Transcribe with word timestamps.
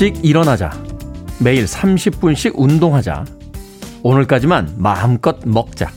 일찍 0.00 0.24
일어나자. 0.24 0.70
매일 1.40 1.66
30분씩 1.66 2.52
운동하자. 2.54 3.26
오늘까지만 4.02 4.76
마음껏 4.78 5.36
먹자. 5.44 5.92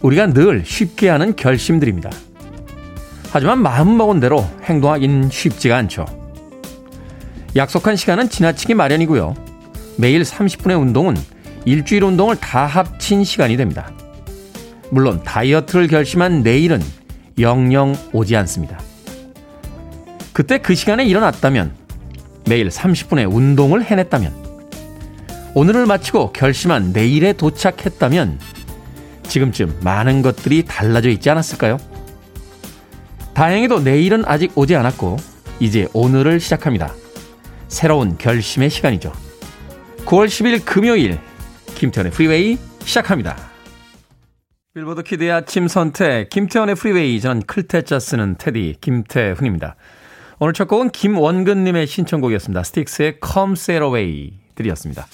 우리가 0.00 0.32
늘 0.32 0.64
쉽게 0.64 1.10
하는 1.10 1.36
결심들입니다. 1.36 2.08
하지만 3.30 3.58
마음먹은 3.58 4.18
대로 4.18 4.48
행동하기는 4.62 5.28
쉽지가 5.28 5.76
않죠. 5.76 6.06
약속한 7.54 7.96
시간은 7.96 8.30
지나치기 8.30 8.72
마련이고요. 8.72 9.34
매일 9.98 10.22
30분의 10.22 10.80
운동은 10.80 11.16
일주일 11.66 12.02
운동을 12.04 12.36
다 12.36 12.64
합친 12.64 13.24
시간이 13.24 13.58
됩니다. 13.58 13.92
물론 14.88 15.22
다이어트를 15.22 15.86
결심한 15.86 16.42
내일은 16.42 16.80
영영 17.38 17.94
오지 18.14 18.34
않습니다. 18.36 18.80
그때 20.32 20.56
그 20.56 20.74
시간에 20.74 21.04
일어났다면, 21.04 21.83
매일 22.48 22.68
30분의 22.68 23.32
운동을 23.32 23.84
해냈다면, 23.84 24.32
오늘을 25.54 25.86
마치고 25.86 26.32
결심한 26.32 26.92
내일에 26.92 27.32
도착했다면, 27.32 28.38
지금쯤 29.24 29.80
많은 29.82 30.22
것들이 30.22 30.64
달라져 30.64 31.08
있지 31.08 31.30
않았을까요? 31.30 31.78
다행히도 33.34 33.80
내일은 33.80 34.24
아직 34.26 34.56
오지 34.56 34.76
않았고, 34.76 35.16
이제 35.60 35.88
오늘을 35.92 36.40
시작합니다. 36.40 36.92
새로운 37.68 38.18
결심의 38.18 38.70
시간이죠. 38.70 39.12
9월 40.04 40.26
10일 40.26 40.64
금요일, 40.64 41.18
김태훈의 41.74 42.12
프리웨이 42.12 42.58
시작합니다. 42.84 43.36
빌보드 44.74 45.02
키드의 45.04 45.30
아침 45.30 45.68
선택, 45.68 46.28
김태훈의 46.30 46.74
프리웨이, 46.74 47.20
저는 47.20 47.42
클테짜 47.42 47.98
쓰는 48.00 48.36
테디, 48.36 48.76
김태훈입니다. 48.80 49.76
오늘 50.40 50.52
첫 50.52 50.66
곡은 50.66 50.90
김원근님의 50.90 51.86
신청곡이었습니다. 51.86 52.64
스틱스의 52.64 53.18
Come 53.24 53.52
Sail 53.52 53.84
Away 53.84 54.32
들으셨습니다. 54.56 55.06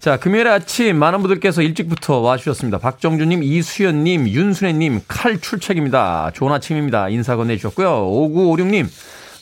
자, 0.00 0.18
금요일 0.18 0.48
아침 0.48 0.98
많은 0.98 1.20
분들께서 1.20 1.62
일찍부터 1.62 2.18
와주셨습니다. 2.18 2.76
박정주님, 2.76 3.42
이수연님, 3.42 4.28
윤순애님, 4.28 5.00
칼 5.08 5.40
출첵입니다. 5.40 6.32
좋은 6.34 6.52
아침입니다. 6.52 7.08
인사 7.08 7.36
건네주셨고요. 7.36 7.88
5956님, 7.88 8.86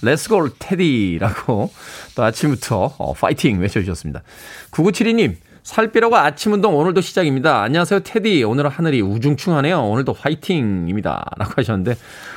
Let's 0.02 0.37
go 0.37 0.50
테디라고 0.60 1.72
또 2.14 2.22
아침부터 2.22 2.94
어, 2.96 3.12
파이팅 3.14 3.58
외쳐주셨습니다. 3.58 4.22
9972님, 4.70 5.34
살 5.64 5.90
빼려고 5.90 6.16
아침 6.16 6.52
운동 6.52 6.76
오늘도 6.76 7.00
시작입니다. 7.00 7.62
안녕하세요, 7.62 8.00
테디. 8.00 8.44
오늘 8.44 8.68
하늘이 8.68 9.00
우중충하네요. 9.00 9.82
오늘도 9.82 10.12
화이팅입니다. 10.12 11.24
라고 11.38 11.54
하셨는데, 11.56 11.96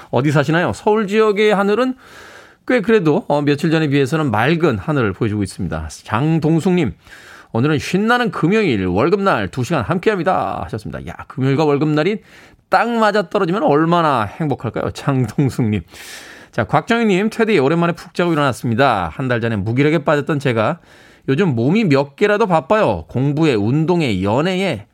어디 0.10 0.32
사시나요? 0.32 0.74
서울 0.74 1.08
지역의 1.08 1.54
하늘은 1.54 1.94
꽤 2.68 2.82
그래도 2.82 3.26
어, 3.28 3.42
며칠 3.42 3.70
전에 3.70 3.88
비해서는 3.88 4.32
맑은 4.32 4.78
하늘을 4.80 5.14
보여주고 5.14 5.44
있습니다. 5.44 5.88
장동숙님, 6.04 6.94
오늘은 7.52 7.78
신나는 7.80 8.32
금요일 8.32 8.86
월급날 8.88 9.50
2시간 9.50 9.84
함께 9.84 10.10
합니다. 10.10 10.62
하셨습니다. 10.66 11.06
야, 11.08 11.14
금요일과 11.28 11.64
월급날이 11.66 12.22
딱 12.70 12.90
맞아 12.90 13.30
떨어지면 13.30 13.64
얼마나 13.64 14.24
행복할까요? 14.24 14.92
장동숙님. 14.92 15.84
자, 16.52 16.64
곽정희님, 16.64 17.30
테디 17.30 17.60
오랜만에 17.60 17.94
푹 17.94 18.14
자고 18.14 18.34
일어났습니다. 18.34 19.10
한 19.14 19.28
달 19.28 19.42
전에 19.42 19.56
무기력에 19.58 20.00
빠졌던 20.00 20.40
제가 20.40 20.80
요즘 21.28 21.56
몸이 21.56 21.84
몇 21.86 22.16
개라도 22.16 22.48
바빠요. 22.48 23.06
공부에, 23.10 23.54
운동에, 23.54 24.24
연애에 24.24 24.88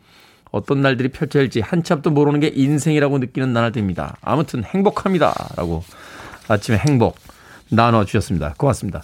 어떤 0.52 0.82
날들이 0.82 1.10
펼쳐질지 1.10 1.62
한참도 1.62 2.10
모르는 2.12 2.42
게 2.42 2.52
인생이라고 2.54 3.20
느끼는 3.20 3.54
나날입니다. 3.54 4.18
아무튼 4.22 4.64
행복합니다. 4.66 5.34
라고 5.56 5.84
아침에 6.50 6.78
행복 6.78 7.16
나눠주셨습니다. 7.72 8.54
고맙습니다. 8.58 9.02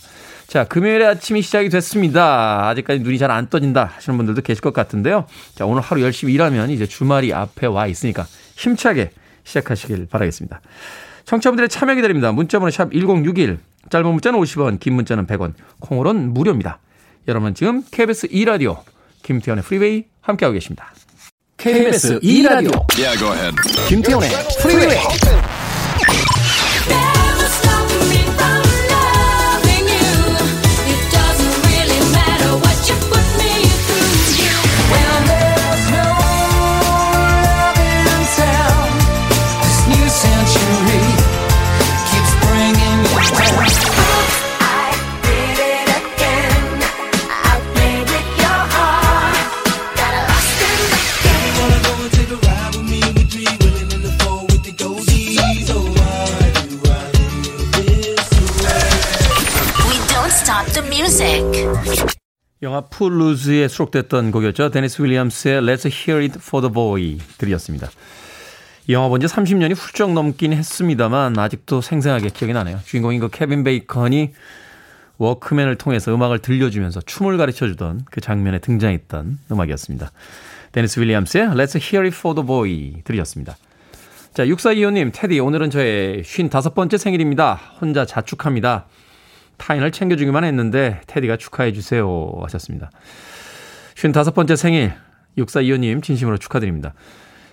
자, 0.48 0.64
금요일에 0.64 1.06
아침이 1.06 1.42
시작이 1.42 1.70
됐습니다. 1.70 2.68
아직까지 2.70 3.02
눈이 3.02 3.18
잘 3.18 3.32
안 3.32 3.50
떠진다 3.50 3.92
하시는 3.96 4.18
분들도 4.18 4.42
계실 4.42 4.62
것 4.62 4.74
같은데요. 4.74 5.26
자, 5.56 5.66
오늘 5.66 5.82
하루 5.82 6.02
열심히 6.02 6.34
일하면 6.34 6.70
이제 6.70 6.86
주말이 6.86 7.34
앞에 7.34 7.68
와 7.68 7.88
있으니까 7.88 8.26
힘차게 8.56 9.12
시작하시길 9.44 10.08
바라겠습니다. 10.10 10.62
청취자분들의 11.26 11.70
참여 11.70 11.96
기다립니다. 11.96 12.32
문자번호 12.32 12.72
샵 12.72 12.92
1061, 12.94 13.60
짧은 13.90 14.10
문자는 14.10 14.40
50원, 14.40 14.80
긴 14.80 14.94
문자는 14.94 15.28
100원, 15.28 15.54
콩으로는 15.80 16.34
무료입니다. 16.34 16.80
여러분 17.28 17.54
지금 17.54 17.84
KBS 17.92 18.28
2라디오 18.30 18.80
김태현의 19.24 19.64
프리웨이 19.64 20.06
함께하고 20.22 20.54
계십니다. 20.54 20.94
KBS 21.58 22.20
2라디오 22.20 22.86
yeah, 22.98 23.52
김태현의 23.90 24.30
프리웨이 24.62 24.98
영화 62.98 63.10
풋루즈에 63.10 63.68
수록됐던 63.68 64.32
곡이었죠. 64.32 64.72
데니스 64.72 65.02
윌리엄스의 65.02 65.62
Let's 65.62 65.86
Hear 65.86 66.24
It 66.24 66.40
for 66.42 66.62
the 66.62 66.74
Boy 66.74 67.20
들으셨습니다. 67.38 67.90
이 68.88 68.94
영화 68.94 69.08
본 69.08 69.22
지 69.22 69.28
30년이 69.28 69.76
훌쩍 69.76 70.14
넘긴 70.14 70.54
했습니다만 70.54 71.38
아직도 71.38 71.82
생생하게 71.82 72.30
기억이 72.30 72.54
나네요. 72.54 72.80
주인공인 72.86 73.20
그 73.20 73.30
케빈 73.30 73.64
베이컨이 73.64 74.34
워크맨을 75.20 75.76
통해서 75.76 76.14
음악을 76.14 76.40
들려주면서 76.40 77.02
춤을 77.02 77.38
가르쳐주던 77.38 78.06
그 78.10 78.20
장면에 78.20 78.60
등장했던 78.60 79.40
음악이었습니다. 79.52 80.12
데니스 80.72 81.00
윌리엄스의 81.00 81.50
Let's 81.50 81.80
Hear 81.80 82.06
It 82.08 82.18
for 82.18 82.36
the 82.36 82.46
Boy 82.46 83.02
들으셨습니다. 83.04 83.58
자, 84.34 84.46
6425님, 84.46 85.12
테디, 85.14 85.40
오늘은 85.40 85.70
저의 85.70 86.24
55번째 86.24 86.98
생일입니다. 86.98 87.60
혼자 87.82 88.06
자축합니다. 88.06 88.86
타인을 89.58 89.92
챙겨주기만 89.92 90.44
했는데 90.44 91.02
테디가 91.08 91.38
축하해 91.38 91.74
주세요 91.74 92.32
하셨습니다. 92.44 92.90
55번째 93.96 94.56
생일 94.56 94.94
6425님 95.38 96.04
진심으로 96.04 96.38
축하드립니다. 96.38 96.94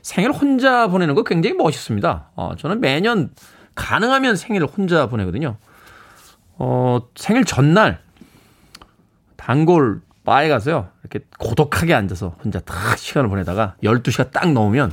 생일 0.03 0.31
혼자 0.33 0.87
보내는 0.89 1.15
거 1.15 1.23
굉장히 1.25 1.57
멋있습니다. 1.57 2.31
어, 2.37 2.53
저는 2.59 2.81
매년 2.81 3.31
가능하면 3.75 4.37
생일을 4.37 4.67
혼자 4.67 5.07
보내거든요. 5.07 5.57
어, 6.57 7.01
생일 7.17 7.45
전날 7.45 8.01
단골 9.37 10.03
바에 10.25 10.49
가서요. 10.49 10.89
이렇게 11.03 11.21
고독하게 11.39 11.95
앉아서 11.95 12.37
혼자 12.43 12.61
딱 12.61 12.97
시간을 12.99 13.29
보내다가 13.29 13.77
12시가 13.83 14.31
딱 14.31 14.53
넘으면 14.53 14.93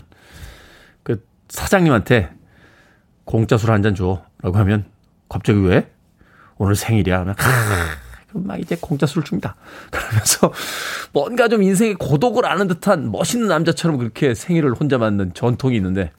그 1.04 1.26
사장님한테 1.50 2.32
공짜 3.26 3.58
술 3.58 3.70
한 3.72 3.82
잔 3.84 3.96
줘. 3.96 4.24
라고 4.42 4.58
하면 4.58 4.86
갑자기 5.30 5.60
왜? 5.60 5.90
오늘 6.62 6.76
생일이야. 6.76 7.18
하면 7.22 7.36
막 8.34 8.60
이제 8.60 8.78
공짜 8.80 9.08
술을 9.08 9.24
줍니다. 9.24 9.56
그러면서 9.90 10.54
뭔가 11.12 11.48
좀 11.48 11.64
인생의 11.64 11.96
고독을 11.96 12.46
아는 12.46 12.68
듯한 12.68 13.12
멋있는 13.12 13.48
남자처럼 13.48 13.98
그렇게 13.98 14.36
생일을 14.36 14.74
혼자 14.74 15.00
맞는 15.00 15.34
전통이 15.34 15.76
있는데 15.76 16.12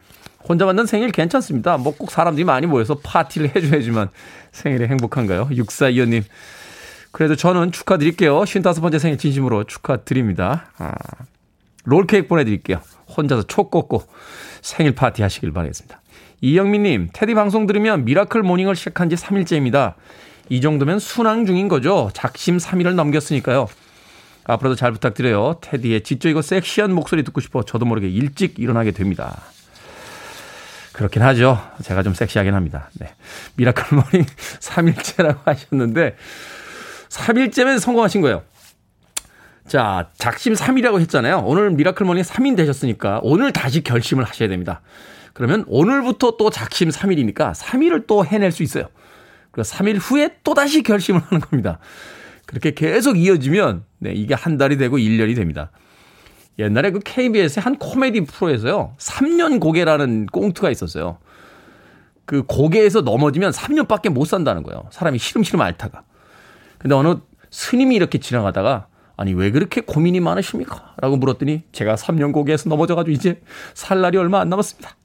혼자 0.42 0.66
맞는 0.66 0.86
생일 0.86 1.12
괜찮습니다. 1.12 1.76
뭐 1.76 1.94
꼭 1.96 2.10
사람들이 2.10 2.44
많이 2.44 2.66
모여서 2.66 2.98
파티를 2.98 3.54
해줘야지만 3.54 4.08
생일이 4.50 4.88
행복한가요? 4.88 5.48
6425님. 5.50 6.24
그래도 7.12 7.36
저는 7.36 7.70
축하드릴게요. 7.70 8.40
55번째 8.40 8.98
생일 8.98 9.18
진심으로 9.18 9.64
축하드립니다. 9.64 10.70
아, 10.78 10.92
롤케이크 11.84 12.26
보내드릴게요. 12.26 12.80
혼자서 13.16 13.44
초 13.44 13.70
꽂고 13.70 14.02
생일 14.60 14.96
파티 14.96 15.22
하시길 15.22 15.52
바라겠습니다. 15.52 16.00
이영민님, 16.40 17.10
테디 17.12 17.34
방송 17.34 17.68
들으면 17.68 18.04
미라클 18.04 18.42
모닝을 18.42 18.74
시작한 18.74 19.08
지 19.08 19.14
3일째입니다. 19.14 19.94
이 20.52 20.60
정도면 20.60 20.98
순항 20.98 21.46
중인 21.46 21.66
거죠. 21.68 22.10
작심 22.12 22.58
3일을 22.58 22.92
넘겼으니까요. 22.92 23.68
앞으로도 24.44 24.76
잘 24.76 24.92
부탁드려요. 24.92 25.56
테디의 25.62 26.02
지적이고 26.02 26.42
섹시한 26.42 26.92
목소리 26.92 27.22
듣고 27.22 27.40
싶어 27.40 27.62
저도 27.62 27.86
모르게 27.86 28.06
일찍 28.10 28.58
일어나게 28.58 28.90
됩니다. 28.90 29.40
그렇긴 30.92 31.22
하죠. 31.22 31.58
제가 31.82 32.02
좀 32.02 32.12
섹시하긴 32.12 32.52
합니다. 32.52 32.90
네. 33.00 33.14
미라클 33.56 33.96
모닝 33.96 34.26
3일째라고 34.60 35.38
하셨는데, 35.48 36.16
3일째면 37.08 37.78
성공하신 37.78 38.20
거예요. 38.20 38.42
자, 39.66 40.10
작심 40.18 40.52
3일이라고 40.52 41.00
했잖아요. 41.00 41.44
오늘 41.46 41.70
미라클 41.70 42.04
모닝 42.04 42.24
3일 42.24 42.58
되셨으니까 42.58 43.20
오늘 43.22 43.54
다시 43.54 43.82
결심을 43.82 44.24
하셔야 44.24 44.50
됩니다. 44.50 44.82
그러면 45.32 45.64
오늘부터 45.66 46.36
또 46.36 46.50
작심 46.50 46.90
3일이니까 46.90 47.54
3일을 47.54 48.06
또 48.06 48.26
해낼 48.26 48.52
수 48.52 48.62
있어요. 48.62 48.90
그리고 49.52 49.68
3일 49.68 49.98
후에 50.00 50.38
또다시 50.42 50.82
결심을 50.82 51.20
하는 51.20 51.40
겁니다. 51.40 51.78
그렇게 52.46 52.72
계속 52.72 53.16
이어지면 53.16 53.84
네, 53.98 54.12
이게 54.12 54.34
한 54.34 54.58
달이 54.58 54.76
되고 54.78 54.98
1년이 54.98 55.36
됩니다. 55.36 55.70
옛날에 56.58 56.90
그 56.90 57.00
KBS의 57.00 57.62
한 57.62 57.76
코미디 57.76 58.22
프로에서요. 58.22 58.94
3년 58.98 59.60
고개라는 59.60 60.26
꽁트가 60.26 60.70
있었어요. 60.70 61.18
그 62.24 62.42
고개에서 62.46 63.02
넘어지면 63.02 63.52
3년밖에 63.52 64.08
못 64.08 64.26
산다는 64.26 64.62
거예요. 64.62 64.84
사람이 64.90 65.18
시름시름 65.18 65.60
앓다가. 65.60 66.02
근데 66.78 66.94
어느 66.94 67.16
스님이 67.50 67.94
이렇게 67.94 68.18
지나가다가 68.18 68.86
아니 69.16 69.34
왜 69.34 69.50
그렇게 69.50 69.80
고민이 69.80 70.20
많으십니까? 70.20 70.94
라고 70.98 71.16
물었더니 71.16 71.62
제가 71.72 71.94
3년 71.94 72.32
고개에서 72.32 72.68
넘어져가지고 72.68 73.12
이제 73.12 73.40
살 73.74 74.00
날이 74.00 74.18
얼마 74.18 74.40
안 74.40 74.48
남았습니다. 74.48 74.96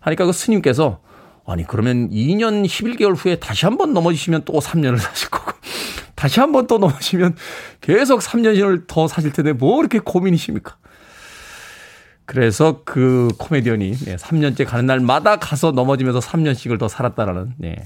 하니까 0.00 0.26
그 0.26 0.32
스님께서 0.32 1.00
아니 1.46 1.66
그러면 1.66 2.10
2년 2.10 2.64
11개월 2.64 3.14
후에 3.16 3.36
다시 3.36 3.66
한 3.66 3.76
번 3.76 3.92
넘어지시면 3.92 4.42
또 4.44 4.54
3년을 4.60 4.98
사실 4.98 5.28
거고 5.30 5.52
다시 6.16 6.40
한 6.40 6.52
번 6.52 6.66
또 6.66 6.78
넘어지면 6.78 7.36
계속 7.80 8.20
3년을 8.20 8.86
더 8.86 9.06
사실 9.08 9.32
텐데 9.32 9.52
뭐 9.52 9.80
이렇게 9.80 9.98
고민이십니까? 9.98 10.76
그래서 12.26 12.80
그 12.86 13.28
코미디언이 13.38 13.92
3년째 14.16 14.64
가는 14.64 14.86
날마다 14.86 15.36
가서 15.36 15.72
넘어지면서 15.72 16.20
3년씩을 16.20 16.78
더 16.78 16.88
살았다라는 16.88 17.52
네, 17.58 17.76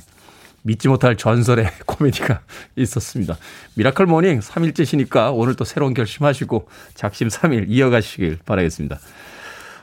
믿지 0.63 0.87
못할 0.87 1.17
전설의 1.17 1.69
코미디가 1.87 2.41
있었습니다. 2.77 3.37
미라클 3.75 4.07
모닝 4.07 4.39
3일째시니까 4.39 5.33
오늘 5.35 5.57
또 5.57 5.65
새로운 5.65 5.93
결심하시고 5.93 6.69
작심 6.95 7.27
3일 7.27 7.65
이어가시길 7.69 8.39
바라겠습니다. 8.47 9.01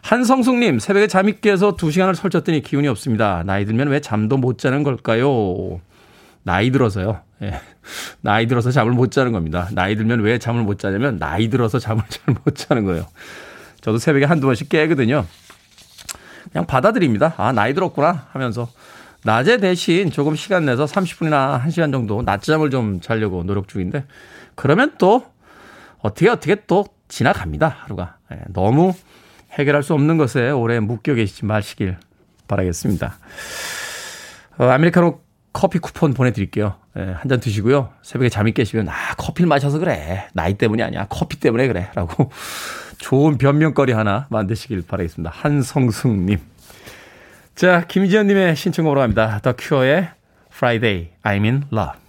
한성숙님, 0.05 0.77
새벽에 0.77 1.07
잠이 1.07 1.41
깨서 1.41 1.77
2시간을 1.77 2.13
설쳤더니 2.13 2.61
기운이 2.61 2.87
없습니다. 2.89 3.41
나이 3.43 3.65
들면 3.65 3.87
왜 3.87 3.99
잠도 4.01 4.37
못 4.37 4.59
자는 4.59 4.83
걸까요? 4.83 5.81
나이 6.43 6.69
들어서요. 6.69 7.21
예. 7.41 7.59
나이 8.21 8.45
들어서 8.45 8.69
잠을 8.69 8.91
못 8.91 9.09
자는 9.09 9.31
겁니다. 9.31 9.67
나이 9.71 9.95
들면 9.95 10.19
왜 10.19 10.37
잠을 10.37 10.61
못 10.61 10.77
자냐면 10.77 11.17
나이 11.17 11.49
들어서 11.49 11.79
잠을 11.79 12.03
잘 12.07 12.35
못 12.45 12.53
자는 12.55 12.85
거예요. 12.85 13.07
저도 13.81 13.97
새벽에 13.97 14.25
한두 14.25 14.45
번씩 14.45 14.69
깨거든요. 14.69 15.25
그냥 16.51 16.67
받아들입니다. 16.67 17.33
아, 17.37 17.51
나이 17.51 17.73
들었구나 17.73 18.27
하면서 18.31 18.69
낮에 19.23 19.57
대신 19.57 20.11
조금 20.11 20.35
시간 20.35 20.67
내서 20.67 20.85
30분이나 20.85 21.63
1시간 21.63 21.91
정도 21.91 22.21
낮잠을 22.21 22.69
좀 22.69 23.01
자려고 23.01 23.43
노력 23.43 23.67
중인데 23.67 24.05
그러면 24.53 24.93
또 24.99 25.25
어떻게 25.97 26.29
어떻게 26.29 26.57
또 26.67 26.85
지나갑니다. 27.07 27.67
하루가. 27.85 28.17
예, 28.31 28.41
너무 28.53 28.93
해결할 29.57 29.83
수 29.83 29.93
없는 29.93 30.17
것에 30.17 30.49
오래 30.51 30.79
묶여 30.79 31.13
계시지 31.13 31.45
마시길 31.45 31.97
바라겠습니다. 32.47 33.17
어, 34.57 34.65
아메리카노 34.65 35.21
커피 35.53 35.79
쿠폰 35.79 36.13
보내드릴게요. 36.13 36.75
예, 36.97 37.01
한잔 37.01 37.39
드시고요. 37.39 37.89
새벽에 38.01 38.29
잠이 38.29 38.51
깨시면, 38.51 38.89
아, 38.89 39.15
커피를 39.17 39.47
마셔서 39.47 39.79
그래. 39.79 40.27
나이 40.33 40.53
때문이 40.55 40.83
아니야. 40.83 41.07
커피 41.09 41.39
때문에 41.39 41.67
그래. 41.67 41.89
라고 41.95 42.29
좋은 42.99 43.37
변명거리 43.37 43.93
하나 43.93 44.27
만드시길 44.29 44.83
바라겠습니다. 44.87 45.31
한성숙님. 45.33 46.39
자, 47.55 47.85
김지현님의 47.87 48.57
신청곡으로 48.57 48.99
갑니다. 48.99 49.39
더 49.41 49.53
큐어의 49.57 50.09
Friday, 50.51 51.11
I'm 51.23 51.43
in 51.43 51.63
love. 51.71 52.04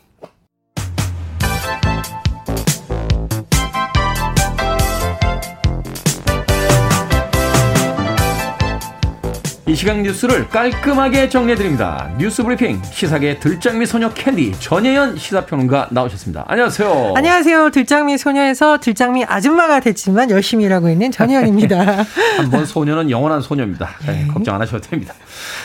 이 9.69 9.75
시각 9.75 10.01
뉴스를 10.01 10.47
깔끔하게 10.49 11.29
정리해드립니다. 11.29 12.09
뉴스 12.19 12.45
브리핑 12.45 12.81
시사계 12.85 13.41
들장미 13.41 13.85
소녀 13.85 14.09
캔디 14.11 14.53
전예현 14.61 15.17
시사평론가 15.17 15.89
나오셨습니다. 15.91 16.45
안녕하세요. 16.47 17.15
안녕하세요. 17.17 17.71
들장미 17.71 18.17
소녀에서 18.17 18.79
들장미 18.79 19.25
아줌마가 19.25 19.81
됐지만 19.81 20.31
열심히 20.31 20.67
일하고 20.67 20.89
있는 20.89 21.11
전예현입니다. 21.11 22.05
한번 22.39 22.65
소녀는 22.65 23.11
영원한 23.11 23.41
소녀입니다. 23.41 23.91
네, 24.07 24.13
네. 24.13 24.27
걱정 24.29 24.55
안 24.55 24.61
하셔도 24.61 24.89
됩니다. 24.89 25.15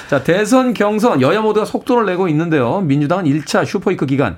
자 0.10 0.24
대선 0.24 0.74
경선 0.74 1.22
여야 1.22 1.42
모두가 1.42 1.68
속도를 1.68 2.08
내고 2.08 2.28
있는데요. 2.28 2.82
민주당은 2.82 3.26
1차 3.26 3.68
슈퍼이크 3.68 4.08
기간 4.08 4.38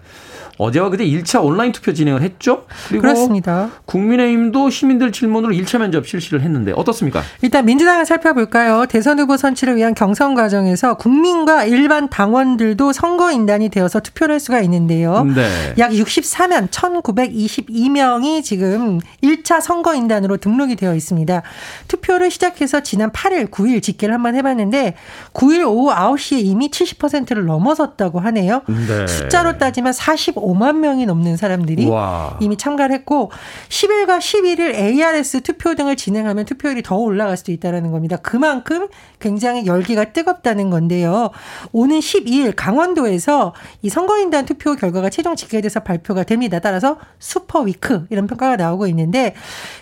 어제와 0.58 0.90
그제 0.90 1.06
1차 1.06 1.44
온라인 1.44 1.72
투표 1.72 1.94
진행을 1.94 2.22
했죠. 2.22 2.66
그리고 2.88 3.02
그렇습니다. 3.02 3.70
국민의힘도 3.86 4.70
시민들 4.70 5.12
질문으로 5.12 5.54
1차 5.54 5.80
면접 5.80 6.08
실시를 6.08 6.42
했는데 6.42 6.74
어떻습니까? 6.76 7.22
일단 7.42 7.66
민주당을 7.66 8.06
살펴볼까요? 8.06 8.86
대선 8.88 9.20
후보 9.20 9.38
선출을 9.38 9.76
위한 9.76 9.94
경선 9.94 10.36
과정에서 10.36 10.96
국민과 10.96 11.66
일반 11.66 12.10
당원들도 12.10 12.94
선거 12.94 13.32
인단이 13.32 13.70
되어서 13.70 14.00
투표를 14.00 14.34
할 14.34 14.40
수가 14.40 14.62
있는데요. 14.62 15.24
네. 15.24 15.74
약 15.80 15.92
64만 15.92 16.70
1922명이 16.70 18.44
지금 18.44 19.00
1차 19.24 19.62
선거 19.62 19.96
인단으로 19.96 20.38
등록이 20.38 20.76
되어 20.76 20.94
있습니다. 20.96 21.42
투표를 21.88 22.30
시작해서 22.30 22.82
지난 22.82 23.12
8일, 23.12 23.50
9일 23.50 23.82
집계를 23.82 24.14
한번 24.14 24.36
해봤는데 24.36 24.96
9일 25.34 25.66
오후 25.68 25.92
9시에 25.92 26.44
이미 26.44 26.70
70%를 26.70 27.46
넘어섰다고 27.46 28.20
하네요. 28.20 28.62
네. 28.68 29.08
숫자로 29.08 29.58
따지면 29.58 29.94
45 29.94 30.43
5만 30.44 30.78
명이 30.78 31.06
넘는 31.06 31.38
사람들이 31.38 31.88
와. 31.88 32.38
이미 32.42 32.58
참가를 32.58 32.96
했고 32.96 33.32
10일과 33.70 34.20
11일 34.20 34.76
ARS 34.76 35.42
투표 35.42 35.76
등을 35.76 35.96
진행하면 35.96 36.46
투표율이 36.46 36.84
더 36.84 36.96
올라갈 36.98 37.38
수도 37.38 37.52
있다는 37.52 37.92
겁니다. 37.92 38.18
그만큼 38.18 38.88
굉장히 39.20 39.66
열기가 39.66 40.12
뜨겁다는 40.12 40.70
건데요. 40.70 41.32
오는 41.72 42.00
12일 42.00 42.54
강원도에서 42.56 43.54
이 43.82 43.90
선거인단 43.90 44.46
투표 44.46 44.76
결과가 44.76 45.10
최종 45.10 45.36
집계돼서 45.36 45.82
발표가 45.82 46.24
됩니다. 46.24 46.60
따라서 46.60 46.98
슈퍼 47.20 47.62
위크 47.62 48.06
이런 48.10 48.28
평가가 48.28 48.56
나오고 48.56 48.88
있는데 48.88 49.36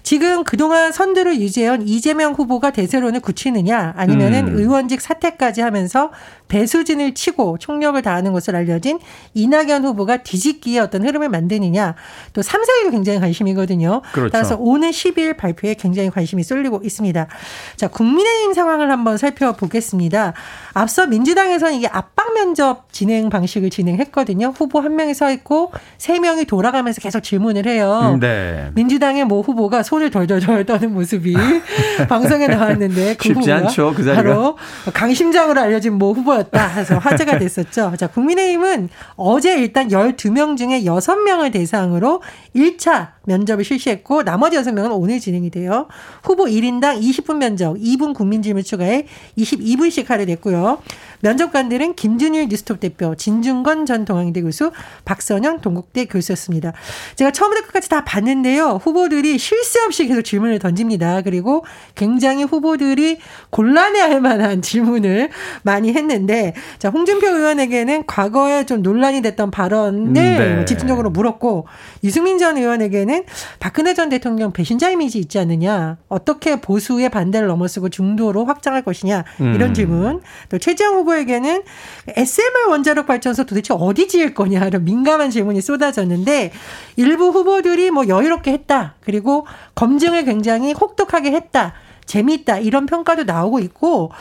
지금 0.03 0.43
그동안 0.43 0.91
선두를 0.91 1.39
유지해온 1.39 1.87
이재명 1.87 2.33
후보가 2.33 2.71
대세론을 2.71 3.19
굳히느냐 3.21 3.93
아니면은 3.95 4.47
음. 4.47 4.59
의원직 4.59 5.01
사퇴까지 5.01 5.61
하면서 5.61 6.11
배수진을 6.47 7.13
치고 7.13 7.57
총력을 7.59 8.01
다하는 8.01 8.33
것을 8.33 8.55
알려진 8.55 8.99
이낙연 9.33 9.85
후보가 9.85 10.17
뒤집 10.17 10.50
기의 10.59 10.79
어떤 10.79 11.05
흐름을 11.05 11.29
만드느냐 11.29 11.95
또 12.33 12.41
3, 12.41 12.61
4위도 12.61 12.91
굉장히 12.91 13.19
관심이거든요. 13.19 14.01
그렇죠. 14.11 14.31
따라서 14.31 14.55
오는 14.57 14.89
12일 14.89 15.37
발표에 15.37 15.75
굉장히 15.75 16.09
관심이 16.09 16.43
쏠리고 16.43 16.81
있습니다. 16.83 17.27
자, 17.75 17.87
국민의힘 17.87 18.53
상황을 18.53 18.91
한번 18.91 19.17
살펴보겠습니다. 19.17 20.33
앞서 20.73 21.07
민주당에서는 21.07 21.75
이게 21.75 21.87
압박 21.87 22.33
면접 22.33 22.91
진행 22.91 23.29
방식을 23.29 23.69
진행했거든요. 23.69 24.53
후보 24.55 24.79
한 24.79 24.95
명이 24.95 25.13
서 25.13 25.31
있고 25.31 25.71
세 25.97 26.19
명이 26.19 26.45
돌아가면서 26.45 27.01
계속 27.01 27.21
질문을 27.21 27.65
해요. 27.67 28.17
네. 28.19 28.71
민주당의 28.73 29.25
뭐 29.25 29.41
후보가 29.41 29.83
손을 29.83 30.09
덜덜덜 30.11 30.65
떠는 30.65 30.93
모습이 30.93 31.35
방송에 32.09 32.47
나왔는데 32.47 33.15
그 33.17 33.27
쉽지 33.27 33.51
않죠. 33.51 33.93
그 33.95 34.03
자리가. 34.03 34.23
바로 34.23 34.57
강심장으로 34.93 35.61
알려진 35.61 35.93
모 35.93 36.13
후보였다 36.13 36.67
해서 36.67 36.97
화제가 36.97 37.37
됐었죠. 37.37 37.93
자, 37.97 38.07
국민의힘은 38.07 38.89
어제 39.15 39.57
일단 39.59 39.89
12명 39.89 40.40
중에 40.57 40.83
6명을 40.83 41.51
대상으로 41.51 42.21
1차 42.55 43.11
면접을 43.25 43.63
실시했고 43.63 44.23
나머지 44.23 44.57
6명은 44.57 44.91
오늘 44.91 45.19
진행이 45.19 45.49
돼요. 45.49 45.87
후보 46.23 46.45
1인당 46.45 47.01
20분 47.01 47.37
면접, 47.37 47.75
2분 47.75 48.13
국민질문 48.13 48.63
추가해 48.63 49.05
22분씩 49.37 50.07
할애됐고요. 50.07 50.79
면접관들은 51.21 51.95
김준일 51.95 52.47
뉴스톱 52.49 52.79
대표, 52.79 53.15
진중건 53.15 53.85
전 53.85 54.05
동아대 54.05 54.41
교수, 54.41 54.71
박선영 55.05 55.61
동국대 55.61 56.05
교수였습니다. 56.05 56.73
제가 57.15 57.31
처음부터 57.31 57.67
끝까지 57.67 57.89
다 57.89 58.03
봤는데요. 58.03 58.79
후보들이 58.81 59.37
쉴 59.37 59.61
새 59.63 59.79
없이 59.81 60.07
계속 60.07 60.23
질문을 60.23 60.59
던집니다. 60.59 61.21
그리고 61.21 61.63
굉장히 61.95 62.43
후보들이 62.43 63.19
곤란해할 63.51 64.19
만한 64.21 64.61
질문을 64.63 65.29
많이 65.63 65.93
했는데, 65.93 66.53
자, 66.79 66.89
홍준표 66.89 67.27
의원에게는 67.27 68.05
과거에 68.07 68.65
좀 68.65 68.81
논란이 68.81 69.21
됐던 69.21 69.51
발언을 69.51 70.13
네. 70.13 70.65
집중적으로 70.65 71.09
물었고, 71.11 71.67
유승민 72.03 72.37
전 72.39 72.57
의원에게는 72.57 73.23
박근혜 73.59 73.93
전 73.93 74.09
대통령 74.09 74.51
배신자 74.51 74.89
이미지 74.89 75.19
있지 75.19 75.39
않느냐, 75.39 75.97
어떻게 76.09 76.59
보수의 76.59 77.09
반대를 77.09 77.47
넘어서고 77.47 77.89
중도로 77.89 78.45
확장할 78.45 78.81
것이냐, 78.81 79.23
이런 79.39 79.61
음. 79.61 79.73
질문, 79.73 80.21
또 80.49 80.57
최재형 80.57 80.95
후보 80.95 81.10
후보에게는 81.11 81.63
SMR 82.07 82.69
원자력 82.69 83.07
발전소 83.07 83.45
도대체 83.45 83.73
어디 83.73 84.07
지을 84.07 84.33
거냐 84.33 84.65
이런 84.65 84.83
민감한 84.83 85.29
질문이 85.29 85.61
쏟아졌는데 85.61 86.51
일부 86.95 87.29
후보들이 87.29 87.91
뭐 87.91 88.07
여유롭게 88.07 88.51
했다. 88.51 88.95
그리고 89.01 89.45
검증을 89.75 90.25
굉장히 90.25 90.73
혹독하게 90.73 91.31
했다. 91.31 91.73
재미있다 92.05 92.57
이런 92.57 92.87
평가도 92.87 93.23
나오고 93.23 93.59
있고 93.59 94.11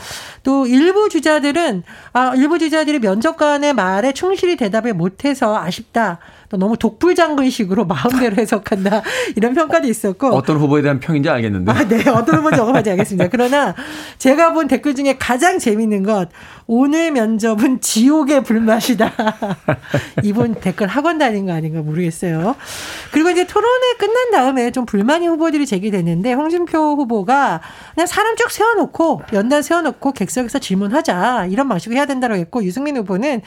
또 0.43 0.67
일부 0.67 1.09
주자들은 1.09 1.83
아 2.13 2.35
일부 2.37 2.59
주자들이 2.59 3.01
면접관의 3.01 3.73
말에 3.75 4.13
충실히 4.13 4.57
대답을 4.57 4.95
못해서 4.95 5.57
아쉽다 5.57 6.19
또 6.19 6.40
너무 6.57 6.77
독불장군식으로 6.77 7.87
마음대로 7.87 8.37
해석한다 8.37 9.03
이런 9.37 9.55
평가도 9.55 9.87
있었고 9.87 10.29
어떤 10.29 10.57
후보에 10.57 10.83
대한 10.83 10.99
평인지 10.99 11.29
알겠는데. 11.29 11.71
아, 11.71 11.87
네, 11.87 12.09
어떤 12.09 12.39
후보인지 12.39 12.61
언급하지 12.61 12.91
않겠습니다. 12.91 13.29
그러나 13.31 13.75
제가 14.19 14.53
본 14.53 14.67
댓글 14.67 14.95
중에 14.95 15.17
가장 15.19 15.59
재밌는 15.59 16.03
것 16.03 16.29
오늘 16.67 17.11
면접은 17.11 17.81
지옥의 17.81 18.45
불맛이다. 18.45 19.13
이분 20.23 20.55
댓글 20.55 20.87
학원 20.87 21.19
다닌 21.19 21.47
거 21.47 21.53
아닌가 21.53 21.83
모르겠어요. 21.83 22.57
그리고 23.13 23.31
이제 23.31 23.47
토론회 23.47 23.95
끝난 23.99 24.31
다음에 24.31 24.71
좀 24.71 24.87
불만이 24.87 25.27
후보들이 25.29 25.67
제기됐는데 25.67 26.33
홍준표 26.33 26.79
후보가 26.97 27.61
그냥 27.95 28.07
사람 28.07 28.37
쭉 28.37 28.51
세워놓고 28.51 29.23
연단 29.33 29.63
세워놓고 29.63 30.13
객석에서 30.13 30.59
질문하자 30.59 31.47
이런 31.51 31.69
방식으로 31.69 31.97
해야 31.97 32.07
된다고 32.07 32.35
했고 32.35 32.65
유승민 32.65 32.97
후보는 32.97 33.43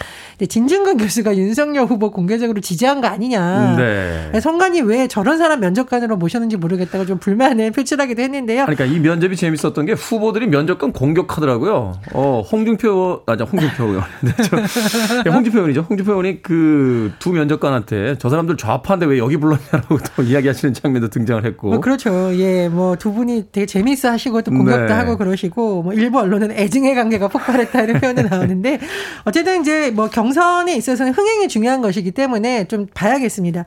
진중근 0.47 0.97
교수가 0.97 1.37
윤석열 1.37 1.85
후보 1.85 2.11
공개적으로 2.11 2.61
지지 2.61 2.85
한거 2.93 3.07
아니냐. 3.07 3.75
네. 3.77 4.39
성관이 4.39 4.81
왜 4.81 5.07
저런 5.07 5.37
사람 5.37 5.59
면접관으로 5.59 6.17
모셨는지 6.17 6.57
모르겠다고 6.57 7.05
좀 7.05 7.17
불만을 7.17 7.71
표출하기도 7.71 8.21
했는데요. 8.21 8.65
그러니까 8.65 8.85
이 8.85 8.99
면접이 8.99 9.35
재밌었던 9.35 9.85
게 9.85 9.93
후보들이 9.93 10.47
면접관 10.47 10.93
공격하더라고요. 10.93 11.93
어, 12.13 12.43
홍준표, 12.51 13.21
아, 13.25 13.35
저 13.35 13.43
홍준표 13.45 13.83
의원. 13.85 14.03
네, 15.23 15.29
홍준표 15.29 15.57
의원이죠. 15.59 15.81
홍준표 15.89 16.11
의원이 16.13 16.41
그 16.41 17.11
두 17.19 17.31
면접관한테 17.31 18.17
저 18.19 18.29
사람들 18.29 18.57
좌파인데 18.57 19.05
왜 19.05 19.17
여기 19.17 19.37
불렀냐라고 19.37 19.97
또 20.15 20.23
이야기하시는 20.23 20.73
장면도 20.73 21.09
등장을 21.09 21.43
했고. 21.45 21.69
뭐 21.69 21.79
그렇죠. 21.79 22.31
예, 22.37 22.69
뭐 22.69 22.95
두 22.95 23.11
분이 23.11 23.45
되게 23.51 23.65
재미있어 23.65 24.11
하시고 24.11 24.41
또 24.43 24.51
공격도 24.51 24.85
네. 24.85 24.93
하고 24.93 25.17
그러시고 25.17 25.83
뭐 25.83 25.93
일부 25.93 26.19
언론은 26.19 26.51
애증의 26.51 26.95
관계가 26.95 27.27
폭발했다 27.27 27.81
이런 27.81 27.99
표현도 27.99 28.21
나오는데 28.29 28.79
어쨌든 29.25 29.61
이제 29.61 29.91
뭐 29.91 30.09
경선에 30.09 30.75
있어서는 30.75 31.13
흥행이 31.13 31.47
중요한 31.47 31.81
것이기 31.81 32.11
때문에 32.11 32.65
좀 32.67 32.82
봐야겠습니다. 32.93 33.65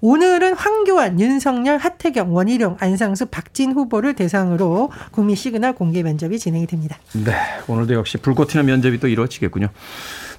오늘은 0.00 0.54
황교안, 0.54 1.20
윤석열, 1.20 1.78
하태경, 1.78 2.34
원희룡, 2.34 2.76
안상수, 2.80 3.26
박진 3.26 3.72
후보를 3.72 4.14
대상으로 4.14 4.90
국민 5.10 5.36
시그널 5.36 5.74
공개 5.74 6.02
면접이 6.02 6.38
진행이 6.38 6.66
됩니다. 6.66 6.98
네, 7.12 7.34
오늘도 7.66 7.94
역시 7.94 8.18
불꽃 8.18 8.48
튀는 8.48 8.66
면접이 8.66 8.98
또 9.00 9.08
이루어지겠군요. 9.08 9.68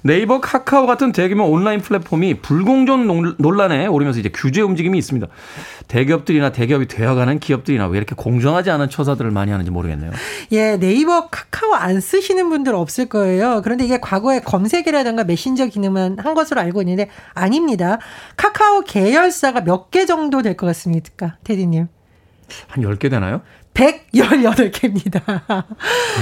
네이버, 0.02 0.40
카카오 0.40 0.86
같은 0.86 1.12
대규모 1.12 1.44
온라인 1.44 1.80
플랫폼이 1.80 2.40
불공정 2.40 3.06
논란에 3.38 3.86
오르면서 3.86 4.18
이제 4.20 4.30
규제 4.32 4.60
움직임이 4.62 4.96
있습니다. 4.98 5.26
대기업들이나 5.88 6.52
대기업이 6.52 6.86
되어가는 6.86 7.38
기업들이나 7.38 7.86
왜 7.88 7.98
이렇게 7.98 8.14
공정하지 8.14 8.70
않은 8.70 8.88
처사들을 8.88 9.30
많이 9.30 9.50
하는지 9.52 9.70
모르겠네요. 9.70 10.12
예, 10.52 10.76
네이버, 10.78 11.28
카카오 11.28 11.74
안 11.74 12.00
쓰시는 12.00 12.48
분들 12.48 12.74
없을 12.74 13.06
거예요. 13.06 13.60
그런데 13.62 13.84
이게 13.84 13.98
과거에 14.00 14.40
검색이라든가 14.40 15.24
메신저 15.24 15.66
기능만 15.66 16.18
한 16.18 16.34
것으로 16.34 16.60
알고 16.60 16.80
있는데 16.82 17.08
아닙니다. 17.34 17.98
카카오 18.36 18.82
계열사가 18.82 19.62
몇 19.62 19.90
개 19.90 20.06
정도 20.06 20.40
될 20.42 20.56
것 20.56 20.66
같습니까, 20.66 21.36
테디님? 21.44 21.88
한 22.68 22.84
10개 22.84 23.10
되나요? 23.10 23.40
118개입니다. 23.74 25.22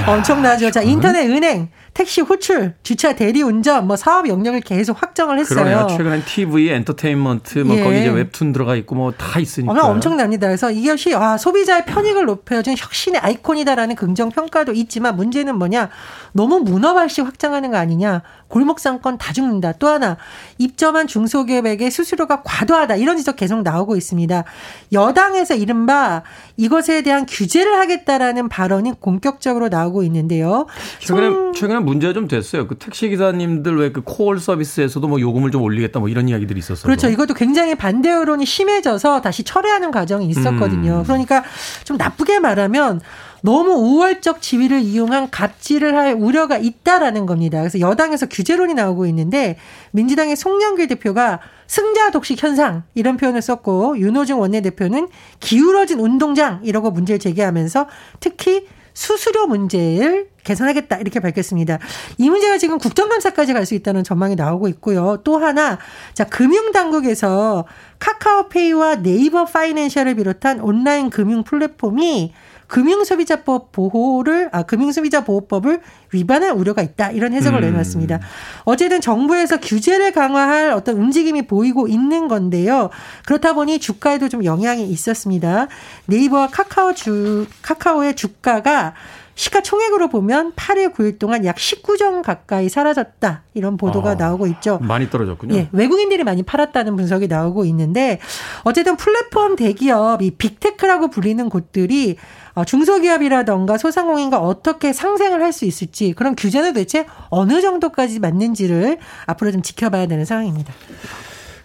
엄청나죠. 0.06 0.70
자, 0.70 0.82
인터넷 0.82 1.26
은행, 1.28 1.68
택시 1.94 2.20
호출, 2.20 2.74
주차 2.82 3.14
대리 3.16 3.42
운전, 3.42 3.86
뭐 3.86 3.96
사업 3.96 4.28
영역을 4.28 4.60
계속 4.60 5.02
확정을 5.02 5.38
했어요. 5.38 5.64
그러네요. 5.64 5.86
최근엔 5.90 6.24
TV, 6.24 6.68
엔터테인먼트, 6.70 7.60
뭐 7.60 7.76
예. 7.76 7.82
거기 7.82 8.00
이제 8.00 8.08
웹툰 8.10 8.52
들어가 8.52 8.76
있고 8.76 8.94
뭐 8.94 9.12
다 9.18 9.40
있으니까. 9.40 9.72
어, 9.72 9.90
엄청납니다. 9.90 10.46
그래서 10.46 10.70
이것이 10.70 11.14
아, 11.14 11.36
소비자의 11.36 11.84
편익을 11.86 12.26
높여준 12.26 12.74
혁신의 12.78 13.20
아이콘이다라는 13.20 13.96
긍정 13.96 14.30
평가도 14.30 14.72
있지만 14.74 15.16
문제는 15.16 15.56
뭐냐? 15.58 15.88
너무 16.32 16.60
문어발식 16.60 17.26
확장하는 17.26 17.70
거 17.72 17.78
아니냐? 17.78 18.22
골목 18.48 18.78
상권 18.78 19.18
다 19.18 19.32
죽는다. 19.32 19.72
또 19.72 19.88
하나 19.88 20.16
입점한 20.58 21.06
중소기업에게 21.08 21.90
수수료가 21.90 22.42
과도하다. 22.44 22.96
이런 22.96 23.16
지적 23.16 23.36
계속 23.36 23.62
나오고 23.62 23.96
있습니다. 23.96 24.44
여당에서 24.92 25.54
이른바 25.54 26.22
이것에 26.56 27.02
대한 27.02 27.26
규 27.28 27.37
제를 27.46 27.78
하겠다라는 27.78 28.48
발언이 28.48 28.94
본격적으로 29.00 29.68
나오고 29.68 30.02
있는데요. 30.04 30.66
최근에 31.00 31.52
최근에 31.54 31.80
문제가 31.80 32.12
좀 32.14 32.26
됐어요. 32.26 32.66
그 32.66 32.76
택시 32.78 33.08
기사님들 33.08 33.76
왜 33.78 33.90
그 33.92 34.02
콜 34.02 34.40
서비스에서도 34.40 35.06
뭐 35.06 35.20
요금을 35.20 35.50
좀 35.50 35.62
올리겠다 35.62 36.00
뭐 36.00 36.08
이런 36.08 36.28
이야기들이 36.28 36.58
있었어요. 36.58 36.84
그렇죠. 36.84 37.08
이것도 37.08 37.34
굉장히 37.34 37.74
반대 37.74 38.10
여론이 38.10 38.46
심해져서 38.46 39.20
다시 39.20 39.44
철회하는 39.44 39.90
과정이 39.90 40.26
있었거든요. 40.28 40.98
음. 41.00 41.02
그러니까 41.04 41.44
좀 41.84 41.96
나쁘게 41.96 42.38
말하면 42.40 43.00
너무 43.42 43.72
우월적 43.72 44.42
지위를 44.42 44.80
이용한 44.80 45.30
갑질을 45.30 45.96
할 45.96 46.14
우려가 46.14 46.58
있다라는 46.58 47.26
겁니다. 47.26 47.58
그래서 47.58 47.80
여당에서 47.80 48.26
규제론이 48.26 48.74
나오고 48.74 49.06
있는데 49.06 49.56
민주당의 49.92 50.36
송영길 50.36 50.88
대표가 50.88 51.40
승자 51.66 52.10
독식 52.10 52.42
현상 52.42 52.82
이런 52.94 53.16
표현을 53.16 53.42
썼고 53.42 53.98
윤호중 53.98 54.40
원내대표는 54.40 55.08
기울어진 55.40 56.00
운동장 56.00 56.60
이라고 56.64 56.90
문제를 56.90 57.18
제기하면서 57.18 57.86
특히 58.20 58.66
수수료 58.94 59.46
문제를 59.46 60.28
개선하겠다 60.42 60.96
이렇게 60.96 61.20
밝혔습니다. 61.20 61.78
이 62.16 62.28
문제가 62.30 62.58
지금 62.58 62.78
국정감사까지 62.78 63.52
갈 63.52 63.64
수 63.64 63.74
있다는 63.74 64.02
전망이 64.02 64.34
나오고 64.34 64.66
있고요. 64.68 65.18
또 65.22 65.38
하나 65.38 65.78
자 66.14 66.24
금융 66.24 66.72
당국에서 66.72 67.66
카카오페이와 68.00 69.02
네이버 69.02 69.44
파이낸셜을 69.44 70.16
비롯한 70.16 70.60
온라인 70.60 71.10
금융 71.10 71.44
플랫폼이 71.44 72.32
금융소비자법 72.68 73.72
보호를 73.72 74.50
아 74.52 74.62
금융소비자 74.62 75.24
보호법을 75.24 75.80
위반할 76.12 76.52
우려가 76.52 76.82
있다 76.82 77.10
이런 77.10 77.32
해석을 77.32 77.62
음. 77.62 77.72
내놨습니다. 77.72 78.20
어쨌든 78.64 79.00
정부에서 79.00 79.58
규제를 79.58 80.12
강화할 80.12 80.70
어떤 80.70 80.96
움직임이 80.96 81.46
보이고 81.46 81.88
있는 81.88 82.28
건데요. 82.28 82.90
그렇다 83.26 83.54
보니 83.54 83.80
주가에도 83.80 84.28
좀 84.28 84.44
영향이 84.44 84.86
있었습니다. 84.88 85.68
네이버와 86.06 86.48
카카오 86.48 86.94
주 86.94 87.46
카카오의 87.62 88.14
주가가 88.16 88.94
시가총액으로 89.38 90.08
보면 90.08 90.52
8일 90.54 90.92
9일 90.92 91.20
동안 91.20 91.44
약 91.44 91.54
19정 91.56 92.22
가까이 92.22 92.68
사라졌다. 92.68 93.44
이런 93.54 93.76
보도가 93.76 94.10
아, 94.10 94.14
나오고 94.16 94.48
있죠. 94.48 94.78
많이 94.82 95.08
떨어졌군요. 95.08 95.54
예, 95.54 95.68
외국인들이 95.70 96.24
많이 96.24 96.42
팔았다는 96.42 96.96
분석이 96.96 97.28
나오고 97.28 97.64
있는데 97.66 98.18
어쨌든 98.64 98.96
플랫폼 98.96 99.54
대기업 99.54 100.22
이 100.22 100.32
빅테크라고 100.32 101.10
불리는 101.10 101.48
곳들이 101.50 102.16
어, 102.54 102.64
중소기업이라던가 102.64 103.78
소상공인과 103.78 104.40
어떻게 104.40 104.92
상생을 104.92 105.40
할 105.42 105.48
수 105.52 105.64
있을지 105.64 106.12
그런 106.12 106.36
규제는 106.36 106.74
도대체 106.74 107.06
어느 107.30 107.60
정도까지 107.62 108.20
맞는지를 108.20 108.98
앞으로 109.26 109.50
좀 109.50 109.62
지켜봐야 109.62 110.06
되는 110.06 110.24
상황입니다. 110.26 110.74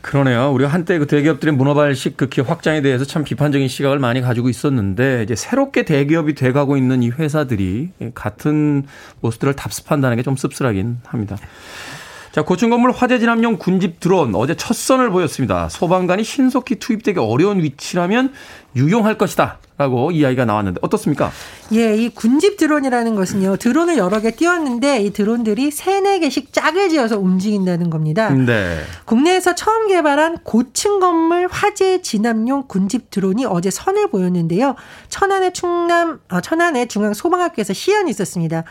그러네요. 0.03 0.51
우리가 0.51 0.69
한때 0.69 0.99
그 0.99 1.07
대기업들의 1.07 1.55
문어발식 1.55 2.17
극히 2.17 2.41
확장에 2.41 2.81
대해서 2.81 3.05
참 3.05 3.23
비판적인 3.23 3.69
시각을 3.69 3.99
많이 3.99 4.19
가지고 4.19 4.49
있었는데 4.49 5.23
이제 5.23 5.33
새롭게 5.33 5.85
대기업이 5.85 6.35
돼가고 6.35 6.75
있는 6.75 7.01
이 7.03 7.09
회사들이 7.09 7.91
같은 8.13 8.83
모습들을 9.21 9.55
답습한다는 9.55 10.17
게 10.17 10.23
좀 10.23 10.35
씁쓸하긴 10.35 10.99
합니다. 11.05 11.37
자, 12.33 12.41
고층 12.41 12.71
건물 12.71 12.91
화재 12.91 13.19
진압용 13.19 13.59
군집 13.59 13.99
드론 13.99 14.33
어제 14.33 14.55
첫 14.55 14.75
선을 14.75 15.11
보였습니다. 15.11 15.69
소방관이 15.69 16.23
신속히 16.23 16.79
투입되기 16.79 17.19
어려운 17.19 17.61
위치라면 17.61 18.33
유용할 18.75 19.19
것이다. 19.19 19.59
라고 19.77 20.09
이야기가 20.09 20.45
나왔는데 20.45 20.79
어떻습니까? 20.81 21.31
예, 21.73 21.95
이 21.95 22.09
군집 22.09 22.57
드론이라는 22.57 23.13
것은요. 23.15 23.57
드론을 23.57 23.97
여러 23.97 24.19
개 24.19 24.31
띄웠는데 24.31 25.01
이 25.01 25.13
드론들이 25.13 25.69
세네 25.69 26.19
개씩 26.19 26.51
짝을 26.53 26.89
지어서 26.89 27.19
움직인다는 27.19 27.91
겁니다. 27.91 28.29
네. 28.31 28.79
국내에서 29.05 29.53
처음 29.53 29.87
개발한 29.87 30.39
고층 30.43 30.99
건물 30.99 31.47
화재 31.51 32.01
진압용 32.01 32.65
군집 32.67 33.11
드론이 33.11 33.45
어제 33.45 33.69
선을 33.69 34.09
보였는데요. 34.09 34.75
천안의 35.09 35.53
충남 35.53 36.19
어, 36.31 36.41
천안의 36.41 36.87
중앙 36.87 37.13
소방학교에서 37.13 37.73
시연이 37.73 38.09
있었습니다. 38.09 38.63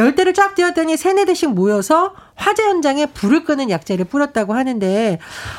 열대를 0.00 0.34
쫙 0.34 0.54
띄웠더니 0.54 0.96
세네 0.96 1.26
대씩 1.26 1.50
모여서 1.52 2.14
화재 2.34 2.62
현장에 2.62 3.06
불을 3.06 3.44
끄는 3.44 3.68
약재를 3.70 4.06
뿌렸다고 4.06 4.54
하는데 4.54 5.18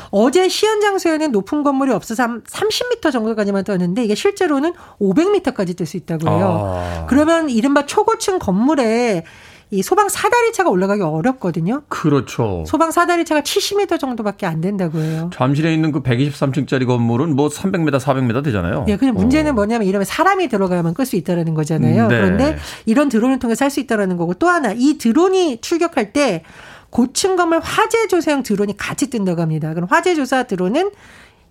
어제 0.09 0.49
시현 0.49 0.81
장소에는 0.81 1.31
높은 1.31 1.63
건물이 1.63 1.91
없어서 1.93 2.23
한 2.23 2.41
30m 2.43 3.11
정도까지만 3.11 3.63
떴는데 3.63 4.03
이게 4.03 4.15
실제로는 4.15 4.73
500m까지 4.99 5.77
뜰 5.77 5.85
수 5.85 5.97
있다고 5.97 6.29
해요. 6.29 6.73
아. 6.75 7.05
그러면 7.07 7.49
이른바 7.49 7.85
초고층 7.85 8.39
건물에 8.39 9.25
이 9.73 9.81
소방 9.81 10.09
사다리차가 10.09 10.69
올라가기 10.69 11.01
어렵거든요. 11.01 11.83
그렇죠. 11.87 12.65
소방 12.67 12.91
사다리차가 12.91 13.39
70m 13.39 13.97
정도밖에 13.99 14.45
안 14.45 14.59
된다고 14.59 14.99
해요. 14.99 15.29
잠실에 15.33 15.73
있는 15.73 15.93
그 15.93 16.03
123층짜리 16.03 16.85
건물은 16.85 17.37
뭐 17.37 17.47
300m, 17.47 17.97
400m 17.97 18.43
되잖아요. 18.43 18.83
네, 18.85 18.97
근데 18.97 19.13
문제는 19.13 19.51
어. 19.51 19.53
뭐냐면 19.53 19.87
이러면 19.87 20.03
사람이 20.05 20.49
들어가야만 20.49 20.93
끌 20.93 21.05
수 21.05 21.15
있다라는 21.15 21.53
거잖아요. 21.53 22.07
네. 22.07 22.17
그런데 22.17 22.57
이런 22.85 23.07
드론을 23.09 23.39
통해서 23.39 23.65
할 23.65 23.71
수 23.71 23.79
있다라는 23.79 24.17
거고 24.17 24.33
또 24.33 24.49
하나 24.49 24.73
이 24.75 24.97
드론이 24.97 25.61
출격할 25.61 26.11
때 26.11 26.43
고층 26.89 27.37
건물 27.37 27.61
화재 27.63 28.07
조사용 28.07 28.43
드론이 28.43 28.75
같이 28.75 29.09
뜬다고 29.09 29.41
합니다. 29.41 29.73
그럼 29.73 29.87
화재 29.89 30.13
조사 30.13 30.43
드론은 30.43 30.91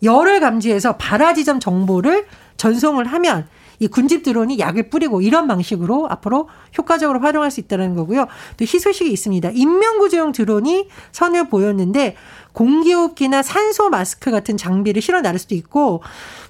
열을 0.02 0.40
감지해서 0.40 0.96
발화 0.98 1.32
지점 1.32 1.58
정보를 1.60 2.26
전송을 2.58 3.06
하면 3.06 3.46
이 3.80 3.88
군집 3.88 4.22
드론이 4.22 4.58
약을 4.58 4.90
뿌리고 4.90 5.22
이런 5.22 5.48
방식으로 5.48 6.06
앞으로 6.10 6.48
효과적으로 6.78 7.18
활용할 7.20 7.50
수 7.50 7.60
있다는 7.60 7.96
거고요. 7.96 8.26
또 8.56 8.64
희소식이 8.64 9.10
있습니다. 9.10 9.50
인명구조용 9.54 10.32
드론이 10.32 10.88
선을 11.12 11.48
보였는데 11.48 12.14
공기호흡기나 12.52 13.42
산소 13.42 13.88
마스크 13.88 14.30
같은 14.30 14.56
장비를 14.56 15.00
실어 15.00 15.20
나를 15.20 15.38
수도 15.38 15.54
있고 15.54 16.02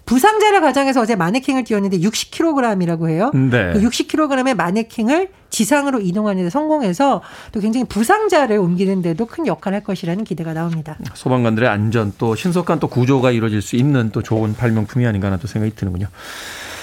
부상자를 0.06 0.60
가정해서 0.60 1.00
어제 1.00 1.14
마네킹을 1.14 1.62
띄웠는데 1.64 1.98
60kg이라고 1.98 3.08
해요. 3.08 3.30
네. 3.32 3.72
그 3.72 3.80
60kg의 3.80 4.54
마네킹을 4.54 5.28
지상으로 5.50 6.00
이동하는 6.00 6.42
데 6.42 6.50
성공해서 6.50 7.22
또 7.52 7.60
굉장히 7.60 7.84
부상자를 7.86 8.58
옮기는 8.58 9.02
데도 9.02 9.26
큰 9.26 9.46
역할을 9.46 9.76
할 9.76 9.84
것이라는 9.84 10.24
기대가 10.24 10.52
나옵니다. 10.52 10.96
소방관들의 11.14 11.68
안전 11.68 12.12
또 12.18 12.34
신속한 12.34 12.80
또 12.80 12.88
구조가 12.88 13.30
이루어질 13.30 13.62
수 13.62 13.76
있는 13.76 14.10
또 14.10 14.22
좋은 14.22 14.56
발명품이 14.56 15.06
아닌가 15.06 15.28
하는 15.28 15.38
또 15.38 15.46
생각이 15.46 15.76
드는군요. 15.76 16.08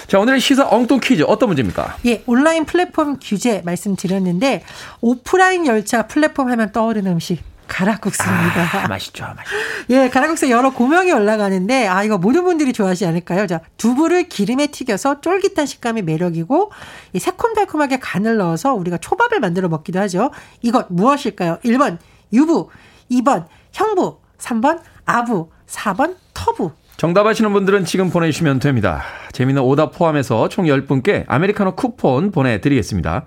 자, 0.08 0.18
오늘의 0.18 0.40
시사 0.40 0.66
엉뚱 0.70 1.00
퀴즈 1.00 1.22
어떤 1.26 1.50
문제입니까? 1.50 1.98
예, 2.06 2.22
온라인 2.24 2.64
플랫폼 2.64 3.18
규제 3.20 3.60
말씀드렸는데 3.66 4.64
오프라인 5.02 5.66
열차 5.66 6.06
플랫폼 6.06 6.50
하면 6.50 6.72
떠오르는 6.72 7.12
음식 7.12 7.42
가락국수입니다. 7.66 8.84
아, 8.84 8.88
맛있죠, 8.88 9.26
맛있죠. 9.36 9.56
예, 9.90 10.08
가락국수 10.08 10.48
여러 10.48 10.72
고명이 10.72 11.12
올라가는데 11.12 11.86
아 11.86 12.02
이거 12.04 12.16
모든 12.16 12.44
분들이 12.44 12.72
좋아하지 12.72 13.04
않을까요? 13.04 13.46
자, 13.46 13.60
두부를 13.76 14.30
기름에 14.30 14.68
튀겨서 14.68 15.20
쫄깃한 15.20 15.66
식감이 15.66 16.00
매력이고 16.00 16.72
이 17.12 17.18
새콤달콤하게 17.18 17.98
간을 17.98 18.38
넣어서 18.38 18.72
우리가 18.72 18.96
초밥을 18.96 19.40
만들어 19.40 19.68
먹기도 19.68 20.00
하죠. 20.00 20.30
이것 20.62 20.86
무엇일까요? 20.88 21.58
1번 21.62 21.98
유부, 22.32 22.70
2번 23.10 23.44
형부, 23.72 24.20
3번 24.38 24.80
아부, 25.04 25.50
4번 25.66 26.16
터부. 26.32 26.72
정답 26.98 27.28
아시는 27.28 27.52
분들은 27.52 27.84
지금 27.84 28.10
보내주시면 28.10 28.58
됩니다. 28.58 29.04
재미있는 29.30 29.62
오답 29.62 29.96
포함해서 29.96 30.48
총 30.48 30.64
10분께 30.64 31.22
아메리카노 31.28 31.76
쿠폰 31.76 32.32
보내드리겠습니다. 32.32 33.24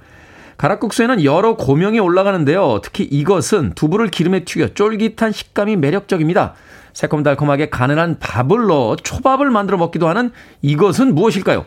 가락국수에는 0.58 1.24
여러 1.24 1.56
고명이 1.56 1.98
올라가는데요. 2.01 2.82
특히 2.84 3.06
이것은 3.06 3.72
두부를 3.74 4.10
기름에 4.10 4.44
튀겨 4.44 4.74
쫄깃한 4.74 5.32
식감이 5.32 5.78
매력적입니다. 5.78 6.54
새콤달콤하게 6.92 7.70
가늘한 7.70 8.20
밥을 8.20 8.68
넣어 8.68 8.98
초밥을 8.98 9.50
만들어 9.50 9.78
먹기도 9.78 10.10
하는 10.10 10.32
이것은 10.62 11.16
무엇일까요? 11.16 11.63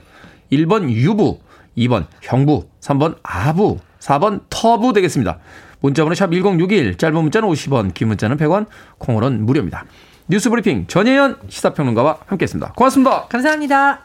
1번 0.52 0.90
유부, 0.90 1.38
2번 1.78 2.04
형부, 2.20 2.68
3번 2.82 3.16
아부, 3.22 3.78
4번 4.00 4.42
터부 4.50 4.92
되겠습니다. 4.92 5.38
문자번호 5.80 6.14
샵 6.14 6.30
1061, 6.30 6.98
짧은 6.98 7.14
문자는 7.18 7.48
50원, 7.48 7.94
긴 7.94 8.08
문자는 8.08 8.36
100원, 8.36 8.66
콩으로는 8.98 9.46
무료입니다. 9.46 9.86
뉴스 10.26 10.48
브리핑 10.48 10.86
전혜연 10.86 11.36
시사평론가와 11.48 12.20
함께했습니다. 12.26 12.72
고맙습니다. 12.72 13.26
감사합니다. 13.28 14.00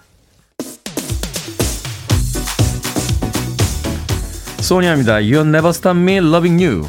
소니아입니다. 4.62 5.20
You'll 5.20 5.48
never 5.48 5.70
stop 5.70 5.98
me 5.98 6.18
loving 6.18 6.64
you. 6.64 6.88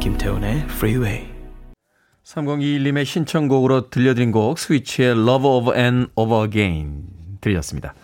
김태훈의 0.00 0.64
Freeway. 0.68 1.29
3021님의 2.30 3.04
신청곡으로 3.04 3.90
들려드린 3.90 4.30
곡 4.30 4.58
스위치의 4.58 5.10
Love 5.10 5.48
of 5.48 5.76
and 5.76 6.10
Over 6.14 6.46
Again 6.46 7.02
들렸습니다. 7.40 7.94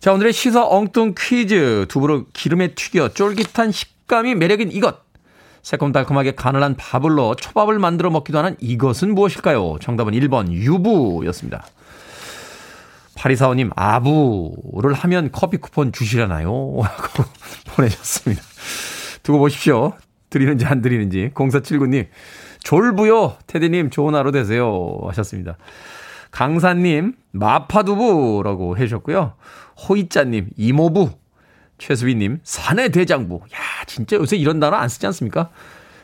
자 0.00 0.12
오늘의 0.12 0.32
시사 0.32 0.66
엉뚱 0.66 1.14
퀴즈 1.18 1.86
두부를 1.88 2.24
기름에 2.32 2.74
튀겨 2.74 3.10
쫄깃한 3.10 3.70
식감이 3.70 4.34
매력인 4.34 4.72
이것 4.72 5.02
새콤달콤하게 5.62 6.34
가늘한 6.34 6.76
밥을 6.76 7.14
넣어 7.14 7.34
초밥을 7.34 7.78
만들어 7.78 8.10
먹기도 8.10 8.38
하는 8.38 8.56
이것은 8.60 9.14
무엇일까요? 9.14 9.76
정답은 9.80 10.12
1번 10.12 10.50
유부였습니다. 10.50 11.66
파리사원님 13.14 13.70
아부를 13.76 14.92
하면 14.94 15.30
커피 15.32 15.56
쿠폰 15.58 15.92
주시려나요? 15.92 16.48
라고 16.82 17.24
보내셨습니다. 17.76 18.42
두고 19.22 19.38
보십시오. 19.38 19.92
드리는지 20.28 20.66
안 20.66 20.82
드리는지. 20.82 21.30
0479님 21.34 22.08
졸부요. 22.64 23.36
테디님 23.46 23.90
좋은 23.90 24.14
하루 24.14 24.32
되세요. 24.32 24.98
하셨습니다. 25.06 25.56
강사님 26.32 27.14
마파두부라고 27.30 28.76
해주셨고요. 28.76 29.34
호이자님 29.88 30.50
이모부 30.56 31.10
최수빈님, 31.78 32.40
사내 32.42 32.88
대장부. 32.88 33.36
야, 33.36 33.84
진짜 33.86 34.16
요새 34.16 34.36
이런 34.36 34.60
단어 34.60 34.76
안 34.76 34.88
쓰지 34.88 35.06
않습니까? 35.06 35.50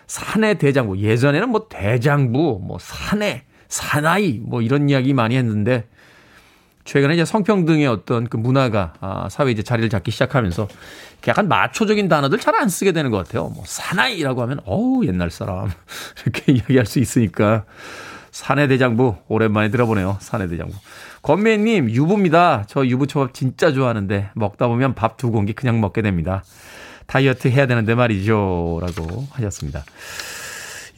사내 0.07 0.55
대장부. 0.55 0.99
예전에는 0.99 1.49
뭐 1.49 1.69
대장부, 1.69 2.61
뭐 2.63 2.79
사내, 2.81 3.45
사나이, 3.69 4.41
뭐 4.43 4.63
이런 4.63 4.89
이야기 4.89 5.15
많이 5.15 5.37
했는데, 5.37 5.87
최근에 6.85 7.15
이제 7.15 7.25
성평등의 7.25 7.87
어떤 7.87 8.27
그 8.29 8.37
문화가 8.37 8.95
아, 9.01 9.29
사회에 9.31 9.53
이제 9.53 9.63
자리를 9.63 9.89
잡기 9.91 10.11
시작하면서 10.11 10.67
약간 11.29 11.49
마초적인 11.49 12.09
단어들 12.09 12.39
잘 12.39 12.55
안 12.57 12.69
쓰게 12.69 12.93
되는 12.93 13.11
것 13.11 13.19
같아요. 13.19 13.49
뭐 13.49 13.65
사나이라고 13.67 14.43
하면 14.43 14.61
어우 14.65 15.05
옛날 15.07 15.31
사람 15.31 15.71
이렇게 16.25 16.53
이야기할 16.53 16.87
수 16.87 16.99
있으니까 16.99 17.65
사내 18.33 18.67
대장부 18.69 19.17
오랜만에 19.29 19.71
들어보네요. 19.71 20.19
사내 20.21 20.47
대장부. 20.49 20.75
권매님 21.23 21.91
유부입니다. 21.91 22.65
저 22.67 22.87
유부초밥 22.87 23.35
진짜 23.35 23.73
좋아하는데 23.73 24.31
먹다 24.35 24.67
보면 24.69 24.95
밥 24.95 25.17
두 25.17 25.31
공기 25.31 25.53
그냥 25.53 25.81
먹게 25.81 26.01
됩니다. 26.03 26.43
다이어트 27.07 27.49
해야 27.49 27.67
되는데 27.67 27.95
말이죠. 27.95 28.81
라고 28.81 29.27
하셨습니다. 29.33 29.85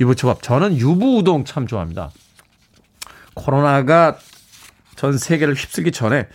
유부초밥. 0.01 0.43
저는 0.43 0.77
유부우동 0.77 1.45
참 1.45 1.67
좋아합니다. 1.67 2.11
코로나가 3.35 4.17
전 5.03 5.19
세계를 5.19 5.55
휩쓸기 5.55 5.91
전에 5.91 6.29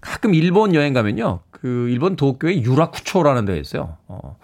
가끔 0.00 0.32
일본 0.32 0.74
여행 0.74 0.94
가면요. 0.94 1.40
그 1.50 1.90
일본 1.90 2.16
도쿄에 2.16 2.62
유라쿠초라는 2.62 3.44
데가 3.44 3.58
있어요. 3.58 3.98
어. 4.08 4.38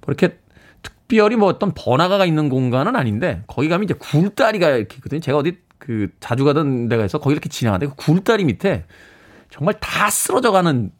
뭐 0.00 0.06
이렇게 0.08 0.38
특별히 0.80 1.36
뭐 1.36 1.46
어떤 1.48 1.72
번화가가 1.74 2.24
있는 2.24 2.48
공간은 2.48 2.96
아닌데 2.96 3.42
거기 3.48 3.68
가면 3.68 3.84
이제 3.84 3.92
굴다리가 3.92 4.70
이렇게 4.70 4.96
있거든요. 4.96 5.20
제가 5.20 5.36
어디 5.36 5.58
그 5.76 6.08
자주 6.20 6.46
가던 6.46 6.88
데가 6.88 7.04
있어 7.04 7.18
거기 7.18 7.34
이렇게 7.34 7.50
지나가는데 7.50 7.94
그 7.94 7.96
굴다리 7.96 8.44
밑에 8.44 8.86
정말 9.50 9.74
다 9.78 10.08
쓰러져 10.08 10.50
가는 10.50 10.90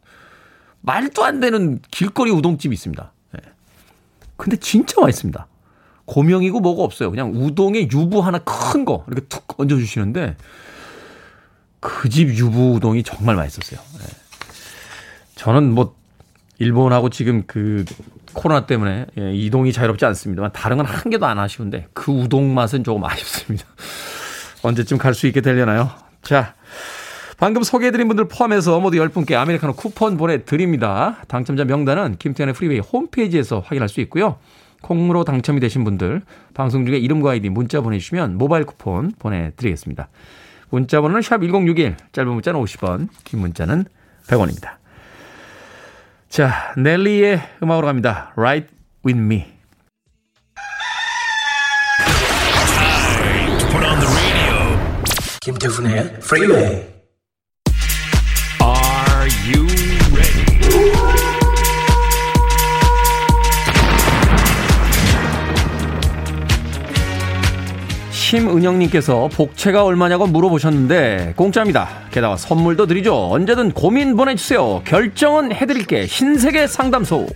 말도 0.83 1.25
안 1.25 1.40
되는 1.40 1.81
길거리 1.90 2.31
우동집이 2.31 2.75
있습니다. 2.75 3.11
네. 3.33 3.40
근데 4.37 4.59
진짜 4.59 5.01
맛있습니다. 5.01 5.46
고명이고 6.05 6.61
뭐가 6.61 6.83
없어요. 6.83 7.11
그냥 7.11 7.33
우동에 7.35 7.88
유부 7.90 8.20
하나 8.20 8.38
큰 8.40 8.85
거 8.85 9.07
이렇게 9.07 9.27
툭 9.29 9.59
얹어 9.59 9.77
주시는데 9.77 10.37
그 11.83 12.09
집 12.09 12.29
유부 12.35 12.75
우동이 12.75 13.03
정말 13.03 13.37
맛있었어요. 13.37 13.81
네. 13.99 14.05
저는 15.35 15.73
뭐 15.75 15.95
일본하고 16.59 17.11
지금 17.11 17.42
그 17.47 17.85
코로나 18.33 18.66
때문에 18.66 19.07
예, 19.18 19.35
이동이 19.35 19.73
자유롭지 19.73 20.05
않습니다만 20.07 20.53
다른 20.53 20.77
건 20.79 20.87
한 20.87 21.11
개도 21.11 21.27
안 21.27 21.38
아쉬운데 21.38 21.88
그 21.92 22.12
우동 22.12 22.55
맛은 22.55 22.85
조금 22.85 23.05
아쉽습니다. 23.05 23.66
언제쯤 24.62 24.99
갈 24.99 25.12
수 25.12 25.27
있게 25.27 25.40
되려나요? 25.40 25.90
자, 26.23 26.55
방금 27.37 27.64
소개해드린 27.64 28.07
분들 28.07 28.29
포함해서 28.29 28.79
모두 28.79 28.99
10분께 28.99 29.35
아메리카노 29.35 29.73
쿠폰 29.75 30.16
보내드립니다. 30.16 31.16
당첨자 31.27 31.64
명단은 31.64 32.16
김태훈의 32.18 32.55
프리웨이 32.55 32.79
홈페이지에서 32.79 33.59
확인할 33.59 33.88
수 33.88 34.01
있고요. 34.03 34.37
콩으로 34.83 35.25
당첨이 35.25 35.59
되신 35.59 35.83
분들 35.83 36.23
방송 36.55 36.87
중에 36.87 36.99
이름과 36.99 37.33
아이디 37.33 37.49
문자 37.49 37.81
보내주시면 37.81 38.38
모바일 38.38 38.64
쿠폰 38.64 39.12
보내드리겠습니다. 39.18 40.09
문자 40.72 41.02
번호는 41.02 41.20
샵 41.20 41.42
1061, 41.42 41.96
짧은 42.12 42.32
문자는 42.32 42.58
50원, 42.58 43.08
긴 43.24 43.40
문자는 43.40 43.85
100원입니다. 44.26 44.76
자, 46.30 46.72
넬리의 46.78 47.42
음악으로 47.62 47.87
갑니다. 47.87 48.32
Ride 48.37 48.75
wit 49.05 49.20
me. 49.20 49.52
김태훈의 55.42 56.16
Freeway. 56.22 56.87
Are 58.62 59.28
you 59.44 59.82
심은영님께서 68.33 69.29
복채가 69.29 69.85
얼마냐고 69.85 70.27
물어보셨는데 70.27 71.35
공짜입니다. 71.37 71.88
게다가 72.11 72.38
선물도 72.38 72.87
드리죠. 72.87 73.31
언제든 73.31 73.73
고민 73.73 74.16
보내주세요. 74.16 74.81
결정은 74.87 75.53
해드릴게. 75.53 76.07
신세계 76.07 76.66
상담소. 76.66 77.27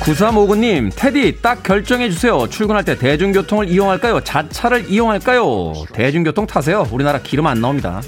9359님, 0.00 0.92
테디, 0.96 1.42
딱 1.42 1.62
결정해주세요. 1.62 2.48
출근할 2.48 2.84
때 2.84 2.96
대중교통을 2.96 3.68
이용할까요? 3.68 4.20
자차를 4.20 4.88
이용할까요? 4.88 5.74
대중교통 5.92 6.46
타세요. 6.46 6.86
우리나라 6.90 7.18
기름 7.18 7.46
안 7.48 7.60
나옵니다. 7.60 8.00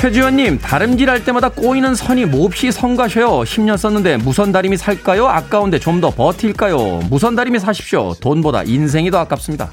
최지원님, 0.00 0.58
다름질할 0.60 1.24
때마다 1.24 1.50
꼬이는 1.50 1.94
선이 1.94 2.24
몹시 2.24 2.72
성가셔요. 2.72 3.26
10년 3.42 3.76
썼는데 3.76 4.16
무선 4.16 4.50
다리미 4.50 4.78
살까요? 4.78 5.26
아까운데 5.28 5.78
좀 5.78 6.00
더 6.00 6.08
버틸까요? 6.10 7.00
무선 7.10 7.36
다리미 7.36 7.58
사십시오. 7.58 8.14
돈보다 8.22 8.62
인생이 8.62 9.10
더 9.10 9.18
아깝습니다. 9.18 9.70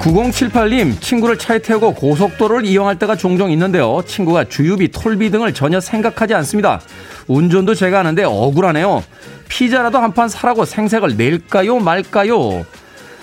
9078님, 0.00 0.98
친구를 1.00 1.36
차에 1.36 1.58
태우고 1.58 1.94
고속도로를 1.94 2.64
이용할 2.64 2.98
때가 2.98 3.16
종종 3.16 3.50
있는데요. 3.50 4.00
친구가 4.06 4.44
주유비, 4.44 4.92
톨비 4.92 5.30
등을 5.30 5.52
전혀 5.52 5.78
생각하지 5.78 6.32
않습니다. 6.34 6.80
운전도 7.26 7.74
제가 7.74 7.98
하는데 7.98 8.24
억울하네요. 8.24 9.02
피자라도 9.48 9.98
한 9.98 10.12
판 10.14 10.28
사라고 10.28 10.64
생색을 10.64 11.16
낼까요, 11.16 11.78
말까요? 11.80 12.64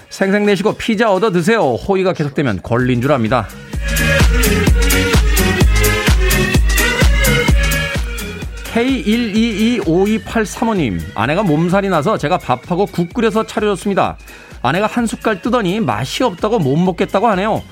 생색 0.09 0.43
내시고 0.43 0.73
피자 0.73 1.11
얻어 1.11 1.31
드세요. 1.31 1.73
호의가 1.73 2.13
계속되면 2.13 2.61
걸린 2.63 3.01
줄 3.01 3.11
압니다. 3.11 3.47
K1225283호님, 8.73 10.99
아내가 11.15 11.43
몸살이 11.43 11.89
나서 11.89 12.17
제가 12.17 12.37
밥하고 12.37 12.85
국 12.85 13.13
끓여서 13.13 13.45
차려줬습니다. 13.45 14.17
아내가 14.61 14.87
한 14.87 15.07
숟갈 15.07 15.41
뜨더니 15.41 15.79
맛이 15.79 16.23
없다고 16.23 16.59
못 16.59 16.75
먹겠다고 16.77 17.27
하네요. 17.29 17.63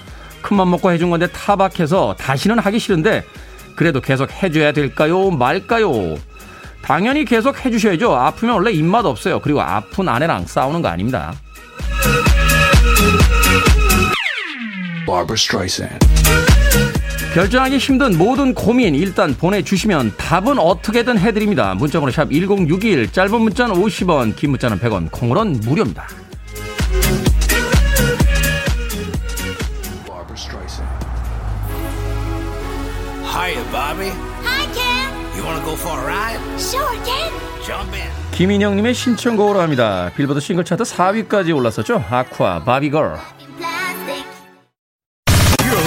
큰맘 0.41 0.69
먹고 0.71 0.91
해준 0.91 1.09
건데 1.09 1.27
타박해서 1.27 2.15
다시는 2.17 2.59
하기 2.59 2.79
싫은데 2.79 3.23
그래도 3.75 4.01
계속 4.01 4.31
해줘야 4.31 4.71
될까요? 4.71 5.31
말까요? 5.31 6.15
당연히 6.81 7.25
계속 7.25 7.65
해주셔야죠. 7.65 8.15
아프면 8.15 8.55
원래 8.55 8.71
입맛 8.71 9.05
없어요. 9.05 9.39
그리고 9.39 9.61
아픈 9.61 10.07
아내랑 10.07 10.45
싸우는 10.45 10.81
거 10.81 10.87
아닙니다. 10.87 11.33
결정하기 17.33 17.77
힘든 17.77 18.17
모든 18.17 18.53
고민 18.53 18.95
일단 18.95 19.35
보내주시면 19.35 20.13
답은 20.17 20.57
어떻게든 20.57 21.19
해드립니다. 21.19 21.73
문자번호 21.75 22.11
샵 22.11 22.31
1061, 22.31 23.11
짧은 23.11 23.41
문자는 23.41 23.75
50원, 23.75 24.35
긴 24.35 24.51
문자는 24.51 24.79
100원, 24.79 25.11
콩으로는 25.11 25.59
무료입니다. 25.61 26.07
Hiya, 33.35 33.63
Bobby. 33.69 34.11
Hi, 34.45 34.65
Ken. 34.73 35.35
You 35.35 35.43
wanna 35.43 35.61
go 35.65 35.73
for 35.73 35.99
a 35.99 36.05
ride? 36.05 36.39
Sure, 36.57 36.87
Ken. 37.03 37.31
Jump 37.65 37.93
in. 37.93 38.09
김인영님의 38.31 38.93
신청곡으로 38.93 39.59
합니다. 39.59 40.09
빌보드 40.15 40.39
싱글 40.39 40.63
차트 40.63 40.83
4위까지 40.83 41.53
올랐었죠. 41.53 42.01
아쿠아, 42.09 42.63
바비걸. 42.63 43.34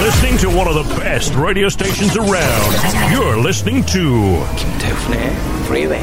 Listening 0.09 0.39
to 0.39 0.49
one 0.49 0.67
of 0.67 0.75
the 0.75 0.89
best 0.99 1.35
radio 1.35 1.69
stations 1.69 2.17
around. 2.17 2.73
You're 3.13 3.37
listening 3.37 3.85
to 3.93 4.43
김태훈의 4.57 5.21
Freeway. 5.67 6.03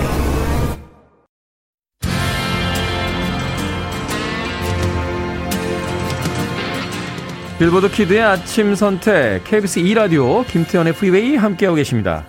빌보드 7.58 7.90
키드의 7.90 8.22
아침 8.22 8.76
선택 8.76 9.44
KBS 9.44 9.80
2 9.80 9.96
라디오 9.96 10.44
김태훈의 10.44 10.94
프리웨이 10.94 11.36
함께하고 11.36 11.76
계십니다. 11.78 12.28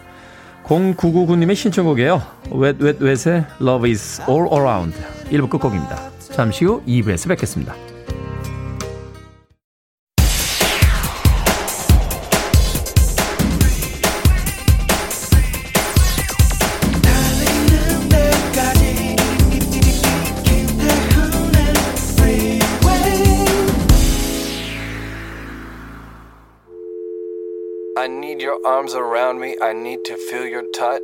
0999님의 0.65 1.55
신청곡이에요. 1.57 2.23
Wet 2.53 2.83
Wet 2.83 3.05
Wet의 3.05 3.45
Love 3.61 3.91
is 3.91 4.23
All 4.27 4.49
Around 4.51 4.97
1부 5.31 5.51
끝곡입니다. 5.51 6.11
잠시 6.33 6.65
후 6.65 6.83
2부에서 6.87 7.29
뵙겠습니다. 7.29 7.75
Arms 28.87 28.95
around 28.95 29.41
me. 29.41 29.57
I 29.61 29.73
need 29.73 30.05
to 30.05 30.15
feel 30.15 30.47
your 30.47 30.65
touch. 30.73 31.03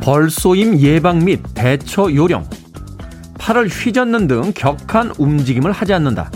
벌쏘임 0.00 0.78
예방 0.78 1.24
및 1.24 1.40
대처 1.54 2.12
요령. 2.12 2.48
팔을 3.38 3.68
휘젓는 3.68 4.26
등 4.26 4.52
격한 4.54 5.14
움직임을 5.18 5.72
하지 5.72 5.92
않는다. 5.94 6.30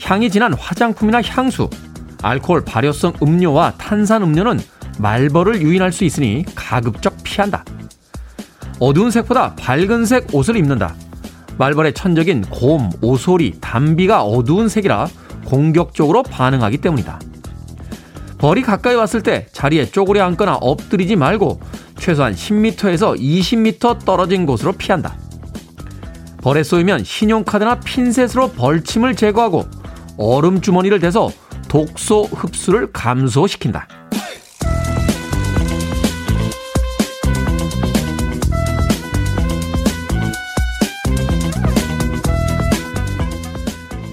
향이 0.00 0.30
진한 0.30 0.54
화장품이나 0.54 1.22
향수, 1.22 1.68
알코올 2.22 2.64
발효성 2.64 3.14
음료와 3.22 3.74
탄산 3.78 4.22
음료는 4.22 4.60
말벌을 4.98 5.62
유인할 5.62 5.92
수 5.92 6.04
있으니 6.04 6.44
가급적 6.54 7.16
피한다. 7.22 7.64
어두운 8.80 9.10
색보다 9.10 9.54
밝은 9.56 10.04
색 10.06 10.34
옷을 10.34 10.56
입는다. 10.56 10.94
말벌의 11.58 11.94
천적인 11.94 12.42
곰, 12.50 12.90
오소리, 13.00 13.58
담비가 13.60 14.22
어두운 14.22 14.68
색이라 14.68 15.08
공격적으로 15.44 16.22
반응하기 16.22 16.78
때문이다. 16.78 17.18
벌이 18.38 18.62
가까이 18.62 18.94
왔을 18.94 19.22
때 19.22 19.46
자리에 19.52 19.86
쪼그려 19.86 20.24
앉거나 20.24 20.56
엎드리지 20.60 21.16
말고 21.16 21.60
최소한 21.98 22.34
10m에서 22.34 23.18
20m 23.18 24.04
떨어진 24.04 24.46
곳으로 24.46 24.72
피한다. 24.72 25.16
벌에 26.40 26.62
쏘이면 26.62 27.02
신용카드나 27.02 27.80
핀셋으로 27.80 28.52
벌침을 28.52 29.16
제거하고 29.16 29.66
얼음 30.16 30.60
주머니를 30.60 31.00
대서 31.00 31.30
독소 31.66 32.22
흡수를 32.24 32.92
감소시킨다. 32.92 33.88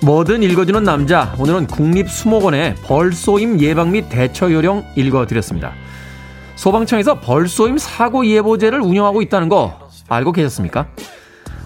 뭐든 0.05 0.43
읽어주는 0.43 0.83
남자. 0.83 1.33
오늘은 1.39 1.65
국립수목원의 1.65 2.75
벌쏘임 2.83 3.59
예방 3.59 3.91
및 3.91 4.05
대처 4.07 4.51
요령 4.51 4.85
읽어드렸습니다. 4.95 5.73
소방청에서 6.57 7.21
벌쏘임 7.21 7.79
사고 7.79 8.23
예보제를 8.23 8.81
운영하고 8.81 9.23
있다는 9.23 9.49
거 9.49 9.89
알고 10.07 10.31
계셨습니까? 10.31 10.85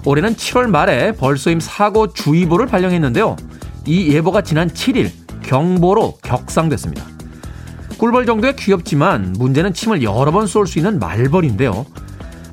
올해는 0.06 0.36
7월 0.36 0.68
말에 0.68 1.12
벌쏘임 1.12 1.60
사고 1.60 2.14
주의보를 2.14 2.68
발령했는데요. 2.68 3.36
이 3.86 4.14
예보가 4.14 4.44
지난 4.44 4.70
7일 4.70 5.12
경보로 5.44 6.20
격상됐습니다. 6.24 7.04
꿀벌 7.98 8.26
정도의 8.26 8.56
귀엽지만 8.56 9.34
문제는 9.38 9.74
침을 9.74 10.02
여러 10.02 10.32
번 10.32 10.48
쏠 10.48 10.66
수 10.66 10.80
있는 10.80 10.98
말벌인데요. 10.98 11.86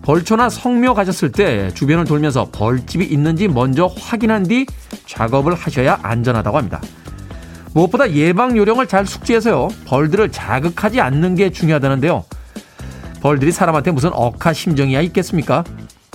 벌초나 0.06 0.48
성묘 0.50 0.94
가셨을 0.94 1.32
때 1.32 1.68
주변을 1.74 2.04
돌면서 2.04 2.48
벌집이 2.52 3.04
있는지 3.04 3.48
먼저 3.48 3.86
확인한 3.86 4.44
뒤 4.44 4.64
작업을 5.04 5.52
하셔야 5.56 5.98
안전하다고 6.00 6.56
합니다. 6.56 6.80
무엇보다 7.74 8.12
예방 8.12 8.56
요령을 8.56 8.86
잘 8.86 9.04
숙지해서요. 9.04 9.66
벌들을 9.84 10.30
자극하지 10.30 11.00
않는 11.00 11.34
게 11.34 11.50
중요하다는데요. 11.50 12.24
벌들이 13.20 13.50
사람한테 13.50 13.90
무슨 13.90 14.10
억하 14.12 14.52
심정이야 14.52 15.00
있겠습니까? 15.00 15.64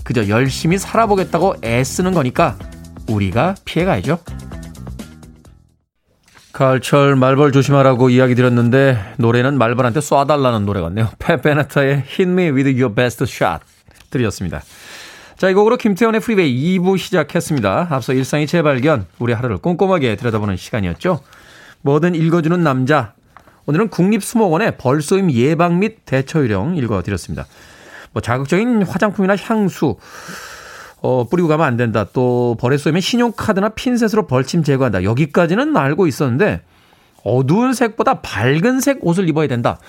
그저 0.06 0.30
열심히 0.30 0.78
살아보겠다고 0.78 1.56
애쓰는 1.62 2.14
거니까 2.14 2.56
우리가 3.10 3.56
피해가야죠. 3.66 4.20
가을철 6.54 7.18
말벌 7.18 7.52
조심하라고 7.52 8.10
이야기 8.10 8.36
드렸는데 8.36 9.16
노래는 9.18 9.58
말벌한테 9.58 10.00
쏴달라는 10.00 10.64
노래 10.64 10.80
같네요. 10.80 11.10
페페나타의 11.20 12.04
Hit 12.08 12.24
Me 12.24 12.52
With 12.52 12.70
Your 12.82 12.96
Best 12.96 13.24
Shot 13.24 13.62
들으셨습니다. 14.12 14.62
자, 15.38 15.50
이 15.50 15.56
곡으로 15.56 15.78
김태훈의 15.78 16.22
프리웨이 16.22 16.78
2부 16.78 17.00
시작했습니다. 17.00 17.88
앞서 17.90 18.14
일상의 18.14 18.46
재발견, 18.46 19.08
우리 19.18 19.34
하루를 19.34 19.58
꼼꼼하게 19.58 20.16
들여다보는 20.16 20.56
시간이었죠. 20.56 21.20
뭐든 21.82 22.14
읽어주는 22.14 22.62
남자. 22.62 23.14
오늘은 23.66 23.90
국립수목원의 23.90 24.78
벌쏘임 24.78 25.32
예방 25.32 25.80
및 25.80 26.06
대처 26.06 26.40
요령 26.42 26.78
읽어드렸습니다. 26.78 27.48
뭐 28.14 28.22
자극적인 28.22 28.84
화장품이나 28.84 29.36
향수, 29.36 29.98
어, 31.02 31.26
뿌리고 31.28 31.48
가면 31.48 31.66
안 31.66 31.78
된다. 31.78 32.06
또 32.14 32.56
벌에 32.60 32.78
쏘이면 32.78 33.02
신용카드나 33.02 33.70
핀셋으로 33.70 34.28
벌침 34.28 34.64
제거한다. 34.64 35.04
여기까지는 35.04 35.76
알고 35.76 36.06
있었는데 36.06 36.62
어두운 37.24 37.74
색보다 37.74 38.22
밝은 38.22 38.80
색 38.80 39.00
옷을 39.02 39.28
입어야 39.28 39.48
된다. 39.48 39.80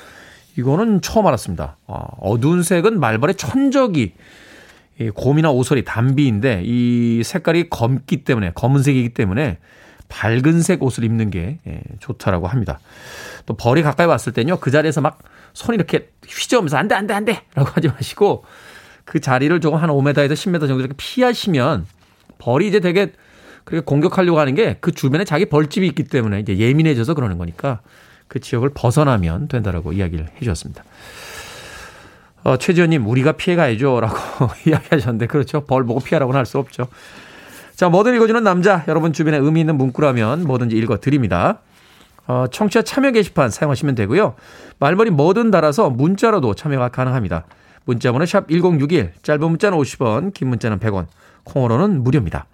이거는 0.57 1.01
처음 1.01 1.27
알았습니다. 1.27 1.77
어, 1.87 2.07
어두운 2.21 2.63
색은 2.63 3.01
말벌의 3.01 3.37
천적이 3.37 4.15
이 5.01 5.11
곰이나 5.11 5.51
오소리, 5.51 5.85
담비인데 5.85 6.63
이 6.65 7.23
색깔이 7.25 7.71
검기 7.71 8.25
때문에 8.25 8.53
검은색이기 8.55 9.11
때문에 9.11 9.59
밝은색 10.09 10.83
옷을 10.83 11.05
입는 11.05 11.31
게 11.31 11.59
예, 11.67 11.81
좋다라고 12.01 12.47
합니다. 12.47 12.81
또 13.47 13.55
벌이 13.55 13.83
가까이 13.83 14.07
왔을 14.07 14.33
때는요, 14.33 14.59
그 14.61 14.71
자리에서 14.71 15.01
막 15.01 15.19
손 15.55 15.75
이렇게 15.75 16.11
휘저으면서 16.27 16.77
안 16.77 16.89
돼, 16.89 16.95
안 16.95 17.07
돼, 17.07 17.15
안 17.15 17.25
돼! 17.25 17.43
라고 17.55 17.71
하지 17.71 17.89
마시고 17.89 18.45
그 19.05 19.21
자리를 19.21 19.61
조금 19.61 19.79
한 19.79 19.91
5m에서 19.91 20.33
10m 20.33 20.61
정도 20.61 20.81
이렇게 20.81 20.95
피하시면 20.97 21.87
벌이 22.39 22.69
이제 22.69 22.81
되게 22.81 23.13
그렇게 23.65 23.85
공격하려고 23.85 24.41
하는 24.41 24.55
게 24.55 24.79
그 24.81 24.93
주변에 24.93 25.25
자기 25.25 25.47
벌집이 25.47 25.87
있기 25.89 26.05
때문에 26.05 26.41
이제 26.41 26.57
예민해져서 26.57 27.15
그러는 27.15 27.39
거니까 27.39 27.81
그 28.33 28.41
지역을 28.41 28.71
벗어나면 28.71 29.49
된다라고 29.49 29.93
이야기를 29.93 30.25
해 30.25 30.39
주셨습니다. 30.39 30.85
어, 32.45 32.57
최지현님, 32.57 33.07
우리가 33.07 33.33
피해가야죠. 33.33 34.01
라고 34.01 34.17
이야기하셨는데, 34.67 35.27
그렇죠. 35.27 35.67
벌 35.67 35.85
보고 35.85 36.01
피하라고는 36.01 36.39
할 36.39 36.47
수 36.47 36.57
없죠. 36.59 36.89
자, 37.77 37.91
뭐든 37.91 38.15
읽어주는 38.17 38.43
남자. 38.43 38.85
여러분 38.89 39.13
주변에 39.13 39.37
의미 39.37 39.61
있는 39.61 39.77
문구라면 39.77 40.45
뭐든지 40.45 40.75
읽어드립니다. 40.77 41.59
어, 42.27 42.47
청취자 42.51 42.81
참여 42.83 43.11
게시판 43.11 43.51
사용하시면 43.51 43.97
되고요. 43.97 44.35
말머리 44.79 45.11
뭐든 45.11 45.51
달아서 45.51 45.91
문자로도 45.91 46.55
참여가 46.55 46.89
가능합니다. 46.89 47.45
문자번호 47.85 48.25
샵 48.25 48.49
1061, 48.49 49.13
짧은 49.23 49.47
문자는 49.47 49.77
50원, 49.77 50.33
긴 50.33 50.49
문자는 50.49 50.79
100원, 50.79 51.07
콩으로는 51.45 52.03
무료입니다. 52.03 52.47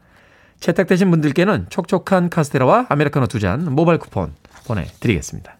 채택되신 0.58 1.08
분들께는 1.12 1.66
촉촉한 1.70 2.30
카스테라와 2.30 2.86
아메리카노 2.88 3.26
두 3.28 3.38
잔 3.38 3.64
모바일 3.72 3.98
쿠폰 4.00 4.32
보내드리겠습니다. 4.66 5.57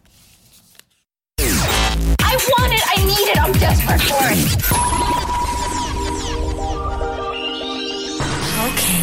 Okay, 8.67 8.99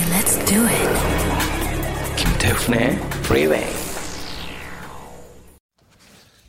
김태훈의 2.17 2.99
Freeway. 3.23 3.65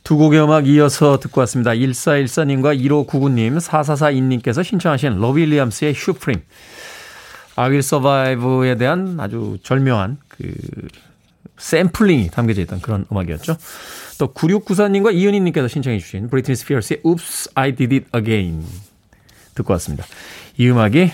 두 0.02 0.16
곡의 0.16 0.42
음악 0.42 0.66
이어서 0.66 1.18
듣고 1.18 1.40
왔습니다. 1.42 1.72
1414님과 1.72 2.78
1599님, 2.80 3.60
4442님께서 3.60 4.64
신청하신 4.64 5.20
러비 5.20 5.42
윌리엄스의 5.42 5.94
슈프림. 5.94 6.42
아윌 7.56 7.82
서바이브에 7.82 8.76
대한 8.76 9.18
아주 9.20 9.58
절묘한 9.62 10.18
그 10.28 10.52
샘플링이 11.58 12.30
담겨져 12.30 12.62
있던 12.62 12.80
그런 12.80 13.06
음악이었죠. 13.10 13.56
또 14.18 14.32
9694님과 14.32 15.14
이은희님께서 15.14 15.68
신청해 15.68 15.98
주신 15.98 16.28
브리트니 16.28 16.56
스피어스의 16.56 17.00
Oops, 17.04 17.50
I 17.54 17.74
Did 17.74 17.94
It 17.94 18.08
Again 18.16 18.64
듣고 19.54 19.72
왔습니다. 19.74 20.04
이 20.56 20.68
음악이 20.68 21.10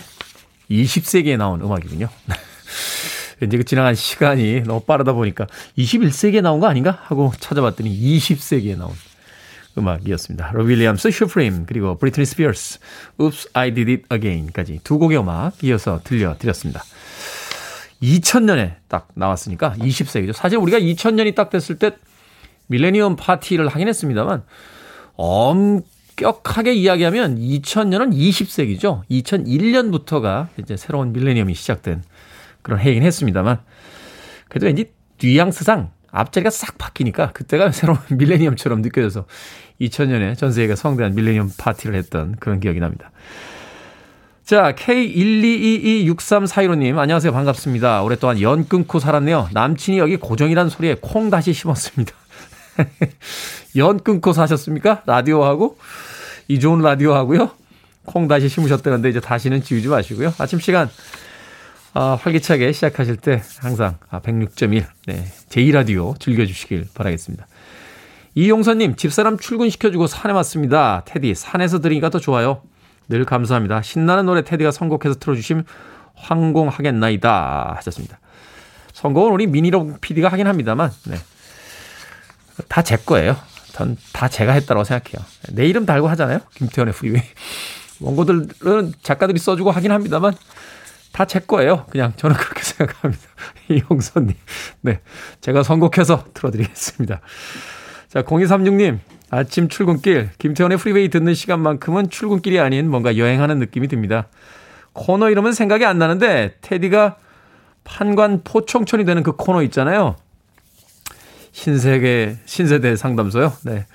20세기에 0.71 1.37
나온 1.37 1.61
음악이군요. 1.61 2.09
왠지 3.41 3.57
그 3.57 3.65
지나간 3.65 3.95
시간이 3.95 4.63
너무 4.63 4.81
빠르다 4.81 5.13
보니까 5.13 5.47
21세기에 5.77 6.43
나온 6.43 6.61
거 6.61 6.69
아닌가 6.69 6.97
하고 7.03 7.33
찾아봤더니 7.41 7.91
20세기에 7.91 8.79
나온 8.79 8.93
음악이었습니다. 9.77 10.53
로비 10.53 10.68
윌리엄스 10.68 11.11
Supreme 11.11 11.67
그리고 11.67 11.97
브리트니 11.97 12.25
스피어스 12.25 12.79
Oops 13.19 13.51
I 13.53 13.75
Did 13.75 13.91
It 13.91 14.05
Again까지 14.13 14.81
두 14.85 14.99
곡의 14.99 15.19
음악 15.19 15.65
이어서 15.65 16.01
들려드렸습니다. 16.05 16.85
2000년에 18.03 18.75
딱 18.89 19.09
나왔으니까 19.15 19.75
20세기죠. 19.79 20.33
사실 20.33 20.59
우리가 20.59 20.79
2000년이 20.79 21.35
딱 21.35 21.51
됐을 21.51 21.79
때 21.79 21.93
밀레니엄 22.69 23.17
파티를 23.17 23.69
하긴 23.69 23.89
했습니다만 23.89 24.45
엄격하게 25.15 26.75
이야기하면 26.75 27.39
2000년은 27.39 28.13
20세기죠. 28.13 29.03
2001년부터가 29.11 30.49
이제 30.59 30.77
새로운 30.77 31.13
밀레니엄이 31.13 31.55
시작된 31.55 32.03
그런 32.63 32.81
해이긴 32.81 33.03
했습니다만 33.03 33.61
그래도 34.49 34.67
왠지 34.67 34.93
뉘앙스상 35.23 35.91
앞자리가 36.11 36.51
싹 36.51 36.79
바뀌니까 36.79 37.33
그때가 37.33 37.73
새로운 37.73 37.99
밀레니엄처럼 38.11 38.83
느껴져서 38.83 39.27
2000년에 39.81 40.37
전 40.37 40.53
세계가 40.53 40.77
성대한 40.77 41.15
밀레니엄 41.15 41.51
파티를 41.57 41.97
했던 41.97 42.37
그런 42.39 42.61
기억이 42.61 42.79
납니다. 42.81 43.11
자, 44.45 44.75
K1222341호님, 44.75 46.99
안녕하세요. 46.99 47.33
반갑습니다. 47.33 48.03
오랫동안 48.03 48.43
연 48.43 48.69
끊고 48.69 48.99
살았네요. 48.99 49.49
남친이 49.53 49.99
여기 49.99 50.17
고정이란 50.17 50.69
소리에 50.69 50.97
콩 51.01 51.31
다시 51.31 51.53
심었습니다. 51.53 52.13
연 53.77 53.99
끊고 54.01 54.33
사셨습니까? 54.33 55.03
라디오하고? 55.07 55.79
이 56.49 56.61
좋은 56.61 56.81
라디오하고요? 56.81 57.51
콩 58.05 58.29
다시 58.29 58.49
심으셨다는데 58.49 59.11
이제 59.11 59.21
다시는 59.21 59.63
지우지 59.63 59.89
마시고요. 59.89 60.35
아침 60.39 60.59
시간 60.59 60.91
아, 61.95 62.17
활기차게 62.21 62.73
시작하실 62.73 63.17
때 63.17 63.43
항상 63.59 63.99
106.1 64.11 64.83
아, 64.83 64.89
네, 65.07 65.25
제2라디오 65.51 66.19
즐겨주시길 66.19 66.89
바라겠습니다. 66.95 67.47
이용선님 68.35 68.97
집사람 68.97 69.37
출근시켜주고 69.37 70.07
산에 70.07 70.33
왔습니다. 70.35 71.03
테디 71.05 71.35
산에서 71.35 71.81
들으니까 71.81 72.09
더 72.09 72.19
좋아요. 72.19 72.63
늘 73.09 73.25
감사합니다. 73.27 73.83
신나는 73.83 74.25
노래 74.25 74.43
테디가 74.43 74.71
선곡해서 74.71 75.17
틀어주심 75.19 75.65
황공하겠나이다 76.15 77.75
하셨습니다. 77.77 78.19
선곡은 78.95 79.33
우리 79.33 79.47
미니로 79.47 79.97
PD가 80.01 80.29
하긴 80.29 80.47
합니다만 80.47 80.91
네. 81.09 81.17
다 82.69 82.83
제 82.83 82.97
거예요. 82.97 83.37
전 83.73 83.97
다 84.13 84.29
제가 84.29 84.53
했다고 84.53 84.85
생각해요. 84.85 85.25
내 85.53 85.67
이름 85.67 85.87
달고 85.87 86.09
하잖아요. 86.09 86.41
김태현의 86.55 86.93
프리웨이. 86.95 87.23
원고들은 88.01 88.93
작가들이 89.03 89.39
써주고 89.39 89.71
하긴 89.71 89.93
합니다만 89.93 90.35
다 91.13 91.25
제 91.27 91.41
거예요. 91.41 91.87
그냥 91.91 92.13
저는 92.17 92.37
그렇게 92.37 92.63
생각합니다. 92.65 93.23
이용선님. 93.71 94.35
네. 94.83 95.01
제가 95.41 95.63
선곡해서 95.63 96.25
틀어드리겠습니다. 96.35 97.21
자, 98.09 98.23
0236님. 98.23 98.99
아침 99.31 99.69
출근길, 99.69 100.29
김태훈의 100.39 100.77
프리웨이 100.77 101.09
듣는 101.09 101.33
시간만큼은 101.33 102.11
출근길이 102.11 102.61
아닌 102.61 102.91
뭔가 102.91 103.17
여행하는 103.17 103.59
느낌이 103.59 103.89
듭니다. 103.89 104.27
코너 104.93 105.31
이름은 105.31 105.53
생각이 105.55 105.87
안 105.87 105.97
나는데, 105.99 106.57
테디가 106.61 107.17
판관 107.85 108.43
포청천이 108.45 109.07
되는 109.07 109.23
그 109.23 109.33
코너 109.33 109.63
있잖아요. 109.63 110.17
신세계, 111.53 112.39
신세대 112.45 112.97
상담소요. 112.97 113.53
네. 113.65 113.87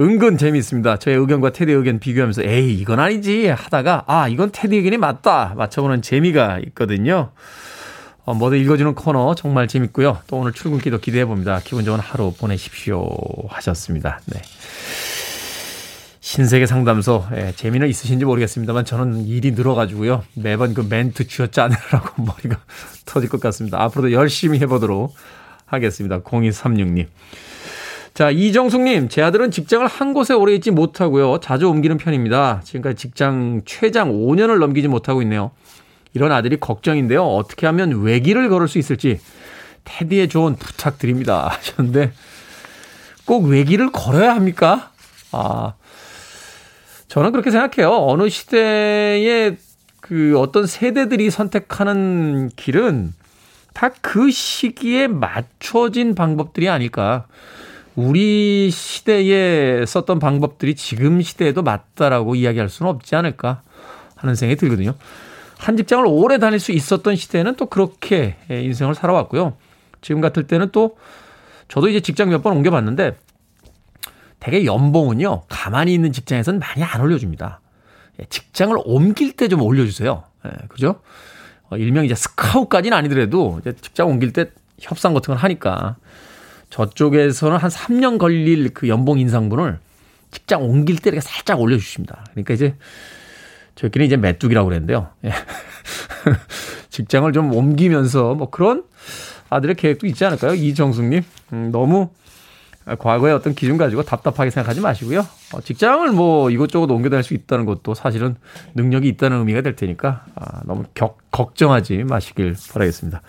은근 0.00 0.38
재미있습니다. 0.38 0.98
저의 0.98 1.16
의견과 1.18 1.50
테디 1.50 1.70
의견 1.70 2.00
비교하면서 2.00 2.42
에이 2.42 2.74
이건 2.74 2.98
아니지 2.98 3.46
하다가 3.46 4.04
아 4.06 4.28
이건 4.28 4.50
테디 4.52 4.76
의견이 4.76 4.96
맞다 4.96 5.54
맞춰보는 5.56 6.02
재미가 6.02 6.60
있거든요. 6.68 7.30
어, 8.24 8.34
뭐든 8.34 8.58
읽어주는 8.58 8.94
코너 8.94 9.34
정말 9.34 9.68
재밌고요. 9.68 10.18
또 10.26 10.38
오늘 10.38 10.52
출근기도 10.52 10.98
기대해 10.98 11.24
봅니다. 11.24 11.60
기분 11.62 11.84
좋은 11.84 12.00
하루 12.00 12.32
보내십시오 12.32 13.06
하셨습니다. 13.50 14.20
네. 14.26 14.40
신세계 16.20 16.66
상담소 16.66 17.26
예, 17.36 17.52
재미는 17.54 17.86
있으신지 17.86 18.24
모르겠습니다만 18.24 18.86
저는 18.86 19.26
일이 19.26 19.50
늘어가지고요 19.50 20.24
매번 20.32 20.72
그 20.72 20.80
멘트 20.80 21.26
쥐어짜느라고 21.26 22.22
머리가 22.24 22.60
터질 23.04 23.28
것 23.28 23.40
같습니다. 23.40 23.80
앞으로도 23.82 24.10
열심히 24.12 24.58
해보도록 24.60 25.14
하겠습니다. 25.74 26.20
0236님. 26.20 27.06
자, 28.14 28.30
이정숙님, 28.30 29.08
제 29.08 29.22
아들은 29.22 29.50
직장을 29.50 29.84
한 29.86 30.14
곳에 30.14 30.34
오래 30.34 30.54
있지 30.54 30.70
못하고요. 30.70 31.40
자주 31.40 31.68
옮기는 31.68 31.96
편입니다. 31.98 32.60
지금까지 32.64 32.96
직장 32.96 33.62
최장 33.64 34.12
5년을 34.12 34.58
넘기지 34.58 34.86
못하고 34.86 35.20
있네요. 35.22 35.50
이런 36.12 36.30
아들이 36.30 36.58
걱정인데요. 36.58 37.24
어떻게 37.24 37.66
하면 37.66 38.02
외길을 38.02 38.48
걸을 38.48 38.68
수 38.68 38.78
있을지 38.78 39.20
테디의 39.82 40.28
조언 40.28 40.54
부탁드립니다. 40.54 41.48
하셨는데 41.58 42.12
꼭 43.24 43.46
외길을 43.46 43.90
걸어야 43.90 44.34
합니까? 44.34 44.92
아, 45.32 45.74
저는 47.08 47.32
그렇게 47.32 47.50
생각해요. 47.50 47.90
어느 48.06 48.28
시대에 48.28 49.56
그 50.00 50.38
어떤 50.38 50.66
세대들이 50.66 51.30
선택하는 51.30 52.50
길은 52.54 53.12
다 53.74 53.90
그 54.00 54.30
시기에 54.30 55.08
맞춰진 55.08 56.14
방법들이 56.14 56.68
아닐까. 56.68 57.26
우리 57.96 58.70
시대에 58.70 59.84
썼던 59.86 60.18
방법들이 60.18 60.74
지금 60.74 61.20
시대에도 61.20 61.62
맞다라고 61.62 62.34
이야기할 62.34 62.68
수는 62.68 62.90
없지 62.90 63.14
않을까 63.14 63.62
하는 64.16 64.34
생각이 64.34 64.58
들거든요. 64.58 64.94
한 65.58 65.76
직장을 65.76 66.04
오래 66.08 66.38
다닐 66.38 66.58
수 66.58 66.72
있었던 66.72 67.14
시대에는 67.16 67.56
또 67.56 67.66
그렇게 67.66 68.36
인생을 68.48 68.94
살아왔고요. 68.94 69.56
지금 70.00 70.20
같을 70.20 70.46
때는 70.46 70.70
또 70.72 70.96
저도 71.68 71.88
이제 71.88 72.00
직장 72.00 72.28
몇 72.30 72.42
번 72.42 72.56
옮겨봤는데 72.56 73.16
대개 74.40 74.64
연봉은요, 74.64 75.44
가만히 75.48 75.94
있는 75.94 76.12
직장에서는 76.12 76.60
많이 76.60 76.82
안 76.82 77.00
올려줍니다. 77.00 77.60
예, 78.20 78.24
직장을 78.26 78.76
옮길 78.84 79.32
때 79.32 79.48
좀 79.48 79.62
올려주세요. 79.62 80.22
예, 80.46 80.50
그죠? 80.68 81.00
어, 81.74 81.76
일명 81.76 82.04
이제 82.04 82.14
스카우트까지는 82.14 82.96
아니더라도 82.96 83.58
이제 83.60 83.74
직장 83.80 84.08
옮길 84.08 84.32
때 84.32 84.50
협상 84.78 85.12
같은 85.12 85.34
걸 85.34 85.42
하니까 85.42 85.96
저쪽에서는 86.70 87.56
한 87.56 87.70
3년 87.70 88.18
걸릴 88.18 88.72
그 88.72 88.88
연봉 88.88 89.18
인상분을 89.18 89.78
직장 90.30 90.62
옮길 90.62 90.98
때 90.98 91.10
이렇게 91.10 91.20
살짝 91.20 91.60
올려주십니다. 91.60 92.24
그러니까 92.30 92.54
이제 92.54 92.74
저희끼리 93.74 94.06
이제 94.06 94.16
메뚜기라고 94.16 94.68
그랬는데요. 94.68 95.08
예. 95.24 95.30
직장을 96.90 97.32
좀 97.32 97.52
옮기면서 97.52 98.34
뭐 98.34 98.50
그런 98.50 98.84
아들의 99.50 99.74
계획도 99.76 100.06
있지 100.06 100.24
않을까요? 100.24 100.54
이정숙님. 100.54 101.22
음, 101.52 101.70
너무 101.72 102.10
과거의 102.98 103.34
어떤 103.34 103.54
기준 103.54 103.78
가지고 103.78 104.02
답답하게 104.02 104.50
생각하지 104.50 104.80
마시고요. 104.80 105.20
어, 105.54 105.60
직장을 105.62 106.10
뭐 106.12 106.50
이것저것 106.50 106.90
옮겨 106.90 107.08
다닐 107.08 107.22
수 107.22 107.32
있다는 107.32 107.64
것도 107.64 107.94
사실은 107.94 108.36
능력이 108.74 109.08
있다는 109.08 109.38
의미가 109.38 109.62
될 109.62 109.74
테니까 109.74 110.24
아, 110.34 110.60
너무 110.64 110.84
격, 110.94 111.18
걱정하지 111.30 112.04
마시길 112.04 112.54
바라겠습니다. 112.72 113.22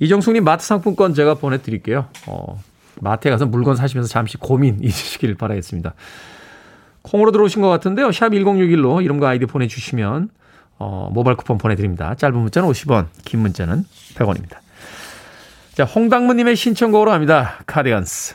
이정숙님 0.00 0.44
마트 0.44 0.66
상품권 0.66 1.14
제가 1.14 1.34
보내드릴게요. 1.34 2.06
어, 2.26 2.62
마트에 3.00 3.30
가서 3.30 3.46
물건 3.46 3.76
사시면서 3.76 4.08
잠시 4.08 4.36
고민 4.36 4.78
잊으시길 4.84 5.36
바라겠습니다. 5.36 5.94
콩으로 7.02 7.32
들어오신 7.32 7.62
것 7.62 7.68
같은데요. 7.68 8.12
샵 8.12 8.30
1061로 8.30 9.02
이름과 9.02 9.30
아이디 9.30 9.46
보내주시면 9.46 10.28
어, 10.78 11.10
모바일 11.12 11.36
쿠폰 11.36 11.56
보내드립니다. 11.56 12.14
짧은 12.14 12.36
문자는 12.36 12.68
50원, 12.68 13.06
긴 13.24 13.40
문자는 13.40 13.84
100원입니다. 14.16 14.58
자, 15.72 15.84
홍당무님의 15.84 16.56
신청곡으로 16.56 17.12
합니다. 17.12 17.58
카디건스, 17.66 18.34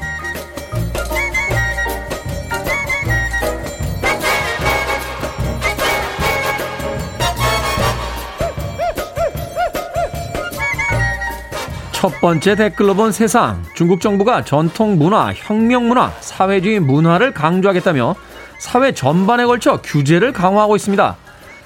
첫 12.01 12.19
번째 12.19 12.55
댓글로 12.55 12.95
본 12.95 13.11
세상. 13.11 13.61
중국 13.75 14.01
정부가 14.01 14.43
전통 14.43 14.97
문화, 14.97 15.31
혁명 15.35 15.87
문화, 15.87 16.11
사회주의 16.19 16.79
문화를 16.79 17.31
강조하겠다며 17.31 18.15
사회 18.57 18.91
전반에 18.91 19.45
걸쳐 19.45 19.79
규제를 19.83 20.33
강화하고 20.33 20.75
있습니다. 20.75 21.15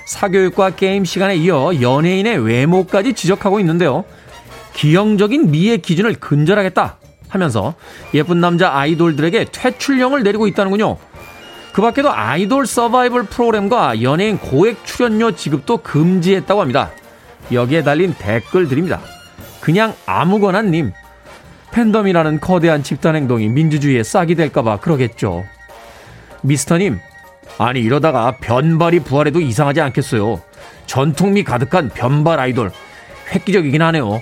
사교육과 0.05 0.71
게임 0.71 1.05
시간에 1.05 1.37
이어 1.37 1.71
연예인의 1.79 2.45
외모까지 2.45 3.13
지적하고 3.13 3.61
있는데요. 3.61 4.03
기형적인 4.73 5.51
미의 5.51 5.77
기준을 5.77 6.15
근절하겠다 6.15 6.97
하면서 7.29 7.75
예쁜 8.13 8.41
남자 8.41 8.75
아이돌들에게 8.75 9.45
퇴출령을 9.53 10.23
내리고 10.23 10.47
있다는군요. 10.47 10.97
그 11.71 11.81
밖에도 11.81 12.11
아이돌 12.11 12.65
서바이벌 12.65 13.23
프로그램과 13.27 14.01
연예인 14.01 14.37
고액 14.37 14.83
출연료 14.83 15.31
지급도 15.31 15.77
금지했다고 15.77 16.59
합니다. 16.59 16.91
여기에 17.53 17.83
달린 17.85 18.13
댓글들입니다. 18.19 19.14
그냥 19.65 19.95
아무거나 20.05 20.61
님. 20.61 20.93
팬덤이라는 21.71 22.39
거대한 22.39 22.83
집단 22.83 23.15
행동이 23.15 23.49
민주주의에 23.49 24.03
싹이 24.03 24.35
될까봐 24.35 24.77
그러겠죠. 24.79 25.43
미스터님, 26.43 26.99
아니 27.57 27.79
이러다가 27.79 28.37
변발이 28.39 28.99
부활해도 28.99 29.41
이상하지 29.41 29.81
않겠어요. 29.81 30.39
전통미 30.85 31.43
가득한 31.43 31.89
변발 31.89 32.39
아이돌. 32.39 32.71
획기적이긴 33.33 33.81
하네요. 33.81 34.21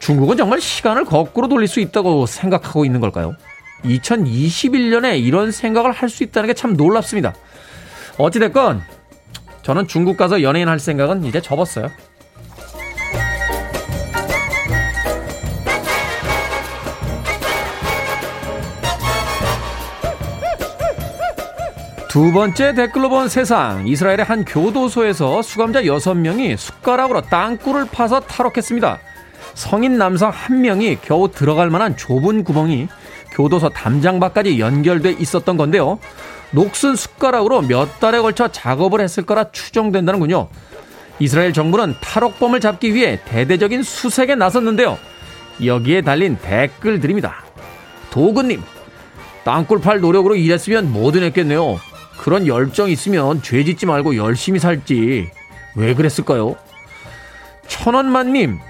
중국은 0.00 0.36
정말 0.36 0.60
시간을 0.60 1.04
거꾸로 1.04 1.46
돌릴 1.46 1.68
수 1.68 1.78
있다고 1.78 2.26
생각하고 2.26 2.84
있는 2.84 3.00
걸까요? 3.00 3.36
2021년에 3.84 5.20
이런 5.22 5.52
생각을 5.52 5.92
할 5.92 6.08
수 6.08 6.24
있다는 6.24 6.48
게 6.48 6.54
참 6.54 6.74
놀랍습니다. 6.76 7.34
어찌됐건, 8.18 8.82
저는 9.62 9.86
중국 9.86 10.16
가서 10.16 10.42
연예인 10.42 10.66
할 10.66 10.80
생각은 10.80 11.24
이제 11.24 11.40
접었어요. 11.40 11.88
두 22.12 22.30
번째 22.30 22.74
댓글로 22.74 23.08
본 23.08 23.30
세상. 23.30 23.88
이스라엘의 23.88 24.26
한 24.26 24.44
교도소에서 24.44 25.40
수감자 25.40 25.80
6명이 25.80 26.58
숟가락으로 26.58 27.22
땅굴을 27.22 27.86
파서 27.90 28.20
탈옥했습니다. 28.20 28.98
성인 29.54 29.96
남성 29.96 30.28
한 30.28 30.60
명이 30.60 30.98
겨우 31.00 31.30
들어갈 31.30 31.70
만한 31.70 31.96
좁은 31.96 32.44
구멍이 32.44 32.88
교도소 33.30 33.70
담장밖까지 33.70 34.60
연결돼 34.60 35.12
있었던 35.20 35.56
건데요. 35.56 35.98
녹슨 36.50 36.96
숟가락으로 36.96 37.62
몇 37.62 37.98
달에 37.98 38.20
걸쳐 38.20 38.48
작업을 38.48 39.00
했을 39.00 39.24
거라 39.24 39.50
추정된다는군요. 39.50 40.48
이스라엘 41.18 41.54
정부는 41.54 41.94
탈옥범을 42.02 42.60
잡기 42.60 42.92
위해 42.92 43.20
대대적인 43.24 43.82
수색에 43.82 44.34
나섰는데요. 44.34 44.98
여기에 45.64 46.02
달린 46.02 46.36
댓글들입니다. 46.42 47.42
도근님, 48.10 48.62
땅굴 49.44 49.80
팔 49.80 50.00
노력으로 50.00 50.36
일했으면 50.36 50.92
뭐든 50.92 51.22
했겠네요. 51.22 51.80
그런 52.22 52.46
열정 52.46 52.88
있으면 52.88 53.42
죄 53.42 53.64
짓지 53.64 53.84
말고 53.84 54.16
열심히 54.16 54.60
살지. 54.60 55.28
왜 55.74 55.94
그랬을까요? 55.94 56.54
천원만님, 57.66 58.60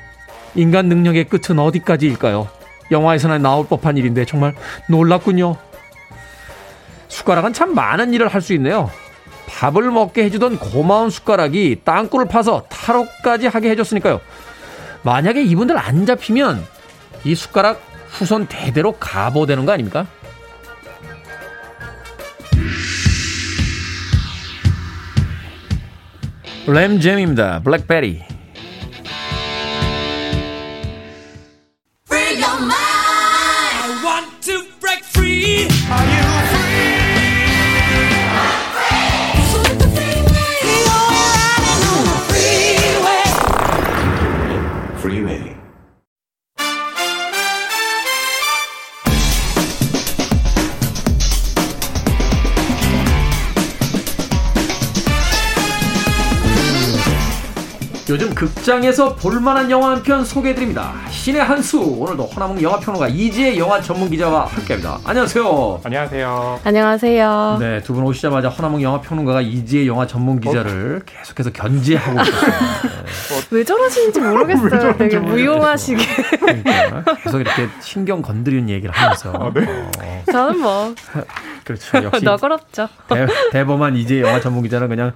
인간 0.55 0.87
능력의 0.87 1.25
끝은 1.25 1.59
어디까지일까요? 1.59 2.49
영화에서나 2.91 3.37
나올 3.37 3.67
법한 3.67 3.99
일인데 3.99 4.25
정말 4.25 4.55
놀랍군요. 4.89 5.57
숟가락은 7.09 7.53
참 7.53 7.75
많은 7.75 8.15
일을 8.15 8.29
할 8.29 8.41
수 8.41 8.55
있네요. 8.55 8.91
밥을 9.47 9.91
먹게 9.91 10.25
해주던 10.25 10.59
고마운 10.59 11.11
숟가락이 11.11 11.83
땅굴을 11.85 12.29
파서 12.29 12.65
탈옥까지 12.71 13.49
하게 13.49 13.69
해줬으니까요. 13.71 14.23
만약에 15.03 15.43
이분들 15.43 15.77
안 15.77 16.07
잡히면 16.07 16.65
이 17.25 17.35
숟가락 17.35 17.83
후손 18.09 18.47
대대로 18.47 18.93
가보되는 18.93 19.67
거 19.67 19.73
아닙니까? 19.73 20.07
램잼입니다. 26.67 27.61
블랙베리. 27.65 28.32
요즘 58.13 58.35
극장에서 58.35 59.15
볼만한 59.17 59.71
영화 59.71 59.93
한 59.93 60.03
편 60.03 60.23
소개해드립니다. 60.25 60.93
신의 61.09 61.41
한수 61.43 61.81
오늘도 61.81 62.25
허나몽 62.25 62.61
영화평론가 62.61 63.09
이지혜 63.09 63.57
영화 63.57 63.81
전문 63.81 64.11
기자와 64.11 64.47
함께합니다. 64.47 64.99
안녕하세요. 65.05 65.81
안녕하세요. 65.85 66.61
안녕하세요. 66.63 67.57
네, 67.61 67.81
두 67.83 67.95
분 67.95 68.03
오시자마자 68.05 68.49
허나몽 68.51 68.83
영화평론가가 68.83 69.41
이지혜 69.43 69.87
영화 69.87 70.07
전문 70.07 70.41
기자를 70.41 71.03
어? 71.03 71.07
계속해서 71.07 71.53
견제하고 71.53 72.21
있습니다. 72.21 72.49
네. 72.49 73.41
왜 73.51 73.65
저러시는지 73.65 74.21
모르겠어요. 74.21 74.97
되게 74.99 75.19
무용하시게. 75.19 76.05
그러니까 76.41 77.05
계속 77.23 77.41
이렇게 77.41 77.69
신경 77.81 78.21
건드리는 78.21 78.69
얘기를 78.69 78.93
하면서. 78.95 79.33
아, 79.33 79.51
네. 79.55 79.65
어. 79.65 80.23
저는 80.31 80.61
뭐 80.61 80.95
그렇죠. 81.65 82.05
역시 82.05 82.25
너그럽죠. 82.25 82.89
대, 83.51 83.65
범한 83.65 83.97
이제 83.97 84.21
영화 84.21 84.41
전문 84.41 84.63
기자는 84.63 84.89
그냥 84.89 85.13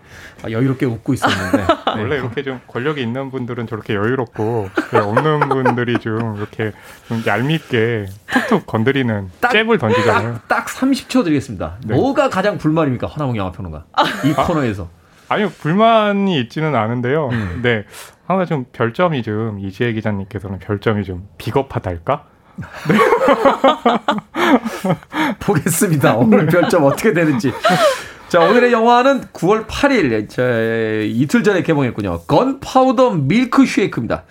여유롭게 0.49 0.87
웃고 0.87 1.15
있었는데 1.15 1.59
네. 1.97 2.03
원래 2.03 2.17
이렇게 2.17 2.43
좀 2.43 2.61
권력이 2.67 3.03
있는 3.03 3.31
분들은 3.31 3.67
저렇게 3.67 3.95
여유롭고 3.95 4.71
없는 4.93 5.49
분들이 5.49 5.99
좀 5.99 6.37
이렇게 6.37 6.73
좀 7.09 7.23
얄밉게 7.27 8.07
툭툭 8.27 8.67
건드리는 8.67 9.31
딱, 9.41 9.51
잽을 9.51 9.79
던지잖아요. 9.79 10.41
딱, 10.47 10.49
딱 10.49 10.67
30초 10.67 11.25
드리겠습니다. 11.25 11.77
네. 11.85 11.95
뭐가 11.95 12.29
가장 12.29 12.59
불만입니까, 12.59 13.07
허나몽 13.07 13.37
영화 13.37 13.53
평론가 13.53 13.85
이 14.25 14.35
아, 14.37 14.47
코너에서? 14.47 14.89
아니요 15.29 15.51
불만이 15.59 16.39
있지는 16.41 16.75
않은데요. 16.77 17.29
음. 17.31 17.61
네 17.63 17.85
항상 18.27 18.47
좀 18.47 18.65
별점이 18.73 19.23
좀 19.23 19.59
이지혜 19.61 19.93
기자님께서는 19.93 20.59
별점이 20.59 21.05
좀 21.05 21.29
비겁하달까? 21.39 22.27
네. 22.89 22.99
보겠습니다. 25.41 26.17
오늘 26.17 26.47
별점 26.47 26.85
어떻게 26.85 27.13
되는지. 27.13 27.53
자, 28.29 28.41
오늘의 28.41 28.73
영화는 28.73 29.23
9월 29.33 29.67
8일, 29.67 30.29
저, 30.29 30.43
이틀 31.05 31.43
전에 31.43 31.63
개봉했군요. 31.63 32.23
Gunpowder 32.27 33.11
Milkshake입니다. 33.13 34.25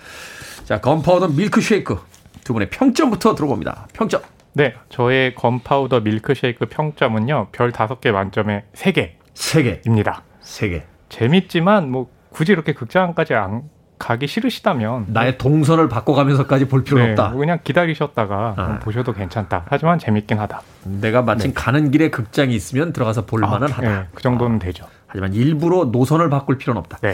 자, 0.66 0.82
Gunpowder 0.82 1.30
Milk 1.30 1.62
shake. 1.62 1.98
두 2.44 2.54
분의 2.54 2.70
평점부터 2.70 3.36
들어봅니다. 3.36 3.88
평점. 3.94 4.22
네, 4.54 4.76
저의 4.88 5.36
Gunpowder 5.36 6.00
Milkshake 6.00 6.68
평점은요, 6.68 7.50
별 7.52 7.74
5개 7.74 8.12
만점에 8.12 8.64
3개. 8.74 9.12
3개입니다. 9.34 10.22
세 10.40 10.70
개. 10.70 10.84
재밌지만 11.10 11.92
뭐 11.92 12.10
굳이 12.30 12.54
이렇게 12.54 12.74
극장까지 12.74 13.34
안 13.34 13.64
가기 13.98 14.28
싫으시다면 14.28 15.06
나의 15.10 15.38
동선을 15.38 15.88
바꿔가면서까지 15.90 16.68
볼 16.68 16.84
필요는 16.84 17.06
네, 17.06 17.12
없다. 17.12 17.30
뭐 17.30 17.40
그냥 17.40 17.60
기다리셨다가 17.64 18.54
아. 18.58 18.80
보셔도 18.80 19.14
괜찮다. 19.14 19.66
하지만 19.70 20.00
재밌긴 20.00 20.40
하다. 20.40 20.62
내가 20.84 21.22
마침 21.22 21.52
네. 21.52 21.54
가는 21.54 21.92
길에 21.92 22.10
극장이 22.10 22.54
있으면 22.54 22.94
들어가서 22.94 23.26
볼 23.26 23.44
아, 23.44 23.48
만은 23.48 23.70
하다. 23.72 23.82
네, 23.82 24.08
그 24.14 24.22
정도는 24.22 24.58
아. 24.58 24.60
되죠. 24.60 24.86
하지만 25.08 25.34
일부러 25.34 25.86
노선을 25.86 26.30
바꿀 26.30 26.58
필요는 26.58 26.80
없다. 26.80 26.98
네. 27.02 27.14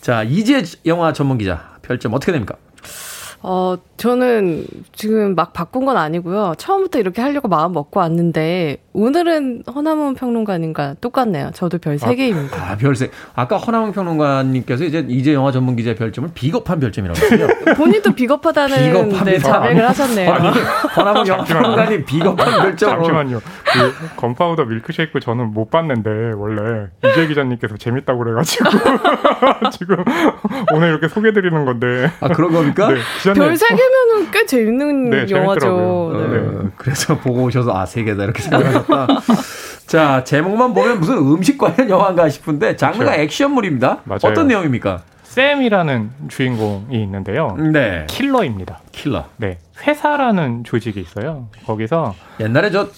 자, 0.00 0.22
이제 0.22 0.62
영화 0.86 1.12
전문 1.12 1.36
기자 1.38 1.74
별점 1.82 2.14
어떻게 2.14 2.32
됩니까? 2.32 2.56
어, 3.46 3.76
저는 3.98 4.66
지금 4.94 5.34
막 5.34 5.52
바꾼 5.52 5.84
건 5.84 5.98
아니고요. 5.98 6.54
처음부터 6.56 6.98
이렇게 6.98 7.20
하려고 7.20 7.46
마음 7.46 7.72
먹고 7.74 8.00
왔는데 8.00 8.78
오늘은 8.94 9.64
허남훈 9.72 10.14
평론가님과 10.14 10.94
똑같네요. 11.02 11.50
저도 11.52 11.76
별 11.76 11.98
3개입니다. 11.98 12.54
아, 12.54 12.70
아, 12.70 12.76
별 12.78 12.96
3. 12.96 13.08
아까 13.34 13.58
허남훈 13.58 13.92
평론가님께서 13.92 14.84
이제 14.84 15.04
이제 15.10 15.34
영화 15.34 15.52
전문 15.52 15.76
기자 15.76 15.94
별점을 15.94 16.30
비겁한 16.32 16.80
별점이라고 16.80 17.20
했어요. 17.20 17.48
본인도 17.76 18.14
비겁하다는 18.14 19.24
네, 19.26 19.38
자백을 19.38 19.88
하셨네요. 19.90 20.32
아니, 20.32 20.48
허남훈 20.96 21.44
평론가님 21.44 22.04
비겁한 22.06 22.62
별점. 22.62 22.90
잠시만요. 22.90 23.40
그 23.74 24.16
건파우더 24.16 24.64
밀크쉐이크 24.64 25.20
저는 25.20 25.52
못 25.52 25.70
봤는데 25.70 26.32
원래 26.36 26.86
이재 27.04 27.26
기자님께서 27.26 27.76
재밌다고 27.76 28.18
그래가지고 28.20 28.64
지금 29.72 29.96
오늘 30.72 30.88
이렇게 30.90 31.08
소개드리는 31.08 31.64
건데. 31.64 32.10
아 32.20 32.28
그런 32.28 32.52
겁니까? 32.52 32.88
네, 32.88 32.94
별 33.34 33.54
3개면은 33.54 34.32
꽤 34.32 34.46
재밌는 34.46 35.10
네, 35.10 35.26
영화죠. 35.28 36.12
네. 36.14 36.38
네. 36.38 36.70
그래서 36.76 37.16
보고 37.18 37.42
오셔서 37.44 37.72
아 37.72 37.84
3개다 37.84 38.22
이렇게 38.24 38.42
생각하셨 38.42 38.86
같다. 38.86 39.20
자, 39.86 40.24
제목만 40.24 40.72
보면 40.74 40.98
무슨 41.00 41.18
음식 41.18 41.58
관련 41.58 41.90
영화인가 41.90 42.28
싶은데 42.28 42.76
장르가 42.76 43.04
그렇죠. 43.04 43.20
액션물입니다. 43.22 44.00
맞아요. 44.04 44.20
어떤 44.22 44.48
내용입니까? 44.48 45.02
샘이라는 45.24 46.10
주인공이 46.28 47.02
있는데요. 47.02 47.56
네. 47.72 48.06
킬러입니다. 48.08 48.80
킬러. 48.92 49.24
네. 49.36 49.58
회사라는 49.84 50.62
조직이 50.64 51.00
있어요. 51.00 51.48
거기서 51.66 52.14
옛날에 52.40 52.70
저 52.70 52.88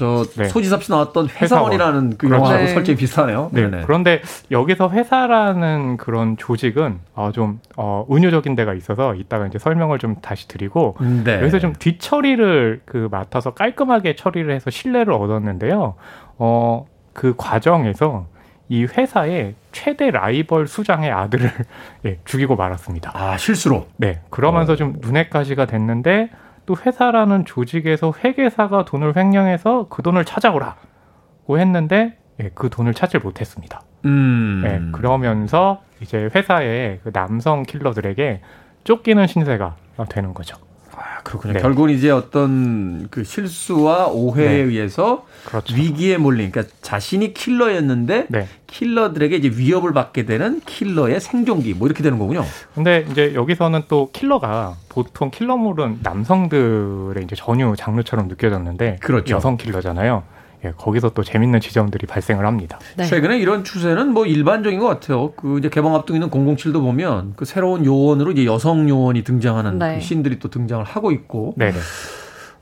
저 0.00 0.24
네. 0.34 0.44
소지섭 0.48 0.82
씨 0.82 0.90
나왔던 0.90 1.28
회사원이라는 1.28 2.10
그 2.16 2.26
그렇죠. 2.26 2.36
영화하고 2.36 2.64
네. 2.64 2.72
설정이 2.72 2.96
비슷하네요. 2.96 3.50
네. 3.52 3.68
네네. 3.68 3.82
그런데 3.84 4.22
여기서 4.50 4.88
회사라는 4.88 5.98
그런 5.98 6.38
조직은 6.38 7.00
어, 7.14 7.32
좀 7.34 7.60
어, 7.76 8.06
은유적인 8.10 8.54
데가 8.54 8.72
있어서 8.72 9.14
이따가 9.14 9.46
이제 9.46 9.58
설명을 9.58 9.98
좀 9.98 10.16
다시 10.22 10.48
드리고 10.48 10.96
네. 11.24 11.34
여기서 11.42 11.58
좀 11.58 11.74
뒤처리를 11.78 12.80
그 12.86 13.08
맡아서 13.10 13.52
깔끔하게 13.52 14.16
처리를 14.16 14.54
해서 14.54 14.70
신뢰를 14.70 15.12
얻었는데요. 15.12 15.96
어, 16.38 16.86
그 17.12 17.34
과정에서 17.36 18.26
이 18.70 18.84
회사의 18.84 19.54
최대 19.70 20.10
라이벌 20.10 20.66
수장의 20.66 21.10
아들을 21.10 21.50
예, 22.06 22.18
죽이고 22.24 22.56
말았습니다. 22.56 23.12
아 23.12 23.36
실수로? 23.36 23.86
네. 23.98 24.22
그러면서 24.30 24.72
어. 24.72 24.76
좀 24.76 24.94
눈엣가시가 25.02 25.66
됐는데 25.66 26.30
또 26.70 26.76
회사라는 26.76 27.46
조직에서 27.46 28.12
회계사가 28.22 28.84
돈을 28.84 29.16
횡령해서 29.16 29.88
그 29.88 30.02
돈을 30.02 30.24
찾아오라고 30.24 31.58
했는데 31.58 32.16
예, 32.40 32.52
그 32.54 32.70
돈을 32.70 32.94
찾질 32.94 33.18
못했습니다. 33.18 33.82
음. 34.04 34.62
예, 34.64 34.92
그러면서 34.92 35.82
이제 36.00 36.30
회사의 36.32 37.00
그 37.02 37.10
남성 37.10 37.64
킬러들에게 37.64 38.40
쫓기는 38.84 39.26
신세가 39.26 39.74
되는 40.08 40.32
거죠. 40.32 40.58
아, 41.00 41.22
그렇군요. 41.22 41.54
네. 41.54 41.60
결국은 41.60 41.90
이제 41.90 42.10
어떤 42.10 43.08
그 43.10 43.24
실수와 43.24 44.08
오해에 44.08 44.48
네. 44.48 44.54
의해서 44.56 45.26
그렇죠. 45.46 45.74
위기에 45.74 46.18
몰린, 46.18 46.50
그러니까 46.50 46.74
자신이 46.82 47.32
킬러였는데 47.32 48.26
네. 48.28 48.48
킬러들에게 48.66 49.36
이제 49.36 49.48
위협을 49.48 49.94
받게 49.94 50.26
되는 50.26 50.60
킬러의 50.60 51.20
생존기, 51.20 51.72
뭐 51.72 51.88
이렇게 51.88 52.02
되는 52.02 52.18
거군요. 52.18 52.44
근데 52.74 53.06
이제 53.10 53.34
여기서는 53.34 53.84
또 53.88 54.10
킬러가 54.12 54.76
보통 54.90 55.30
킬러물은 55.30 56.00
남성들의 56.02 57.24
이제 57.24 57.34
전유 57.34 57.74
장르처럼 57.78 58.28
느껴졌는데 58.28 58.98
그렇죠. 59.00 59.36
여성 59.36 59.56
킬러잖아요. 59.56 60.22
예, 60.64 60.72
거기서 60.76 61.10
또 61.10 61.22
재밌는 61.22 61.60
지점들이 61.60 62.06
발생을 62.06 62.44
합니다. 62.44 62.78
네. 62.96 63.04
최근에 63.04 63.38
이런 63.38 63.64
추세는 63.64 64.12
뭐 64.12 64.26
일반적인 64.26 64.78
것 64.78 64.86
같아요. 64.86 65.32
그 65.32 65.58
이제 65.58 65.68
개봉 65.68 65.94
앞두고 65.94 66.16
있는 66.16 66.30
007도 66.30 66.80
보면 66.80 67.32
그 67.36 67.44
새로운 67.44 67.84
요원으로 67.84 68.32
이제 68.32 68.44
여성 68.44 68.88
요원이 68.88 69.24
등장하는 69.24 69.78
네. 69.78 69.94
그 69.96 70.00
씬들이 70.00 70.38
또 70.38 70.48
등장을 70.48 70.84
하고 70.84 71.12
있고. 71.12 71.54
네. 71.56 71.72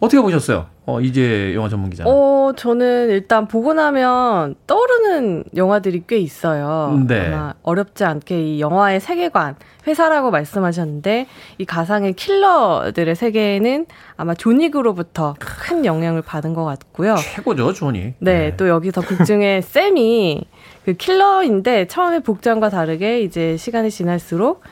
어떻게 0.01 0.21
보셨어요? 0.21 0.67
어, 0.87 1.01
이제 1.01 1.53
영화 1.55 1.69
전문 1.69 1.91
기자. 1.91 2.05
어, 2.07 2.53
저는 2.57 3.11
일단 3.11 3.47
보고 3.49 3.75
나면 3.75 4.55
떠오르는 4.67 5.45
영화들이 5.57 6.05
꽤 6.07 6.19
있어요. 6.19 6.99
네. 7.07 7.27
아마 7.27 7.55
어렵지 7.63 8.05
않게 8.05 8.55
이 8.55 8.61
영화의 8.61 9.01
세계관, 9.01 9.57
회사라고 9.87 10.31
말씀하셨는데 10.31 11.27
이 11.59 11.65
가상의 11.65 12.15
킬러들의 12.15 13.15
세계에는 13.15 13.87
아마 14.17 14.35
조닉으로부터 14.35 15.35
큰 15.39 15.85
영향을 15.85 16.23
받은 16.23 16.55
것 16.55 16.65
같고요. 16.65 17.17
최고죠, 17.17 17.73
조닉. 17.73 18.15
네, 18.21 18.39
네. 18.39 18.57
또 18.57 18.69
여기서 18.69 19.03
극 19.03 19.25
중에 19.27 19.61
쌤이 19.61 20.47
그 20.87 20.95
킬러인데 20.95 21.87
처음에 21.87 22.21
복장과 22.21 22.71
다르게 22.71 23.21
이제 23.21 23.57
시간이 23.59 23.91
지날수록 23.91 24.63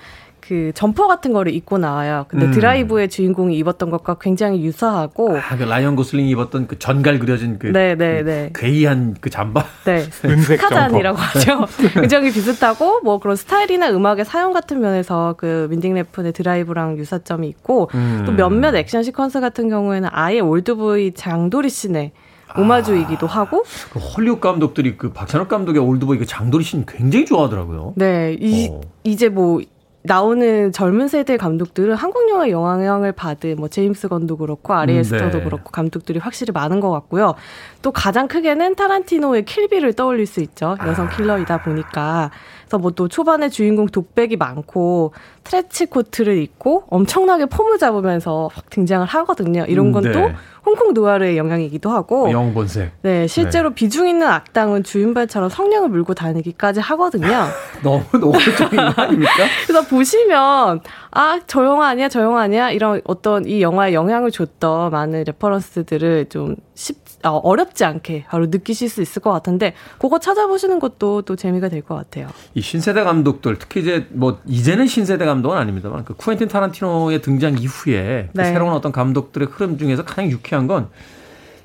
그 0.47 0.71
점퍼 0.75 1.09
같은 1.09 1.33
거를 1.33 1.53
입고 1.53 1.79
나와요. 1.79 2.25
근데 2.29 2.47
음. 2.47 2.51
드라이브의 2.53 3.09
주인공이 3.09 3.57
입었던 3.59 3.91
것과 3.91 4.19
굉장히 4.21 4.63
유사하고 4.65 5.37
아, 5.37 5.57
그 5.57 5.65
라이언 5.65 5.97
고슬링이 5.97 6.31
입었던 6.31 6.69
그 6.69 6.79
전갈 6.79 7.19
그려진 7.19 7.59
그, 7.59 7.67
네, 7.67 7.97
네, 7.97 8.23
그 8.23 8.29
네. 8.29 8.51
괴이한 8.55 9.17
그 9.21 9.29
잠바. 9.29 9.65
네. 9.85 10.03
스카잔이라고 10.47 11.19
하죠. 11.19 11.67
굉장히 11.95 12.31
비슷하고 12.31 13.01
뭐 13.03 13.19
그런 13.19 13.35
스타일이나 13.35 13.91
음악의 13.91 14.25
사용 14.25 14.53
같은 14.53 14.81
면에서 14.81 15.35
그 15.37 15.67
빈딩 15.69 15.95
레픈의 15.95 16.33
드라이브랑 16.33 16.97
유사점이 16.97 17.49
있고 17.49 17.91
음. 17.95 18.23
또 18.25 18.33
몇몇 18.33 18.75
액션 18.77 19.03
시퀀스 19.03 19.41
같은 19.41 19.69
경우에는 19.69 20.09
아예 20.13 20.39
올드보이 20.39 21.15
장도리 21.15 21.69
씬의 21.69 22.13
오마주이기도 22.57 23.27
하고 23.27 23.65
그 23.93 23.99
헐리우드 23.99 24.41
감독들이 24.41 24.97
그 24.97 25.13
박찬욱 25.13 25.49
감독의 25.49 25.83
올드보이 25.83 26.19
그 26.19 26.25
장도리 26.27 26.65
씬 26.65 26.85
굉장히 26.87 27.27
좋아하더라고요. 27.27 27.95
네, 27.97 28.37
이, 28.41 28.69
어. 28.71 28.81
이제 29.05 29.29
뭐 29.29 29.61
나오는 30.07 30.73
젊은 30.73 31.09
세대 31.09 31.37
감독들은 31.37 31.95
한국 31.95 32.29
영화 32.31 32.51
영향을 32.51 33.13
받은 33.13 33.57
뭐 33.57 33.69
제임스 33.69 34.09
건도 34.09 34.37
그렇고 34.37 34.75
아리에스터도 34.75 35.39
음, 35.39 35.41
네. 35.41 35.45
그렇고 35.45 35.71
감독들이 35.71 36.19
확실히 36.19 36.53
많은 36.53 36.81
것 36.81 36.91
같고요. 36.91 37.35
또 37.83 37.93
가장 37.93 38.29
크게는 38.29 38.75
타란티노의 38.75 39.45
킬비를 39.45 39.93
떠올릴 39.93 40.27
수 40.27 40.41
있죠. 40.41 40.77
여성 40.87 41.07
아. 41.07 41.11
킬러이다 41.11 41.63
보니까. 41.63 42.31
그래서 42.67 42.79
뭐 42.79 42.91
또 42.97 43.07
초반에 43.09 43.49
주인공 43.49 43.87
독백이 43.87 44.37
많고 44.37 45.13
트레치 45.45 45.87
코트를 45.87 46.39
입고 46.39 46.85
엄청나게 46.89 47.47
폼을 47.47 47.79
잡으면서 47.79 48.49
확 48.53 48.71
등장을 48.71 49.07
하거든요. 49.07 49.65
이런 49.69 49.93
건또 49.93 50.09
음, 50.09 50.27
네. 50.29 50.35
홍콩 50.65 50.95
누아르의 50.95 51.37
영향이기도 51.37 51.91
하고. 51.91 52.31
영본색. 52.33 52.91
네, 53.03 53.29
실제로 53.29 53.69
네. 53.69 53.75
비중 53.77 54.09
있는 54.09 54.27
악당은 54.27 54.83
주인발처럼 54.83 55.49
성령을 55.49 55.91
물고 55.91 56.15
다니기까지 56.15 56.81
하거든요. 56.81 57.29
너무 57.85 58.03
노골적인 58.13 58.77
거 58.77 59.03
아닙니까? 59.03 59.33
그래서 59.67 59.87
보시면 59.87 60.81
아, 61.19 61.41
저 61.47 61.65
영화 61.65 61.89
아니야, 61.89 62.11
저 62.11 62.21
영화 62.21 62.43
아니야 62.43 62.71
이런 62.71 63.01
어떤 63.05 63.47
이 63.47 63.63
영화에 63.63 63.95
영향을 63.95 64.31
줬던 64.31 64.91
많은 64.91 65.25
레퍼런스들을 65.27 66.27
좀 66.29 66.57
쉽, 66.75 66.99
어, 67.25 67.31
어렵지 67.39 67.87
않게 67.87 68.27
바로 68.29 68.45
느끼실 68.47 68.91
수 68.91 69.01
있을 69.01 69.23
것 69.23 69.33
같은데 69.33 69.73
그거 69.99 70.19
찾아보시는 70.19 70.79
것도 70.79 71.23
또 71.23 71.35
재미가 71.35 71.71
될 71.71 71.81
것 71.81 71.95
같아요. 71.95 72.29
이 72.55 72.61
신세대 72.61 73.03
감독들 73.03 73.59
특히 73.59 73.81
이제 73.81 74.07
뭐 74.11 74.41
이제는 74.45 74.87
신세대 74.87 75.25
감독은 75.25 75.57
아닙니다만 75.57 76.05
그 76.05 76.13
쿠엔틴 76.15 76.49
타란티노의 76.49 77.23
등장 77.23 77.57
이후에 77.59 78.29
그 78.35 78.39
네. 78.39 78.45
새로운 78.45 78.75
어떤 78.75 78.93
감독들의 78.93 79.49
흐름 79.51 79.79
중에서 79.79 80.05
가장 80.05 80.31
유쾌한 80.31 80.67
건 80.67 80.89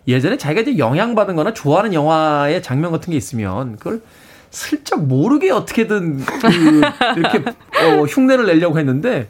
예전에 0.07 0.37
자기가 0.37 0.61
이제 0.61 0.77
영향받은 0.77 1.35
거나 1.35 1.53
좋아하는 1.53 1.93
영화의 1.93 2.63
장면 2.63 2.91
같은 2.91 3.11
게 3.11 3.17
있으면 3.17 3.75
그걸 3.75 4.01
슬쩍 4.51 5.05
모르게 5.05 5.49
어떻게든 5.49 6.17
그 6.25 6.81
이렇게 7.17 7.39
어, 7.39 8.03
흉내를 8.03 8.45
내려고 8.45 8.77
했는데 8.77 9.29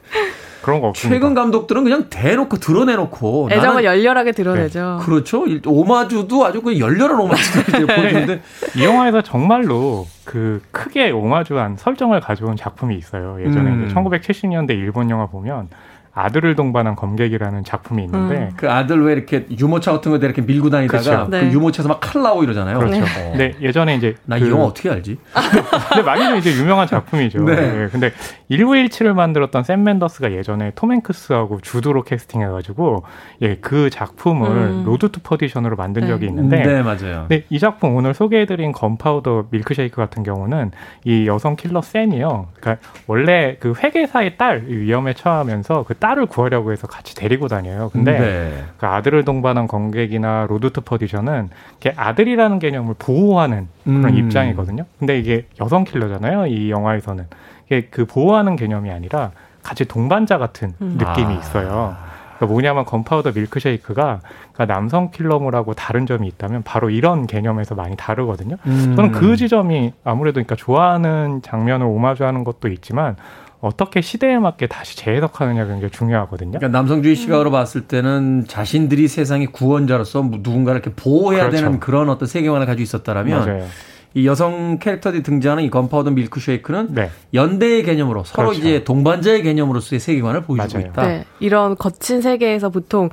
그런 0.61 0.79
거 0.79 0.87
없습니다. 0.87 1.15
최근 1.15 1.33
감독들은 1.33 1.83
그냥 1.83 2.09
대놓고 2.09 2.57
드러내놓고 2.57 3.49
애정을 3.51 3.83
열렬하게 3.83 4.31
드러내죠. 4.31 4.99
네. 4.99 5.05
그렇죠. 5.05 5.45
오마주도 5.65 6.45
아주 6.45 6.61
그 6.61 6.79
열렬한 6.79 7.19
오마주를 7.19 7.87
보여주는데 7.87 8.41
이 8.75 8.83
영화에서 8.83 9.21
정말로 9.21 10.07
그 10.23 10.61
크게 10.71 11.11
오마주한 11.11 11.77
설정을 11.77 12.19
가져온 12.19 12.55
작품이 12.55 12.95
있어요. 12.95 13.37
예전에 13.41 13.69
음. 13.71 13.91
1970년대 13.93 14.71
일본 14.71 15.09
영화 15.09 15.25
보면 15.25 15.69
아들을 16.13 16.55
동반한 16.55 16.95
검객이라는 16.95 17.63
작품이 17.63 18.03
있는데 18.03 18.35
음. 18.35 18.49
그 18.57 18.69
아들 18.69 19.03
왜 19.03 19.13
이렇게 19.13 19.45
유모차 19.57 19.93
같은 19.93 20.11
거에 20.11 20.19
이렇게 20.21 20.41
밀고 20.41 20.69
다니다가 20.69 21.03
그렇죠. 21.03 21.29
그 21.29 21.35
네. 21.35 21.51
유모차에서 21.51 21.87
막 21.89 22.01
칼 22.01 22.21
나오고 22.23 22.43
이러잖아요. 22.43 22.79
그렇죠. 22.79 22.99
네. 23.05 23.31
어. 23.31 23.37
네 23.37 23.55
예전에 23.61 23.95
이제 23.95 24.15
나이 24.25 24.41
그, 24.41 24.49
영화 24.49 24.65
어떻게 24.65 24.89
알지? 24.89 25.17
근데 25.89 26.03
많이는 26.03 26.37
이제 26.37 26.51
유명한 26.51 26.87
작품이죠. 26.87 27.43
네. 27.45 27.55
네. 27.55 27.87
근데 27.91 28.11
1917을 28.49 29.13
만들었던 29.13 29.63
샘 29.63 29.83
멘데스가 29.83 30.33
예전에 30.33 30.71
톰 30.75 30.91
행크스하고 30.91 31.61
주드 31.61 31.91
로 31.91 32.03
캐스팅해 32.03 32.47
가지고 32.47 33.03
예 33.41 33.61
그 33.61 33.89
작품을 33.89 34.49
음. 34.49 34.83
Road 34.85 35.11
to 35.11 35.21
Perdition으로 35.21 35.75
만든 35.75 36.01
네. 36.01 36.07
적이 36.07 36.25
있는데 36.27 36.61
네 36.63 36.81
맞아요. 36.81 37.27
네, 37.29 37.43
이 37.49 37.59
작품 37.59 37.95
오늘 37.95 38.13
소개해 38.13 38.45
드린 38.45 38.71
Gunpowder 38.71 39.45
Milkshake 39.51 39.95
같은 39.95 40.23
경우는 40.23 40.71
이 41.05 41.27
여성 41.27 41.55
킬러 41.55 41.81
샘이요. 41.81 42.47
그러니까 42.59 42.87
원래 43.07 43.55
그 43.59 43.73
회계사의 43.77 44.37
딸 44.37 44.63
위험에 44.67 45.13
처하면서 45.13 45.85
그 45.87 45.93
딸을 46.01 46.25
구하려고 46.25 46.71
해서 46.73 46.87
같이 46.87 47.15
데리고 47.15 47.47
다녀요. 47.47 47.89
근데 47.93 48.19
네. 48.19 48.63
그 48.77 48.87
아들을 48.87 49.23
동반한 49.23 49.67
검객이나 49.67 50.47
Road 50.49 50.71
to 50.71 50.81
Perdition은 50.81 51.49
아들이라는 51.95 52.59
개념을 52.59 52.95
보호하는 52.97 53.69
그런 53.83 54.05
음. 54.05 54.15
입장이거든요. 54.15 54.85
근데 54.99 55.19
이게 55.19 55.45
여성 55.61 55.85
킬러잖아요. 55.85 56.47
이 56.47 56.71
영화에서는 56.71 57.27
이게 57.67 57.87
그 57.91 58.05
보호하는 58.05 58.55
개념이 58.55 58.89
아니라 58.91 59.31
같이 59.61 59.85
동반자 59.85 60.39
같은 60.39 60.73
음. 60.81 60.97
느낌이 60.97 61.35
아. 61.35 61.39
있어요. 61.39 61.95
그러니까 62.37 62.45
뭐냐면 62.47 62.85
건파우더 62.85 63.33
밀크쉐이크가 63.35 64.21
그러니까 64.53 64.65
남성 64.65 65.11
킬러물하고 65.11 65.75
다른 65.75 66.07
점이 66.07 66.27
있다면 66.27 66.63
바로 66.63 66.89
이런 66.89 67.27
개념에서 67.27 67.75
많이 67.75 67.95
다르거든요. 67.95 68.57
음. 68.65 68.95
저는 68.95 69.11
그 69.11 69.35
지점이 69.35 69.93
아무래도 70.03 70.35
그러니까 70.35 70.55
좋아하는 70.55 71.43
장면을 71.43 71.85
오마주하는 71.85 72.43
것도 72.43 72.69
있지만 72.69 73.15
어떻게 73.61 74.01
시대에 74.01 74.39
맞게 74.39 74.67
다시 74.67 74.97
재해석하느냐가 74.97 75.69
굉장히 75.69 75.91
중요하거든요. 75.91 76.57
그러니까 76.57 76.67
남성주의 76.77 77.15
시각으로 77.15 77.51
음. 77.51 77.53
봤을 77.53 77.81
때는 77.81 78.45
자신들이 78.47 79.07
세상의 79.07 79.47
구원자로서 79.47 80.21
누군가를 80.39 80.81
이렇게 80.81 80.95
보호해야 80.95 81.47
그렇죠. 81.47 81.63
되는 81.63 81.79
그런 81.79 82.09
어떤 82.09 82.27
세계관을 82.27 82.65
가지고 82.65 82.81
있었다라면 82.81 83.39
맞아요. 83.45 83.67
이 84.13 84.27
여성 84.27 84.77
캐릭터들이 84.79 85.23
등장하는 85.23 85.63
이 85.63 85.69
건파우더 85.69 86.11
밀크 86.11 86.39
쉐이크는 86.39 86.87
네. 86.93 87.09
연대의 87.33 87.83
개념으로 87.83 88.23
서로 88.25 88.49
그렇죠. 88.49 88.59
이제 88.59 88.83
동반자의 88.83 89.43
개념으로서의 89.43 89.99
세계관을 89.99 90.41
보여주고 90.41 90.79
맞아요. 90.79 90.89
있다. 90.91 91.07
네. 91.07 91.25
이런 91.39 91.77
거친 91.77 92.21
세계에서 92.21 92.69
보통 92.69 93.09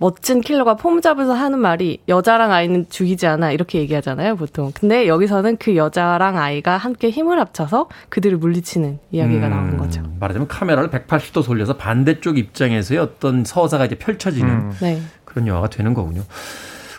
멋진 0.00 0.40
킬러가 0.40 0.76
폼 0.76 1.02
잡아서 1.02 1.34
하는 1.34 1.58
말이 1.58 2.00
여자랑 2.08 2.52
아이는 2.52 2.86
죽이지 2.88 3.26
않아 3.26 3.52
이렇게 3.52 3.78
얘기하잖아요 3.80 4.34
보통. 4.36 4.72
근데 4.74 5.06
여기서는 5.06 5.58
그 5.58 5.76
여자랑 5.76 6.38
아이가 6.38 6.78
함께 6.78 7.10
힘을 7.10 7.38
합쳐서 7.38 7.90
그들을 8.08 8.38
물리치는 8.38 8.98
이야기가 9.10 9.48
음, 9.48 9.50
나오는 9.50 9.76
거죠. 9.76 10.02
말하자면 10.18 10.48
카메라를 10.48 10.88
180도 10.88 11.44
돌려서 11.44 11.76
반대쪽 11.76 12.38
입장에서의 12.38 12.98
어떤 12.98 13.44
서사가 13.44 13.84
이제 13.84 13.96
펼쳐지는 13.96 14.48
음. 14.50 14.72
네. 14.80 15.02
그런 15.26 15.46
영화가 15.46 15.68
되는 15.68 15.92
거군요. 15.92 16.22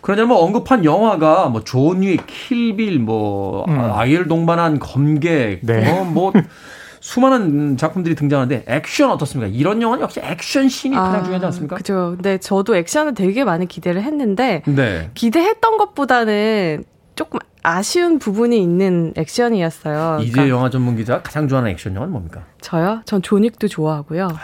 그러냐 0.04 0.26
뭐 0.26 0.38
언급한 0.43 0.86
영화가 0.86 1.49
뭐존 1.49 2.04
위, 2.04 2.18
킬빌, 2.28 2.99
뭐 2.99 3.66
음. 3.68 3.80
아이를 3.80 4.28
동반한 4.28 4.78
검객, 4.78 5.62
네. 5.64 5.89
어, 5.89 6.04
뭐 6.04 6.32
수많은 7.02 7.78
작품들이 7.78 8.16
등장하는데 8.16 8.66
액션 8.68 9.10
어떻습니까? 9.10 9.52
이런 9.54 9.82
영화는 9.82 10.04
역시 10.04 10.22
액션 10.24 10.70
씬이 10.70 10.95
아, 10.95 11.02
가장 11.02 11.24
중요하지 11.24 11.45
않습니까? 11.47 11.76
그죠. 11.76 12.16
네, 12.22 12.38
저도 12.38 12.76
액션을 12.76 13.16
되게 13.16 13.43
많이 13.43 13.68
기대를 13.68 14.04
했는데 14.04 14.62
네. 14.68 15.10
기대했던 15.16 15.78
것보다는 15.78 16.86
조금 17.16 17.39
아쉬운 17.64 18.18
부분이 18.20 18.62
있는 18.62 19.14
액션이었어요. 19.16 20.20
이제 20.22 20.32
그러니까 20.32 20.55
영화 20.55 20.70
전문 20.70 20.95
기자 20.95 21.22
가장 21.22 21.47
좋아하는 21.47 21.72
액션 21.72 21.93
영화는 21.95 22.12
뭡니까? 22.12 22.43
저요? 22.59 23.01
전 23.05 23.22
조닉도 23.22 23.68
좋아하고요. 23.68 24.30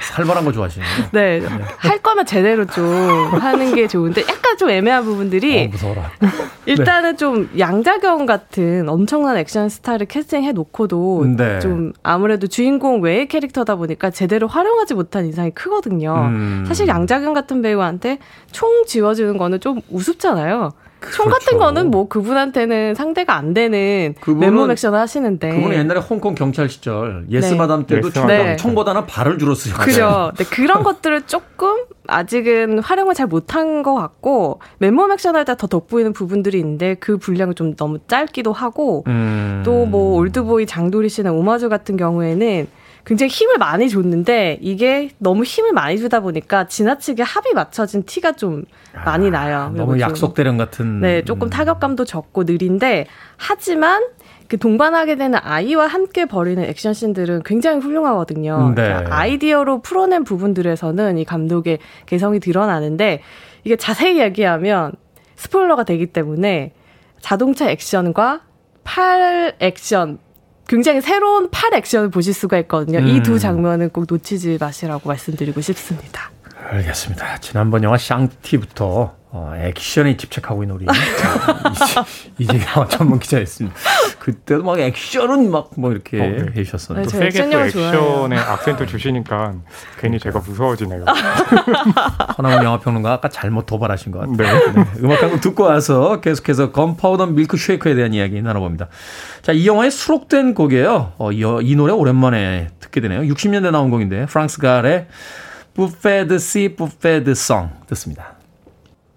살벌한 0.00 0.44
거 0.44 0.52
좋아하시네요. 0.52 0.88
네. 1.12 1.40
네. 1.40 1.48
할 1.78 1.98
거면 1.98 2.26
제대로 2.26 2.66
좀 2.66 2.86
하는 2.86 3.74
게 3.74 3.86
좋은데 3.88 4.22
약간 4.22 4.56
좀 4.58 4.70
애매한 4.70 5.04
부분들이 5.04 5.64
어, 5.64 5.68
무서워라. 5.68 6.10
일단은 6.66 7.12
네. 7.12 7.16
좀 7.16 7.48
양자경 7.58 8.26
같은 8.26 8.88
엄청난 8.88 9.36
액션 9.36 9.68
스타를 9.68 10.06
캐스팅해 10.06 10.52
놓고도 10.52 11.34
네. 11.36 11.60
좀 11.60 11.92
아무래도 12.02 12.46
주인공 12.46 13.00
외의 13.00 13.28
캐릭터다 13.28 13.76
보니까 13.76 14.10
제대로 14.10 14.46
활용하지 14.48 14.94
못한 14.94 15.26
인상이 15.26 15.50
크거든요. 15.50 16.14
음. 16.14 16.64
사실 16.66 16.88
양자경 16.88 17.32
같은 17.32 17.62
배우한테 17.62 18.18
총 18.52 18.84
지워주는 18.86 19.38
거는 19.38 19.60
좀 19.60 19.80
우습잖아요. 19.90 20.72
총 21.12 21.26
같은 21.26 21.46
그렇죠. 21.46 21.58
거는 21.58 21.90
뭐 21.90 22.08
그분한테는 22.08 22.94
상대가 22.94 23.36
안 23.36 23.54
되는 23.54 24.14
맨몸 24.26 24.70
액션을 24.70 24.98
하시는데 24.98 25.50
그분은 25.50 25.76
옛날에 25.76 26.00
홍콩 26.00 26.34
경찰 26.34 26.68
시절 26.68 27.26
Yes 27.30 27.52
네. 27.52 27.56
Madam 27.56 27.86
때도 27.86 28.10
총, 28.10 28.26
네. 28.26 28.56
총보다는 28.56 29.06
발을 29.06 29.38
주로 29.38 29.54
쓰셨죠. 29.54 29.82
그죠. 29.84 30.32
네, 30.36 30.44
그런 30.44 30.82
것들을 30.84 31.22
조금 31.22 31.84
아직은 32.08 32.78
활용을 32.78 33.14
잘 33.14 33.26
못한 33.26 33.82
것 33.82 33.94
같고 33.94 34.60
맨몸 34.78 35.12
액션 35.12 35.36
할때더 35.36 35.66
돋보이는 35.66 36.12
부분들이 36.12 36.58
있는데 36.58 36.94
그 36.94 37.18
분량이 37.18 37.54
좀 37.54 37.74
너무 37.76 37.98
짧기도 38.06 38.52
하고 38.52 39.04
음. 39.06 39.62
또뭐 39.64 40.16
올드보이 40.16 40.66
장도리 40.66 41.08
씬 41.08 41.32
오마주 41.32 41.68
같은 41.68 41.96
경우에는 41.96 42.66
굉장히 43.06 43.30
힘을 43.30 43.56
많이 43.58 43.88
줬는데 43.88 44.58
이게 44.60 45.10
너무 45.18 45.44
힘을 45.44 45.72
많이 45.72 45.96
주다 45.96 46.18
보니까 46.20 46.66
지나치게 46.66 47.22
합이 47.22 47.54
맞춰진 47.54 48.02
티가 48.02 48.32
좀 48.32 48.64
많이 49.04 49.30
나요. 49.30 49.58
아, 49.58 49.72
너무 49.72 50.00
약속 50.00 50.34
대련 50.34 50.56
같은. 50.56 51.00
네, 51.00 51.22
조금 51.22 51.46
음. 51.46 51.50
타격감도 51.50 52.04
적고 52.04 52.42
느린데 52.42 53.06
하지만 53.36 54.08
그 54.48 54.58
동반하게 54.58 55.14
되는 55.14 55.38
아이와 55.40 55.86
함께 55.86 56.24
벌이는 56.24 56.64
액션 56.64 56.94
씬들은 56.94 57.44
굉장히 57.44 57.78
훌륭하거든요. 57.80 58.72
네. 58.74 58.82
그러니까 58.82 59.16
아이디어로 59.16 59.82
풀어낸 59.82 60.24
부분들에서는 60.24 61.18
이 61.18 61.24
감독의 61.24 61.78
개성이 62.06 62.40
드러나는데 62.40 63.22
이게 63.62 63.76
자세히 63.76 64.18
얘기하면 64.18 64.92
스포일러가 65.36 65.84
되기 65.84 66.06
때문에 66.06 66.72
자동차 67.20 67.70
액션과 67.70 68.40
팔 68.82 69.54
액션 69.60 70.18
굉장히 70.68 71.00
새로운 71.00 71.50
팔 71.50 71.74
액션을 71.74 72.10
보실 72.10 72.34
수가 72.34 72.58
있거든요. 72.60 72.98
음. 72.98 73.06
이두 73.06 73.38
장면은 73.38 73.90
꼭 73.90 74.06
놓치지 74.08 74.58
마시라고 74.60 75.08
말씀드리고 75.08 75.60
싶습니다. 75.60 76.30
알겠습니다. 76.70 77.38
지난번 77.38 77.82
영화 77.84 77.96
샹티부터 77.96 79.15
어, 79.30 79.52
액션에 79.56 80.16
집착하고 80.16 80.62
있는 80.62 80.76
우리 80.76 80.86
이제 82.38 82.58
영화 82.74 82.86
전문 82.88 83.18
기자였습니다. 83.18 83.76
그때도 84.18 84.62
막 84.64 84.78
액션은 84.78 85.50
막 85.50 85.66
뭐 85.76 85.92
이렇게 85.92 86.20
어, 86.20 86.24
네. 86.24 86.46
해주셨었는데 86.56 87.10
네, 87.18 87.30
세게 87.30 87.50
또 87.50 87.60
액션에 87.60 88.36
악센트 88.38 88.86
주시니까 88.86 89.54
괜히 89.98 90.18
제가 90.18 90.38
무서워지네요. 90.38 91.04
허나운 92.38 92.64
영화평론가 92.64 93.12
아까 93.12 93.28
잘못 93.28 93.66
도발하신 93.66 94.12
것 94.12 94.20
같아요. 94.20 94.36
네. 94.72 94.72
네. 94.72 94.86
음악 95.02 95.22
한 95.22 95.30
곡 95.30 95.40
듣고 95.40 95.64
와서 95.64 96.20
계속해서 96.20 96.72
건파우더 96.72 97.26
밀크 97.26 97.56
쉐이크에 97.56 97.94
대한 97.94 98.14
이야기 98.14 98.40
나눠봅니다. 98.40 98.88
자, 99.42 99.52
이 99.52 99.66
영화에 99.66 99.90
수록된 99.90 100.54
곡이에요. 100.54 101.12
어, 101.18 101.32
이, 101.32 101.40
이 101.62 101.76
노래 101.76 101.92
오랜만에 101.92 102.68
듣게 102.80 103.00
되네요. 103.00 103.20
60년대 103.22 103.70
나온 103.70 103.90
곡인데 103.90 104.26
프랑스 104.26 104.58
갈의 104.60 105.08
Poupée 105.74 106.22
de 106.22 106.38
cire, 106.38 106.74
poupée 106.76 107.20
de 107.20 107.34
son 107.34 107.68
듣습니다. 107.88 108.35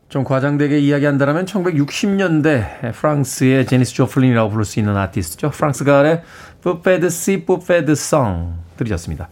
좀 0.10 0.24
과장되게 0.24 0.80
이야기한다면 0.80 1.46
1960년대 1.46 2.94
프랑스의 2.94 3.68
제니스 3.68 3.94
조플린이라고 3.94 4.50
부를 4.50 4.66
수 4.66 4.80
있는 4.80 4.98
아티스트죠. 4.98 5.52
프랑스 5.52 5.84
갈의 5.84 6.24
Poupée 6.62 6.99
de 6.99 7.12
cire, 7.12 7.46
poupée 7.46 7.82
de 7.82 7.94
son 7.94 8.56
들으셨습니다. 8.76 9.30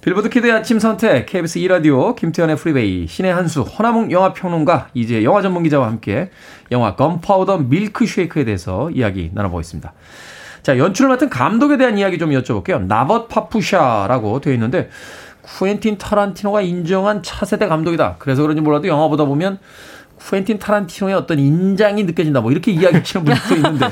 빌보드 0.00 0.30
키드의 0.30 0.52
아침 0.52 0.78
선택 0.78 1.26
KBS 1.26 1.58
2라디오 1.58 2.16
김태훈의 2.16 2.56
Freeway 2.56 3.06
신의 3.06 3.34
한수 3.34 3.62
허남웅 3.62 4.10
영화평론가 4.10 4.88
이제 4.94 5.22
영화 5.24 5.42
전문기자와 5.42 5.86
함께 5.86 6.30
영화 6.72 6.94
Gunpowder 6.96 7.58
Milkshake에 7.58 8.44
대해서 8.44 8.90
이야기 8.90 9.30
나눠보겠습니다. 9.34 9.92
자 10.62 10.78
연출을 10.78 11.10
맡은 11.10 11.28
감독에 11.28 11.76
대한 11.76 11.98
이야기 11.98 12.16
좀 12.16 12.30
여쭤볼게요. 12.30 12.86
나봇 12.86 13.28
파푸샤도라고 13.28 14.40
되어 14.40 14.54
있는데 14.54 14.88
쿠엔틴 15.42 15.98
타란티노가 15.98 16.62
인정한 16.62 17.22
차세대 17.22 17.66
감독이다. 17.66 18.16
그래서 18.18 18.42
그런지 18.42 18.62
몰라도 18.62 18.88
영화 18.88 19.08
보다 19.08 19.24
보면 19.24 19.58
쿠엔틴 20.18 20.58
타란티노의 20.58 21.14
어떤 21.14 21.38
인장이 21.38 22.04
느껴진다. 22.04 22.40
뭐 22.40 22.50
이렇게 22.50 22.72
이야기하시는 22.72 23.24
분들도 23.24 23.54
있는데. 23.68 23.86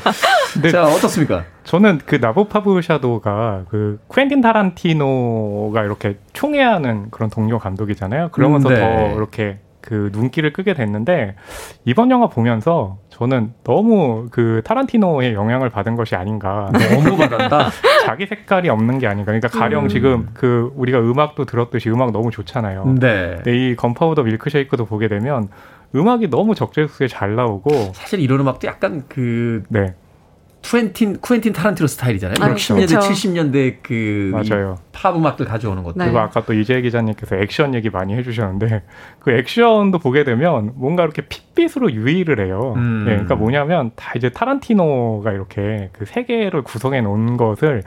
네. 0.62 0.70
자, 0.70 0.84
어떻습니까? 0.84 1.44
저는 1.64 2.00
그 2.04 2.16
나보파브 2.16 2.80
샤도가 2.82 3.64
그 3.68 3.98
쿠엔틴 4.08 4.40
타란티노가 4.40 5.82
이렇게 5.82 6.18
총애하는 6.32 7.10
그런 7.10 7.30
동료 7.30 7.58
감독이잖아요. 7.58 8.30
그러면서 8.30 8.68
음, 8.68 8.74
네. 8.74 8.80
더 8.80 9.14
이렇게 9.16 9.58
그 9.80 10.10
눈길을 10.12 10.52
끄게 10.52 10.74
됐는데 10.74 11.36
이번 11.84 12.10
영화 12.10 12.26
보면서 12.28 12.98
저는 13.08 13.54
너무 13.64 14.26
그 14.30 14.60
타란티노의 14.64 15.32
영향을 15.34 15.70
받은 15.70 15.94
것이 15.96 16.16
아닌가. 16.16 16.70
너무 16.72 17.16
받았다. 17.16 17.70
자기 18.04 18.26
색깔이 18.26 18.68
없는 18.68 18.98
게 18.98 19.06
아닌가. 19.06 19.26
그러니까 19.26 19.48
가령 19.48 19.84
음. 19.84 19.88
지금 19.88 20.28
그 20.34 20.70
우리가 20.74 20.98
음악도 20.98 21.44
들었듯이 21.46 21.88
음악 21.88 22.10
너무 22.10 22.30
좋잖아요. 22.30 22.96
네. 23.00 23.36
이 23.46 23.74
건파우더 23.76 24.24
밀크쉐이크도 24.24 24.84
보게 24.86 25.08
되면 25.08 25.48
음악이 25.94 26.28
너무 26.28 26.54
적재적소에 26.54 27.08
잘 27.08 27.36
나오고 27.36 27.92
사실 27.94 28.20
이런 28.20 28.40
음악도 28.40 28.66
약간 28.68 29.04
그 29.08 29.62
네. 29.68 29.94
쿠엔틴 30.66 31.20
쿠엔틴 31.20 31.52
타란티노 31.52 31.86
스타일이잖아요. 31.86 32.36
아, 32.40 32.54
60년대 32.54 32.88
그렇죠. 32.88 33.08
70년대 33.08 33.76
그 33.82 34.32
맞아요. 34.32 34.78
팝 34.90 35.14
음악들 35.14 35.46
가져오는 35.46 35.82
것들. 35.84 35.98
네. 35.98 36.06
그리고 36.06 36.18
아까 36.18 36.44
또 36.44 36.52
이재 36.52 36.80
기자님께서 36.80 37.36
액션 37.36 37.74
얘기 37.74 37.88
많이 37.88 38.14
해주셨는데 38.14 38.82
그 39.20 39.30
액션도 39.30 40.00
보게 40.00 40.24
되면 40.24 40.72
뭔가 40.74 41.04
이렇게 41.04 41.22
핏빛으로 41.22 41.92
유의를 41.92 42.44
해요. 42.44 42.74
음. 42.76 43.04
네, 43.04 43.12
그러니까 43.12 43.36
뭐냐면 43.36 43.92
다 43.94 44.12
이제 44.16 44.28
타란티노가 44.28 45.30
이렇게 45.30 45.90
그 45.92 46.04
세계를 46.04 46.62
구성해 46.62 47.00
놓은 47.00 47.36
것을 47.36 47.84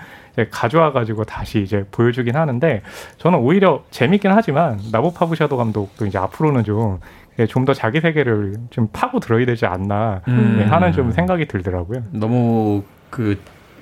가져와 0.49 0.93
가지고 0.93 1.25
다시 1.25 1.61
이제 1.61 1.85
보여주긴 1.91 2.37
하는데 2.37 2.81
저는 3.17 3.39
오히려 3.39 3.83
재밌긴 3.91 4.31
하지만 4.31 4.79
나봇 4.91 5.11
파푸샤도 5.13 5.57
감독도 5.57 6.05
이제 6.05 6.17
앞으로는 6.17 6.63
좀 6.63 6.99
예, 7.39 7.47
좀더 7.47 7.73
자기 7.73 8.01
세계를 8.01 8.55
좀 8.69 8.89
파고 8.91 9.19
들어야 9.19 9.45
되지 9.45 9.65
않나 9.65 10.21
음. 10.27 10.57
예, 10.59 10.65
하는 10.65 10.91
좀 10.91 11.11
생각이 11.11 11.47
들더라고요. 11.47 12.03
너무 12.11 12.83
그 13.09 13.37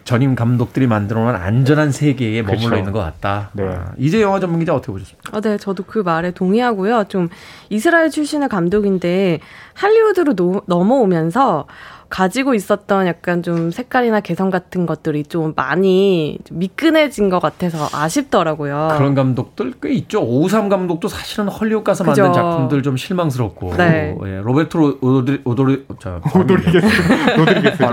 전임 0.08 0.36
감독들이 0.36 0.88
만들어 0.88 1.22
놓은 1.22 1.36
안전한 1.36 1.91
세계에 1.91 2.41
머물러 2.41 2.60
그렇죠. 2.60 2.78
있는 2.78 2.91
것 2.93 2.99
같다. 2.99 3.49
네. 3.51 3.68
아, 3.68 3.91
이제 3.97 4.22
영화 4.22 4.39
전문 4.39 4.60
기자 4.60 4.74
어떻게 4.74 4.93
보셨습니까? 4.93 5.36
아, 5.36 5.41
네, 5.41 5.58
저도 5.58 5.84
그 5.86 5.99
말에 5.99 6.32
동의하고요. 6.32 7.05
좀 7.10 7.28
이스라엘 7.70 8.10
출신의 8.10 8.47
감독인데 8.47 9.41
할리우드로 9.74 10.36
노, 10.36 10.62
넘어오면서 10.66 11.66
가지고 12.10 12.53
있었던 12.53 13.08
약간 13.08 13.43
좀 13.43 13.72
색깔이나 13.72 14.22
개성 14.22 14.49
같은 14.49 14.86
것들이 14.86 15.24
좀 15.24 15.53
많이 15.55 16.38
좀 16.45 16.60
미끈해진 16.60 17.30
것 17.30 17.39
같아서 17.39 17.88
아쉽더라고요. 17.93 18.95
그런 18.97 19.14
감독들 19.16 19.74
꽤 19.82 19.93
있죠. 19.93 20.22
오우삼 20.22 20.70
감독도 20.70 21.08
사실은 21.08 21.47
헐리우드 21.49 21.84
가서 21.84 22.03
그죠. 22.03 22.24
만든 22.24 22.41
작품들 22.41 22.84
좀 22.84 22.97
실망스럽고. 22.97 23.76
네. 23.78 24.16
예, 24.26 24.41
로베르토 24.43 24.99
오도리, 25.01 25.41
오도리, 25.43 25.86
자, 25.99 26.22
오도리게스. 26.36 26.78
로드리게스. 27.38 27.84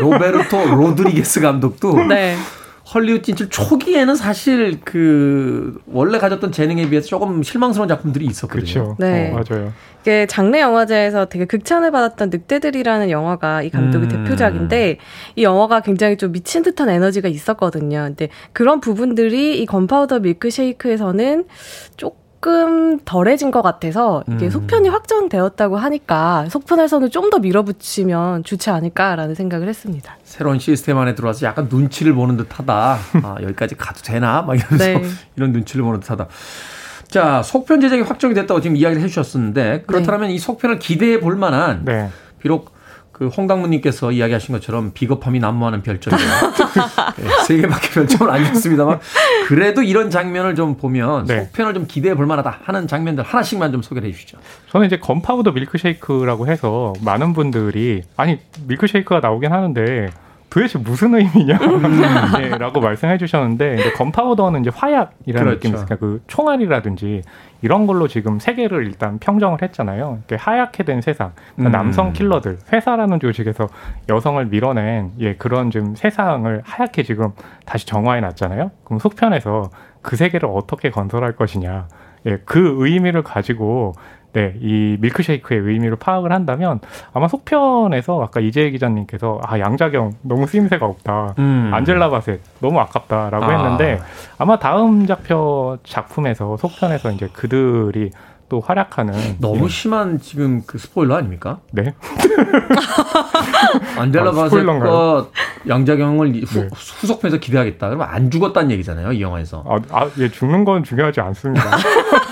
로베르토 0.00 0.64
로드리게스 0.76 1.40
감독도. 1.40 2.04
네. 2.06 2.36
헐리우드 2.94 3.22
진출 3.22 3.50
초기에는 3.50 4.16
사실 4.16 4.80
그 4.82 5.78
원래 5.86 6.18
가졌던 6.18 6.52
재능에 6.52 6.88
비해서 6.88 7.06
조금 7.08 7.42
실망스러운 7.42 7.88
작품들이 7.88 8.24
있었거든요. 8.24 8.64
그렇죠. 8.64 8.96
네. 8.98 9.30
어, 9.30 9.42
맞아요. 9.42 9.72
이게 10.00 10.26
장르 10.26 10.60
영화제에서 10.60 11.26
되게 11.26 11.44
극찬을 11.44 11.90
받았던 11.90 12.30
늑대들이라는 12.30 13.10
영화가 13.10 13.62
이 13.62 13.70
감독의 13.70 14.08
음. 14.08 14.24
대표작인데 14.24 14.98
이 15.36 15.42
영화가 15.42 15.80
굉장히 15.80 16.16
좀 16.16 16.32
미친 16.32 16.62
듯한 16.62 16.88
에너지가 16.88 17.28
있었거든요. 17.28 18.04
근데 18.06 18.28
그런 18.52 18.80
부분들이 18.80 19.60
이 19.60 19.66
Gunpowder 19.66 20.20
Milkshake에서는 20.20 21.44
조금 21.96 22.27
조금 22.40 23.00
덜해진 23.04 23.50
것 23.50 23.62
같아서 23.62 24.22
이게 24.28 24.46
음. 24.46 24.50
속편이 24.50 24.88
확정되었다고 24.88 25.76
하니까 25.76 26.46
속편에서는 26.48 27.10
좀 27.10 27.28
더 27.28 27.38
밀어붙이면 27.40 28.42
좋지 28.44 28.70
않을까라는 28.70 29.34
생각을 29.34 29.68
했습니다. 29.68 30.16
새로운 30.24 30.58
시스템 30.58 30.96
안에 30.96 31.14
들어와서 31.14 31.44
약간 31.44 31.68
눈치를 31.70 32.14
보는 32.14 32.38
듯하다. 32.38 32.98
아, 33.22 33.36
여기까지 33.42 33.74
가도 33.74 34.00
되나? 34.00 34.40
막 34.40 34.54
이러면서 34.54 34.84
네. 34.86 35.02
이런 35.36 35.52
눈치를 35.52 35.84
보는 35.84 36.00
듯하다. 36.00 36.26
자, 37.08 37.42
속편 37.42 37.82
제작이 37.82 38.00
확정이 38.00 38.32
됐다고 38.32 38.62
지금 38.62 38.76
이야기를 38.76 39.02
해주셨었는데 39.02 39.84
그렇다면 39.86 40.28
네. 40.28 40.34
이 40.36 40.38
속편을 40.38 40.78
기대해 40.78 41.20
볼 41.20 41.36
만한 41.36 41.84
네. 41.84 42.08
비록 42.38 42.72
그 43.18 43.26
홍당무님께서 43.26 44.12
이야기하신 44.12 44.52
것처럼 44.54 44.92
비겁함이 44.94 45.40
난무하는 45.40 45.82
별점이에요. 45.82 46.30
네, 47.18 47.28
세 47.46 47.56
개밖에 47.56 47.90
별점은 47.90 48.32
아니었습니다만 48.32 49.00
그래도 49.48 49.82
이런 49.82 50.08
장면을 50.08 50.54
좀 50.54 50.76
보면 50.76 51.26
네. 51.26 51.46
속편을 51.46 51.74
좀 51.74 51.86
기대해 51.88 52.14
볼 52.14 52.26
만하다 52.26 52.60
하는 52.62 52.86
장면들 52.86 53.24
하나씩만 53.24 53.72
좀 53.72 53.82
소개해 53.82 54.12
주시죠. 54.12 54.38
저는 54.70 54.86
이제 54.86 55.00
건파우더 55.00 55.50
밀크쉐이크라고 55.50 56.46
해서 56.46 56.92
많은 57.00 57.32
분들이 57.32 58.02
아니 58.16 58.38
밀크쉐이크가 58.68 59.18
나오긴 59.18 59.50
하는데 59.50 60.10
도대체 60.50 60.78
무슨 60.78 61.14
의미냐라고 61.14 62.80
음. 62.80 62.82
말씀해 62.82 63.18
주셨는데 63.18 63.92
건파우더는 63.92 64.60
이제 64.62 64.70
화약이라는 64.74 65.14
그렇죠. 65.24 65.50
느낌이 65.50 65.74
있으니까 65.74 65.96
그 65.96 66.22
총알이라든지 66.26 67.22
이런 67.60 67.86
걸로 67.86 68.08
지금 68.08 68.38
세계를 68.38 68.86
일단 68.86 69.18
평정을 69.18 69.62
했잖아요. 69.62 70.22
하얗게 70.30 70.84
된 70.84 71.00
세상, 71.00 71.32
그러니까 71.56 71.78
음. 71.78 71.82
남성 71.82 72.12
킬러들, 72.12 72.58
회사라는 72.72 73.20
조직에서 73.20 73.68
여성을 74.08 74.44
밀어낸 74.46 75.12
예 75.20 75.34
그런 75.34 75.70
좀 75.70 75.94
세상을 75.94 76.62
하얗게 76.64 77.02
지금 77.02 77.32
다시 77.66 77.86
정화해 77.86 78.20
놨잖아요. 78.20 78.70
그럼 78.84 78.98
속편에서 78.98 79.70
그 80.02 80.16
세계를 80.16 80.48
어떻게 80.50 80.90
건설할 80.90 81.32
것이냐, 81.32 81.88
예 82.26 82.38
그 82.44 82.76
의미를 82.78 83.22
가지고 83.22 83.92
네, 84.32 84.54
이 84.60 84.96
밀크쉐이크의 85.00 85.60
의미를 85.60 85.96
파악을 85.96 86.32
한다면 86.32 86.80
아마 87.12 87.28
속편에서 87.28 88.22
아까 88.22 88.40
이재희 88.40 88.72
기자님께서 88.72 89.40
아 89.42 89.58
양자경 89.58 90.14
너무 90.22 90.46
쓰임새가 90.46 90.84
없다, 90.84 91.34
음. 91.38 91.70
안젤라 91.72 92.10
바셋 92.10 92.40
너무 92.60 92.78
아깝다라고 92.80 93.44
아. 93.44 93.50
했는데 93.50 94.00
아마 94.36 94.58
다음 94.58 95.06
작표 95.06 95.78
작품에서 95.82 96.56
속편에서 96.58 97.12
이제 97.12 97.28
그들이 97.32 98.10
또 98.48 98.60
활약하는 98.60 99.14
너무 99.40 99.64
예. 99.64 99.68
심한 99.68 100.18
지금 100.20 100.62
그 100.66 100.78
스포일러 100.78 101.16
아닙니까? 101.16 101.58
네. 101.70 101.94
안젤라 103.98 104.30
아, 104.30 104.32
바셋과 104.32 105.26
양자경을 105.68 106.32
네. 106.32 106.40
후 106.40 106.68
속편에서 107.06 107.38
기대하겠다. 107.38 107.88
그러면 107.88 108.08
안 108.08 108.30
죽었다는 108.30 108.70
얘기잖아요, 108.70 109.12
이 109.12 109.20
영화에서. 109.20 109.64
아, 109.66 109.78
아 109.90 110.08
예, 110.18 110.30
죽는 110.30 110.64
건 110.64 110.82
중요하지 110.82 111.20
않습니다. 111.20 111.62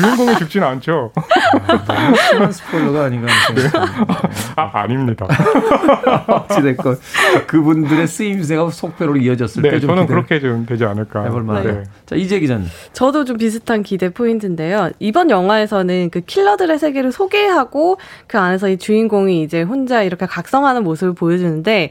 주인공이 0.00 0.36
죽지는 0.38 0.66
않죠. 0.66 1.12
아, 1.14 2.14
심한 2.30 2.52
스포일러가 2.52 3.04
아닌가 3.04 3.26
네. 3.54 3.62
아, 4.56 4.70
아닙니다. 4.80 5.26
어찌됐건 6.26 6.98
그분들의 7.46 8.06
쓰임새가 8.06 8.70
속편으로 8.70 9.16
이어졌을 9.18 9.62
네, 9.62 9.70
때 9.70 9.80
저는 9.80 10.06
그렇게 10.06 10.40
좀 10.40 10.66
되지 10.66 10.84
않을까. 10.84 11.24
해볼 11.24 11.42
만한. 11.42 11.64
네. 11.66 11.82
자, 12.06 12.16
이재 12.16 12.40
기자님. 12.40 12.66
저도 12.92 13.24
좀 13.24 13.36
비슷한 13.36 13.82
기대 13.82 14.10
포인트인데요. 14.10 14.90
이번 14.98 15.30
영화에서는 15.30 16.10
그 16.10 16.20
킬러들의 16.20 16.78
세계를 16.78 17.12
소개하고 17.12 17.98
그 18.26 18.38
안에서 18.38 18.68
이 18.68 18.78
주인공이 18.78 19.42
이제 19.42 19.62
혼자 19.62 20.02
이렇게 20.02 20.26
각성하는 20.26 20.82
모습을 20.84 21.14
보여주는데 21.14 21.90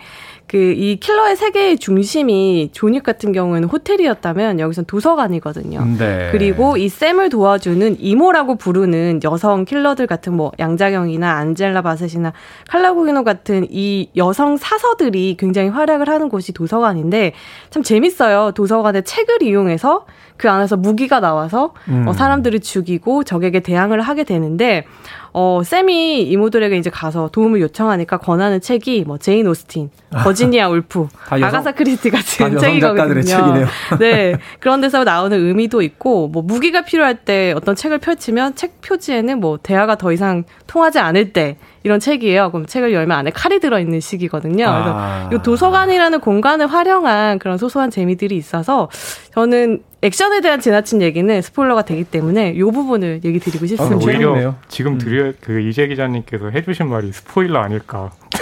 그 0.49 0.79
이 0.79 0.95
킬러의 0.95 1.35
세계의 1.35 1.77
중심이 1.77 2.69
존윅 2.71 3.03
같은 3.03 3.33
경우에는 3.33 3.67
호텔이었다면 3.67 4.59
여기선 4.59 4.85
도서관이거든요. 4.85 5.85
네. 5.97 6.29
그리고 6.31 6.77
이 6.77 6.87
샘을 6.87 7.29
도와주는 7.29 7.97
이모라고 7.99 8.55
부르는 8.55 9.19
여성 9.23 9.65
킬러들 9.65 10.07
같은 10.07 10.33
뭐 10.33 10.51
양자경이나 10.57 11.29
안젤라 11.29 11.81
바셋이나 11.81 12.31
칼라구기노 12.69 13.23
같은 13.25 13.67
이 13.69 14.09
여성 14.15 14.55
사서들이 14.55 15.35
굉장히 15.37 15.67
활약을 15.69 16.07
하는 16.07 16.29
곳이 16.29 16.53
도서관인데 16.53 17.33
참 17.71 17.83
재밌어요. 17.83 18.51
도서관의 18.51 19.03
책을 19.03 19.43
이용해서 19.43 20.05
그 20.37 20.49
안에서 20.49 20.77
무기가 20.77 21.19
나와서 21.19 21.73
음. 21.89 22.07
어, 22.07 22.13
사람들을 22.13 22.61
죽이고 22.61 23.25
적에게 23.25 23.59
대항을 23.59 23.99
하게 23.99 24.23
되는데 24.23 24.85
어, 25.33 25.61
샘이 25.63 26.23
이모들에게 26.23 26.75
이제 26.77 26.89
가서 26.89 27.29
도움을 27.31 27.61
요청하니까 27.61 28.17
권하는 28.17 28.61
책이 28.61 29.03
뭐 29.05 29.17
제인 29.17 29.47
오스틴, 29.47 29.89
버지니아 30.11 30.69
울프, 30.69 31.07
아가사 31.29 31.73
크리스티 31.73 32.09
같은 32.09 32.57
책이거든요. 32.57 33.67
네. 33.99 34.35
그런 34.59 34.81
데서 34.81 35.03
나오는 35.03 35.37
의미도 35.39 35.81
있고 35.81 36.27
뭐 36.27 36.41
무기가 36.41 36.81
필요할 36.81 37.23
때 37.25 37.53
어떤 37.55 37.75
책을 37.75 37.99
펼치면 37.99 38.55
책 38.55 38.81
표지에는 38.81 39.39
뭐 39.39 39.59
대화가 39.61 39.95
더 39.95 40.11
이상 40.11 40.43
통하지 40.67 40.99
않을 40.99 41.33
때 41.33 41.57
이런 41.83 41.99
책이에요. 41.99 42.51
그럼 42.51 42.65
책을 42.65 42.93
열면 42.93 43.17
안에 43.17 43.31
칼이 43.31 43.59
들어있는 43.59 43.99
식이거든요. 43.99 44.65
그래서 44.65 44.93
아. 44.95 45.29
이 45.31 45.37
도서관이라는 45.41 46.19
공간을 46.19 46.67
활용한 46.67 47.39
그런 47.39 47.57
소소한 47.57 47.89
재미들이 47.89 48.35
있어서 48.35 48.89
저는 49.33 49.81
액션에 50.01 50.41
대한 50.41 50.61
지나친 50.61 51.01
얘기는 51.01 51.41
스포일러가 51.41 51.83
되기 51.83 52.03
때문에 52.03 52.53
이 52.55 52.61
부분을 52.61 53.21
얘기 53.25 53.39
드리고 53.39 53.65
싶습니다. 53.65 53.95
아, 53.95 53.99
오히려 53.99 54.55
지금 54.69 54.93
음. 54.93 54.97
드려 54.97 55.18
그 55.41 55.61
이재 55.61 55.87
기자님께서 55.87 56.49
해주신 56.49 56.87
말이 56.87 57.11
스포일러 57.11 57.59
아닐까. 57.61 58.11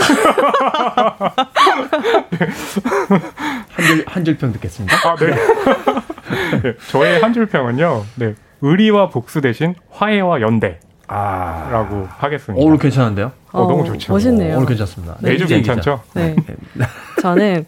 한줄 3.70 4.04
한줄평 4.08 4.54
듣겠습니다. 4.54 4.96
아, 5.10 5.16
네. 5.16 5.28
네. 6.62 6.74
저의 6.90 7.22
한 7.22 7.34
줄평은요. 7.34 8.06
네. 8.16 8.36
의리와 8.62 9.10
복수 9.10 9.42
대신 9.42 9.76
화해와 9.92 10.42
연대. 10.42 10.80
아. 11.08 11.70
라고 11.72 12.08
하겠습니다. 12.10 12.64
오늘 12.66 12.78
괜찮은데요? 12.78 13.32
어, 13.52 13.64
어, 13.64 13.68
너무 13.68 13.86
좋죠. 13.86 14.12
멋있네요. 14.12 14.58
오늘 14.58 14.68
괜찮습니다. 14.68 15.18
네. 15.22 15.32
매주 15.32 15.48
괜찮죠? 15.48 16.02
네. 16.14 16.36
네. 16.74 16.86
저는 17.22 17.66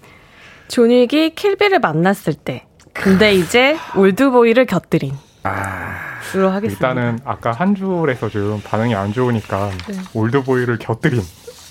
존윅이 0.68 1.36
킬비를 1.36 1.80
만났을 1.80 2.34
때 2.34 2.66
근데 2.94 3.34
이제 3.34 3.78
올드보이를 3.96 4.66
곁들인. 4.66 5.14
아. 5.44 6.20
하겠습니다. 6.32 6.90
일단은 6.90 7.20
아까 7.26 7.52
한 7.52 7.76
줄에서 7.76 8.30
좀 8.30 8.62
반응이 8.64 8.94
안 8.96 9.14
좋으니까 9.14 9.70
네. 9.88 9.96
올드보이를 10.14 10.78
곁들인. 10.80 11.22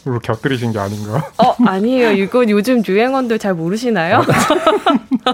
으로 0.06 0.20
곁들이신 0.20 0.72
게 0.72 0.78
아닌가? 0.78 1.28
어, 1.38 1.54
아니에요. 1.66 2.12
이건 2.12 2.48
요즘 2.50 2.82
유행어들 2.86 3.38
잘 3.38 3.52
모르시나요? 3.54 4.22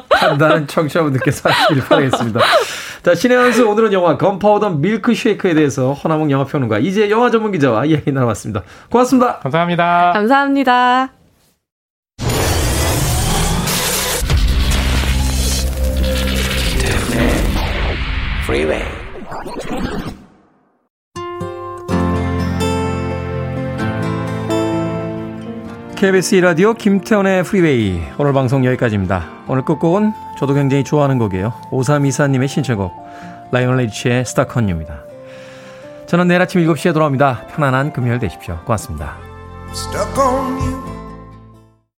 판단은 0.09 0.67
청취자분들께서 0.67 1.49
하시길 1.51 1.85
바라겠습니다. 1.85 2.41
자, 3.03 3.15
신의 3.15 3.37
한 3.37 3.53
수 3.53 3.69
오늘은 3.69 3.93
영화 3.93 4.17
건파우더 4.17 4.71
밀크쉐이크에 4.71 5.55
대해서 5.55 5.93
허나몽 5.93 6.31
영화평론가 6.31 6.79
이제 6.79 7.11
영화 7.11 7.31
전문 7.31 7.53
기자와 7.53 7.85
이야기 7.85 8.11
나눠봤습니다. 8.11 8.63
고맙습니다. 8.91 9.39
감사합니다. 9.41 10.13
감사합니다. 10.15 11.24
Freeway. 18.45 18.85
KBS 25.97 26.35
라디오 26.37 26.75
김태훈의 26.75 27.45
Freeway 27.45 28.03
오늘 28.19 28.35
방송 28.35 28.67
여기까지입니다. 28.67 29.45
오늘 29.49 29.65
끝곡은 29.65 30.13
저도 30.39 30.53
굉장히 30.53 30.85
좋아하는 30.85 31.19
곡이에요. 31.19 31.55
5324님의 31.71 32.49
신청곡 32.49 32.93
라이오넬 33.51 33.79
리치의 33.79 34.27
Stuck 34.27 34.53
On입니다. 34.53 35.01
저는 36.07 36.29
내일 36.29 36.43
아침 36.43 36.61
7시에 36.61 36.93
돌아옵니다. 36.93 37.47
편안한 37.47 37.95
금요일 37.95 38.19
되십시오. 38.19 38.59
고맙습니다. 38.67 39.17